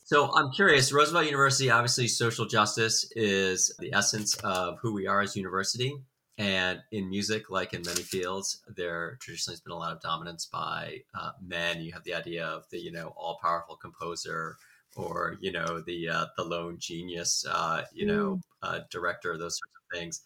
so 0.09 0.33
i'm 0.35 0.51
curious 0.51 0.93
roosevelt 0.93 1.27
university 1.27 1.71
obviously 1.71 2.09
social 2.09 2.47
justice 2.47 3.13
is 3.15 3.75
the 3.79 3.93
essence 3.93 4.35
of 4.43 4.79
who 4.81 4.95
we 4.95 5.07
are 5.07 5.21
as 5.21 5.37
university. 5.37 5.95
And 6.39 6.79
in 6.93 7.11
music 7.11 7.51
like 7.51 7.75
in 7.75 7.83
many 7.85 8.03
fields 8.03 8.63
there 8.77 9.19
traditionally 9.21 9.55
has 9.55 9.61
been 9.61 9.73
a 9.73 9.77
lot 9.77 9.93
of 9.93 10.01
dominance 10.01 10.47
by 10.47 10.99
uh, 11.13 11.33
men. 11.45 11.83
You 11.83 11.93
have 11.93 12.05
the 12.05 12.15
idea 12.15 12.47
of 12.47 12.63
the 12.71 12.79
you 12.79 12.93
know 12.93 13.13
all 13.17 13.41
powerful 13.43 13.77
composer 13.77 14.57
or 14.95 15.37
you 15.41 15.51
know 15.51 15.83
the 15.85 16.09
uh, 16.09 16.27
the 16.37 16.45
lone 16.45 16.77
genius 16.79 17.45
uh, 17.51 17.83
you 17.93 18.07
know 18.07 18.37
mm. 18.37 18.41
uh, 18.63 18.81
director 18.89 19.37
those 19.37 19.59
sorts 19.59 19.75
of 19.75 19.99
things. 19.99 20.23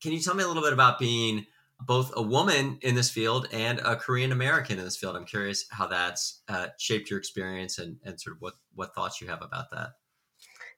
Can 0.00 0.12
you 0.12 0.20
tell 0.20 0.36
me 0.36 0.44
a 0.44 0.46
little 0.46 0.62
bit 0.62 0.72
about 0.72 1.00
being 1.00 1.44
both 1.80 2.12
a 2.16 2.22
woman 2.22 2.78
in 2.82 2.94
this 2.94 3.10
field 3.10 3.48
and 3.52 3.78
a 3.80 3.96
korean 3.96 4.32
american 4.32 4.78
in 4.78 4.84
this 4.84 4.96
field. 4.96 5.16
I'm 5.16 5.24
curious 5.24 5.66
how 5.70 5.86
that's 5.86 6.42
uh, 6.48 6.68
shaped 6.78 7.10
your 7.10 7.18
experience 7.18 7.78
and, 7.78 7.96
and 8.04 8.20
sort 8.20 8.36
of 8.36 8.42
what 8.42 8.54
what 8.74 8.94
thoughts 8.94 9.20
you 9.20 9.28
have 9.28 9.42
about 9.42 9.70
that. 9.70 9.90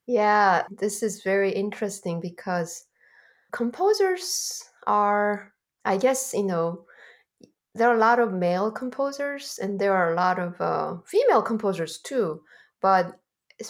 Yeah 0.07 0.65
this 0.71 1.03
is 1.03 1.23
very 1.23 1.53
interesting 1.53 2.21
because 2.21 2.85
composers 3.53 4.63
are 4.87 5.53
i 5.85 5.97
guess 5.97 6.33
you 6.35 6.45
know 6.45 6.85
there 7.75 7.89
are 7.89 7.97
a 7.97 7.99
lot 7.99 8.19
of 8.19 8.33
male 8.33 8.71
composers 8.71 9.59
and 9.61 9.79
there 9.79 9.95
are 9.95 10.13
a 10.13 10.17
lot 10.17 10.39
of 10.39 10.61
uh, 10.61 10.97
female 11.07 11.43
composers 11.43 11.99
too. 11.99 12.43
But 12.81 13.19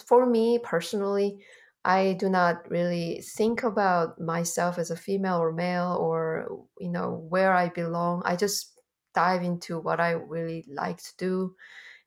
for 0.06 0.26
me 0.26 0.58
personally, 0.62 1.38
I 1.84 2.12
do 2.14 2.28
not 2.28 2.70
really 2.70 3.22
think 3.22 3.62
about 3.62 4.20
myself 4.20 4.78
as 4.78 4.90
a 4.90 4.96
female 4.96 5.38
or 5.38 5.52
male 5.52 5.96
or 6.00 6.66
you 6.78 6.90
know 6.90 7.10
where 7.28 7.52
I 7.54 7.68
belong. 7.70 8.22
I 8.24 8.36
just 8.36 8.78
dive 9.14 9.42
into 9.42 9.78
what 9.80 9.98
I 10.00 10.10
really 10.12 10.64
like 10.68 10.98
to 10.98 11.16
do. 11.16 11.56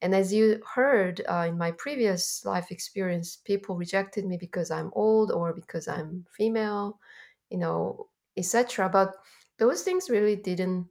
And 0.02 0.14
as 0.16 0.34
you 0.34 0.62
heard 0.76 1.22
uh, 1.30 1.46
in 1.50 1.58
my 1.58 1.72
previous 1.72 2.46
life 2.46 2.72
experience, 2.72 3.38
people 3.38 3.78
rejected 3.78 4.26
me 4.26 4.38
because 4.38 4.70
I'm 4.72 4.92
old 4.94 5.32
or 5.32 5.54
because 5.54 5.88
I'm 5.88 6.26
female, 6.36 7.00
you 7.50 7.58
know, 7.58 8.10
etc. 8.38 8.90
But 8.90 9.16
those 9.60 9.84
things 9.84 10.10
really 10.10 10.36
didn't 10.36 10.90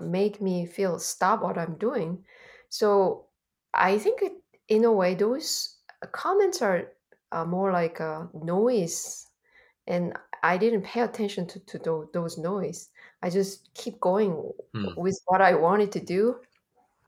make 0.00 0.40
me 0.40 0.66
feel 0.66 0.98
stop 0.98 1.42
what 1.42 1.58
I'm 1.58 1.76
doing. 1.76 2.24
So 2.68 3.28
I 3.74 3.98
think 3.98 4.22
it, 4.22 4.32
in 4.68 4.84
a 4.84 4.92
way, 4.92 5.14
those 5.14 5.78
comments 6.12 6.62
are 6.62 6.92
uh, 7.32 7.44
more 7.44 7.72
like 7.72 8.00
a 8.00 8.28
noise. 8.34 9.26
And 9.86 10.16
i 10.42 10.56
didn't 10.56 10.82
pay 10.82 11.00
attention 11.00 11.46
to, 11.48 11.60
to 11.60 12.08
those 12.12 12.38
noise. 12.38 12.88
I 13.22 13.30
just 13.30 13.72
keep 13.74 14.00
going 14.00 14.32
hmm. 14.74 14.88
with 14.96 15.20
what 15.26 15.40
i 15.40 15.54
wanted 15.54 15.92
to 15.92 16.00
do. 16.00 16.36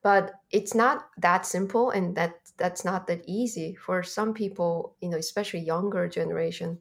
But 0.03 0.33
it's 0.51 0.75
not 0.75 1.09
that 1.19 1.47
simple 1.47 1.91
and 1.91 2.17
that 2.17 2.35
that's 2.57 2.85
not 2.85 3.07
that 3.07 3.23
easy 3.27 3.77
for 3.77 4.03
some 4.03 4.35
people 4.35 4.97
you 5.01 5.09
know 5.09 5.19
especially 5.19 5.61
younger 5.61 6.09
generation. 6.09 6.79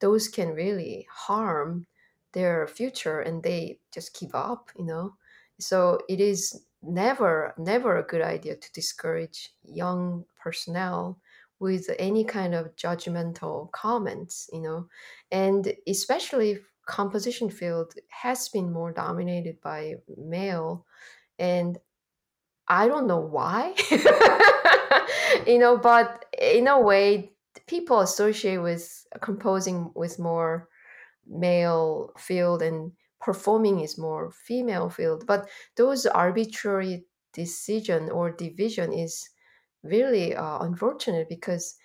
Those 0.00 0.28
can 0.28 0.54
really 0.54 1.06
harm 1.10 1.86
their 2.32 2.66
future 2.66 3.20
and 3.20 3.42
they 3.42 3.78
just 3.92 4.18
give 4.18 4.34
up 4.34 4.70
you 4.78 4.84
know? 4.84 5.14
So 5.58 6.00
it 6.08 6.20
is 6.20 6.64
never 6.82 7.54
never 7.58 7.98
a 7.98 8.02
good 8.02 8.22
idea 8.22 8.56
to 8.56 8.72
discourage 8.72 9.52
young 9.62 10.24
personnel 10.42 11.18
with 11.62 11.88
any 12.00 12.24
kind 12.24 12.54
of 12.56 12.74
judgmental 12.74 13.70
comments, 13.70 14.50
you 14.52 14.60
know, 14.60 14.88
and 15.30 15.72
especially 15.86 16.58
composition 16.86 17.48
field 17.48 17.94
has 18.08 18.48
been 18.48 18.72
more 18.72 18.90
dominated 18.92 19.60
by 19.62 19.94
male, 20.18 20.84
and 21.38 21.78
I 22.66 22.88
don't 22.88 23.06
know 23.06 23.20
why. 23.20 23.74
you 25.46 25.58
know, 25.60 25.78
but 25.78 26.26
in 26.36 26.66
a 26.66 26.80
way, 26.80 27.30
people 27.68 28.00
associate 28.00 28.58
with 28.58 29.06
composing 29.20 29.92
with 29.94 30.18
more 30.18 30.68
male 31.28 32.12
field 32.18 32.60
and 32.60 32.90
performing 33.20 33.78
is 33.78 33.96
more 33.96 34.32
female 34.32 34.90
field. 34.90 35.28
But 35.28 35.48
those 35.76 36.06
arbitrary 36.06 37.04
decision 37.32 38.10
or 38.10 38.32
division 38.32 38.92
is 38.92 39.30
really 39.82 40.34
uh, 40.34 40.58
unfortunate 40.60 41.28
because 41.28 41.76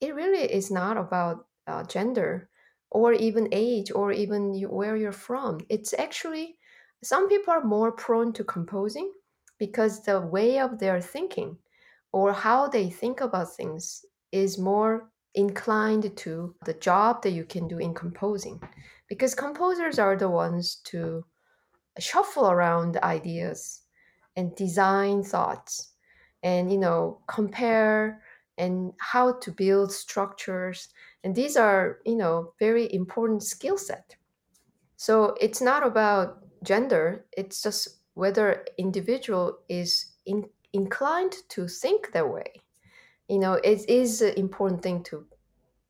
it 0.00 0.14
really 0.14 0.42
is 0.42 0.70
not 0.70 0.96
about 0.96 1.46
uh, 1.66 1.84
gender 1.84 2.48
or 2.90 3.12
even 3.12 3.48
age 3.52 3.90
or 3.90 4.12
even 4.12 4.54
you, 4.54 4.68
where 4.68 4.96
you're 4.96 5.12
from. 5.12 5.60
It's 5.68 5.94
actually 5.98 6.56
some 7.02 7.28
people 7.28 7.52
are 7.52 7.64
more 7.64 7.92
prone 7.92 8.32
to 8.34 8.44
composing 8.44 9.12
because 9.58 10.02
the 10.02 10.20
way 10.20 10.58
of 10.58 10.78
their 10.78 11.00
thinking 11.00 11.56
or 12.12 12.32
how 12.32 12.68
they 12.68 12.90
think 12.90 13.20
about 13.20 13.54
things 13.54 14.04
is 14.32 14.58
more 14.58 15.10
inclined 15.34 16.16
to 16.16 16.54
the 16.64 16.74
job 16.74 17.22
that 17.22 17.32
you 17.32 17.44
can 17.44 17.68
do 17.68 17.78
in 17.78 17.94
composing 17.94 18.60
because 19.08 19.34
composers 19.34 19.98
are 19.98 20.16
the 20.16 20.28
ones 20.28 20.80
to 20.84 21.24
shuffle 21.98 22.50
around 22.50 22.96
ideas 22.98 23.82
and 24.36 24.54
design 24.56 25.22
thoughts 25.22 25.92
and 26.42 26.70
you 26.70 26.78
know 26.78 27.20
compare 27.26 28.22
and 28.58 28.92
how 28.98 29.32
to 29.40 29.50
build 29.52 29.92
structures 29.92 30.88
and 31.24 31.34
these 31.34 31.56
are 31.56 31.98
you 32.06 32.16
know 32.16 32.52
very 32.58 32.92
important 32.92 33.42
skill 33.42 33.78
set. 33.78 34.16
So 34.96 35.34
it's 35.40 35.60
not 35.60 35.86
about 35.86 36.42
gender 36.64 37.26
it's 37.32 37.62
just 37.62 37.98
whether 38.14 38.64
individual 38.78 39.58
is 39.68 40.12
in, 40.24 40.48
inclined 40.72 41.34
to 41.50 41.68
think 41.68 42.12
that 42.12 42.30
way. 42.32 42.62
You 43.28 43.38
know 43.38 43.54
it 43.54 43.88
is 43.88 44.22
an 44.22 44.34
important 44.34 44.82
thing 44.82 45.02
to 45.04 45.26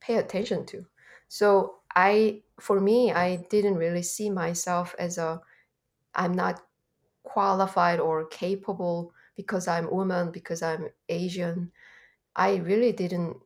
pay 0.00 0.16
attention 0.16 0.66
to. 0.66 0.86
So 1.28 1.76
i 1.96 2.42
for 2.60 2.80
me 2.80 3.12
i 3.12 3.36
didn't 3.50 3.76
really 3.76 4.02
see 4.02 4.30
myself 4.30 4.94
as 4.98 5.18
a 5.18 5.40
i'm 6.14 6.32
not 6.32 6.62
qualified 7.24 8.00
or 8.00 8.26
capable 8.26 9.12
because 9.36 9.68
i'm 9.68 9.90
woman 9.90 10.30
because 10.32 10.62
i'm 10.62 10.88
asian 11.08 11.70
i 12.36 12.56
really 12.56 12.92
didn't 12.92 13.36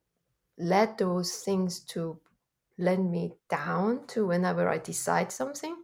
let 0.59 0.99
those 0.99 1.37
things 1.39 1.81
to 1.81 2.21
let 2.79 2.99
me 3.01 3.33
down 3.49 4.07
to 4.07 4.27
whenever 4.27 4.69
i 4.69 4.79
decide 4.79 5.31
something. 5.33 5.77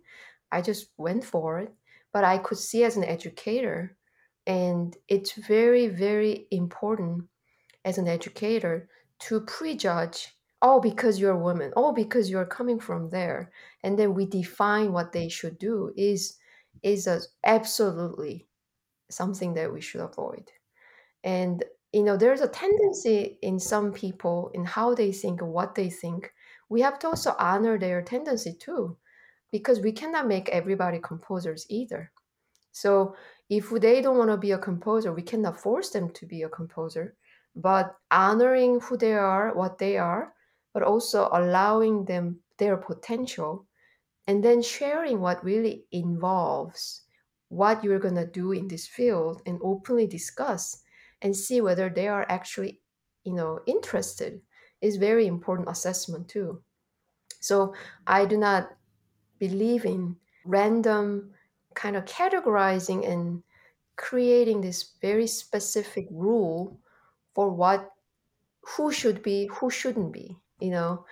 I 0.52 0.62
just 0.62 0.90
went 0.96 1.24
for 1.24 1.58
it. 1.60 1.72
But 2.12 2.24
i 2.24 2.38
could 2.38 2.58
see 2.58 2.84
as 2.84 2.96
an 2.96 3.04
educator 3.04 3.96
and 4.46 4.96
it's 5.08 5.32
very 5.32 5.88
very 5.88 6.46
important 6.50 7.24
as 7.84 7.98
an 7.98 8.08
educator 8.08 8.88
to 9.20 9.40
prejudge 9.42 10.36
oh 10.62 10.80
because 10.80 11.20
you're 11.20 11.32
a 11.32 11.38
woman. 11.38 11.72
Oh 11.76 11.92
because 11.92 12.30
you're 12.30 12.46
coming 12.46 12.80
from 12.80 13.10
there. 13.10 13.50
And 13.82 13.98
then 13.98 14.14
we 14.14 14.26
define 14.26 14.92
what 14.92 15.12
they 15.12 15.28
should 15.28 15.58
do 15.58 15.92
is 15.96 16.38
is 16.82 17.06
a, 17.06 17.20
absolutely 17.44 18.45
something 19.10 19.54
that 19.54 19.72
we 19.72 19.80
should 19.80 20.00
avoid. 20.00 20.50
And 21.24 21.64
you 21.92 22.02
know 22.02 22.16
there's 22.16 22.42
a 22.42 22.48
tendency 22.48 23.38
in 23.42 23.58
some 23.58 23.92
people 23.92 24.50
in 24.54 24.64
how 24.64 24.94
they 24.94 25.12
think 25.12 25.42
what 25.42 25.74
they 25.74 25.90
think. 25.90 26.32
We 26.68 26.80
have 26.80 26.98
to 27.00 27.08
also 27.08 27.34
honor 27.38 27.78
their 27.78 28.02
tendency 28.02 28.54
too 28.54 28.96
because 29.52 29.80
we 29.80 29.92
cannot 29.92 30.26
make 30.26 30.48
everybody 30.48 30.98
composers 30.98 31.66
either. 31.68 32.10
So 32.72 33.14
if 33.48 33.70
they 33.70 34.02
don't 34.02 34.18
want 34.18 34.30
to 34.30 34.36
be 34.36 34.52
a 34.52 34.58
composer 34.58 35.12
we 35.12 35.22
cannot 35.22 35.60
force 35.60 35.90
them 35.90 36.10
to 36.10 36.26
be 36.26 36.42
a 36.42 36.48
composer 36.48 37.16
but 37.54 37.96
honoring 38.10 38.80
who 38.80 38.96
they 38.96 39.14
are 39.14 39.54
what 39.54 39.78
they 39.78 39.96
are 39.96 40.34
but 40.74 40.82
also 40.82 41.28
allowing 41.32 42.04
them 42.04 42.38
their 42.58 42.76
potential 42.76 43.66
and 44.26 44.42
then 44.42 44.60
sharing 44.60 45.20
what 45.20 45.44
really 45.44 45.84
involves 45.92 47.02
what 47.48 47.82
you're 47.84 47.98
going 47.98 48.16
to 48.16 48.26
do 48.26 48.52
in 48.52 48.68
this 48.68 48.86
field 48.86 49.42
and 49.46 49.60
openly 49.62 50.06
discuss 50.06 50.82
and 51.22 51.34
see 51.34 51.60
whether 51.60 51.88
they 51.88 52.08
are 52.08 52.26
actually 52.28 52.80
you 53.24 53.32
know 53.32 53.60
interested 53.66 54.40
is 54.80 54.96
very 54.96 55.26
important 55.26 55.68
assessment 55.68 56.28
too. 56.28 56.60
So 57.40 57.74
i 58.06 58.24
do 58.24 58.36
not 58.36 58.70
believe 59.38 59.84
in 59.84 60.16
random 60.44 61.30
kind 61.74 61.96
of 61.96 62.04
categorizing 62.06 63.06
and 63.08 63.42
creating 63.96 64.60
this 64.60 64.92
very 65.00 65.26
specific 65.26 66.06
rule 66.10 66.78
for 67.34 67.50
what 67.50 67.90
who 68.62 68.90
should 68.92 69.22
be 69.22 69.46
who 69.52 69.70
shouldn't 69.70 70.12
be 70.12 70.36
you 70.60 70.70
know 70.70 71.04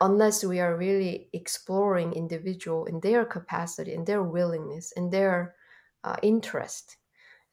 unless 0.00 0.44
we 0.44 0.60
are 0.60 0.76
really 0.76 1.28
exploring 1.32 2.12
individual 2.12 2.84
in 2.84 3.00
their 3.00 3.24
capacity 3.24 3.94
and 3.94 4.06
their 4.06 4.22
willingness 4.22 4.92
and 4.96 5.10
their 5.10 5.54
uh, 6.04 6.16
interest. 6.22 6.96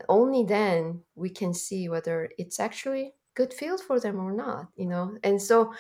Only 0.09 0.43
then 0.43 1.03
we 1.15 1.29
can 1.29 1.53
see 1.53 1.89
whether 1.89 2.29
it's 2.37 2.59
actually 2.59 3.15
good 3.35 3.53
field 3.53 3.81
for 3.81 3.99
them 3.99 4.19
or 4.19 4.31
not 4.31 4.69
you 4.75 4.85
know? 4.87 5.17
And 5.23 5.41
so 5.41 5.73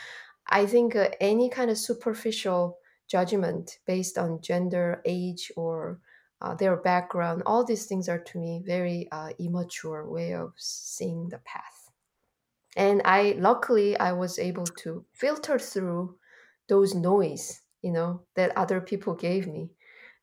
i 0.49 0.65
think 0.65 0.95
uh, 0.95 1.09
any 1.19 1.49
kind 1.49 1.71
of 1.71 1.77
superficial 1.77 2.79
judgment 3.07 3.79
based 3.85 4.17
on 4.17 4.41
gender 4.41 5.01
age 5.05 5.51
or 5.57 5.99
uh, 6.41 6.55
their 6.55 6.75
background 6.77 7.43
all 7.45 7.63
these 7.65 7.85
things 7.85 8.09
are 8.09 8.19
to 8.19 8.39
me 8.39 8.61
very 8.65 9.07
uh, 9.11 9.29
immature 9.39 10.07
way 10.09 10.33
of 10.33 10.53
seeing 10.57 11.29
the 11.29 11.39
path. 11.39 11.91
And 12.75 13.01
i 13.05 13.33
luckily 13.39 13.97
i 13.97 14.11
was 14.13 14.39
able 14.39 14.65
to 14.83 15.05
filter 15.13 15.59
through 15.59 16.17
those 16.67 16.93
noise 16.95 17.61
you 17.81 17.91
know 17.91 18.23
that 18.35 18.55
other 18.57 18.81
people 18.81 19.15
gave 19.15 19.47
me 19.47 19.71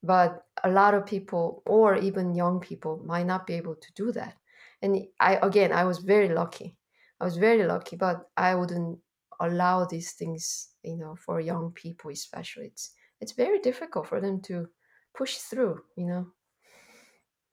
but 0.04 0.44
a 0.62 0.70
lot 0.70 0.94
of 0.94 1.06
people 1.06 1.62
or 1.66 1.96
even 1.96 2.34
young 2.34 2.60
people 2.60 3.02
might 3.04 3.26
not 3.26 3.46
be 3.46 3.54
able 3.54 3.74
to 3.74 3.92
do 3.94 4.12
that. 4.12 4.34
And 4.82 5.06
i 5.18 5.38
again 5.42 5.72
i 5.72 5.84
was 5.84 5.98
very 5.98 6.28
lucky. 6.28 6.76
I 7.20 7.24
was 7.24 7.36
very 7.36 7.64
lucky 7.64 7.96
but 7.96 8.28
i 8.36 8.54
wouldn't 8.54 8.98
allow 9.40 9.84
these 9.84 10.12
things 10.12 10.68
you 10.82 10.96
know 10.96 11.16
for 11.16 11.40
young 11.40 11.72
people 11.72 12.10
especially. 12.10 12.66
It's 12.66 12.92
it's 13.20 13.32
very 13.32 13.60
difficult 13.60 14.06
for 14.06 14.20
them 14.20 14.40
to 14.42 14.68
push 15.16 15.36
through 15.36 15.80
you 15.96 16.06
know? 16.06 16.26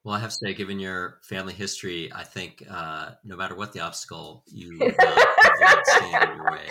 Well, 0.04 0.16
I 0.16 0.20
have 0.20 0.32
to 0.32 0.36
say, 0.36 0.56
given 0.56 0.80
your 0.80 1.20
family 1.22 1.54
history, 1.54 2.12
I 2.12 2.24
think 2.24 2.64
uh, 2.68 3.12
no 3.24 3.36
matter 3.38 3.54
what 3.54 3.72
the 3.72 3.82
obstacle, 3.82 4.44
you 4.48 4.74
stand 5.84 6.32
in 6.32 6.38
your 6.38 6.52
way. 6.52 6.68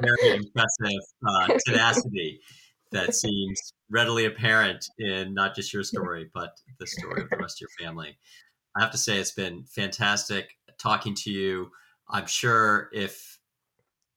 Very 0.00 0.36
impressive 0.36 1.02
uh, 1.28 1.58
tenacity 1.66 2.40
that 2.92 3.14
seems 3.14 3.72
readily 3.88 4.26
apparent 4.26 4.86
in 4.98 5.34
not 5.34 5.54
just 5.54 5.72
your 5.72 5.82
story, 5.82 6.30
but 6.34 6.56
the 6.78 6.86
story 6.86 7.22
of 7.22 7.30
the 7.30 7.36
rest 7.36 7.58
of 7.58 7.68
your 7.68 7.86
family. 7.86 8.16
I 8.76 8.82
have 8.82 8.92
to 8.92 8.98
say, 8.98 9.18
it's 9.18 9.32
been 9.32 9.64
fantastic 9.64 10.56
talking 10.78 11.14
to 11.14 11.30
you. 11.30 11.70
I'm 12.08 12.26
sure 12.26 12.88
if 12.92 13.38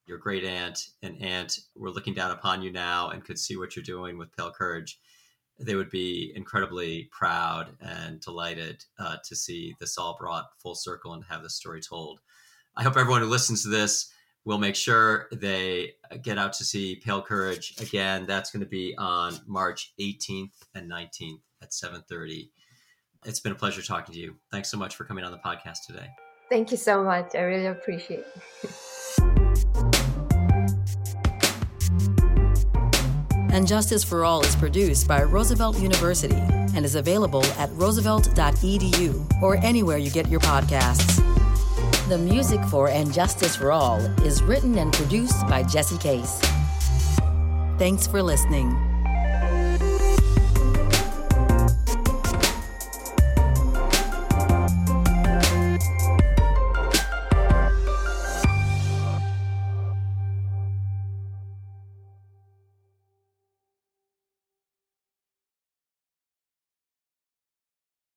your 0.06 0.18
great 0.18 0.44
aunt 0.44 0.88
and 1.02 1.22
aunt 1.22 1.60
were 1.76 1.92
looking 1.92 2.14
down 2.14 2.32
upon 2.32 2.62
you 2.62 2.72
now 2.72 3.10
and 3.10 3.24
could 3.24 3.40
see 3.40 3.58
what 3.58 3.76
you're 3.76 3.84
doing 3.84 4.18
with 4.18 4.36
Pale 4.36 4.52
Courage, 4.52 5.00
they 5.60 5.76
would 5.76 5.90
be 5.90 6.34
incredibly 6.36 7.10
proud 7.12 7.70
and 7.80 8.20
delighted 8.20 8.84
uh, 9.00 9.18
to 9.28 9.36
see 9.36 9.76
this 9.80 9.98
all 9.98 10.18
brought 10.20 10.46
full 10.62 10.76
circle 10.76 11.14
and 11.14 11.24
have 11.30 11.44
this 11.44 11.56
story 11.56 11.80
told. 11.82 12.20
I 12.76 12.84
hope 12.84 12.98
everyone 12.98 13.22
who 13.22 13.28
listens 13.28 13.64
to 13.64 13.70
this 13.70 14.12
will 14.46 14.58
make 14.58 14.76
sure 14.76 15.28
they 15.32 15.94
get 16.22 16.38
out 16.38 16.54
to 16.54 16.64
see 16.64 16.96
Pale 16.96 17.24
Courage 17.24 17.76
again. 17.80 18.26
That's 18.26 18.52
going 18.52 18.62
to 18.62 18.70
be 18.70 18.96
on 18.98 19.39
March 19.46 19.94
18th 20.00 20.52
and 20.76 20.89
19th 20.89 21.39
at 21.62 21.72
7:30. 21.72 22.50
It's 23.26 23.39
been 23.39 23.54
a 23.54 23.56
pleasure 23.56 23.82
talking 23.82 24.14
to 24.14 24.20
you. 24.20 24.36
Thanks 24.52 24.70
so 24.70 24.78
much 24.78 24.96
for 24.96 25.06
coming 25.06 25.24
on 25.24 25.32
the 25.32 25.38
podcast 25.38 25.86
today. 25.88 26.10
Thank 26.50 26.72
you 26.72 26.78
so 26.78 27.04
much. 27.04 27.36
I 27.36 27.41
really 27.41 27.68
appreciate 27.68 28.26
it. 28.36 28.41
and 33.54 33.68
Justice 33.68 34.04
for 34.04 34.26
All 34.26 34.41
is 34.41 34.56
produced 34.56 35.08
by 35.08 35.24
Roosevelt 35.24 35.80
University 35.80 36.36
and 36.36 36.84
is 36.84 36.96
available 36.96 37.46
at 37.58 37.70
roosevelt.edu 37.74 39.41
or 39.41 39.56
anywhere 39.58 39.98
you 39.98 40.12
get 40.12 40.28
your 40.28 40.41
podcasts. 40.41 41.33
The 42.14 42.20
music 42.20 42.64
for 42.66 42.89
And 42.89 43.11
Justice 43.11 43.55
for 43.55 43.72
All 43.72 43.99
is 44.22 44.43
written 44.43 44.78
and 44.78 44.93
produced 44.93 45.47
by 45.47 45.64
Jesse 45.64 45.97
Case. 45.97 46.39
Thanks 47.80 48.05
for 48.05 48.22
listening. 48.22 48.93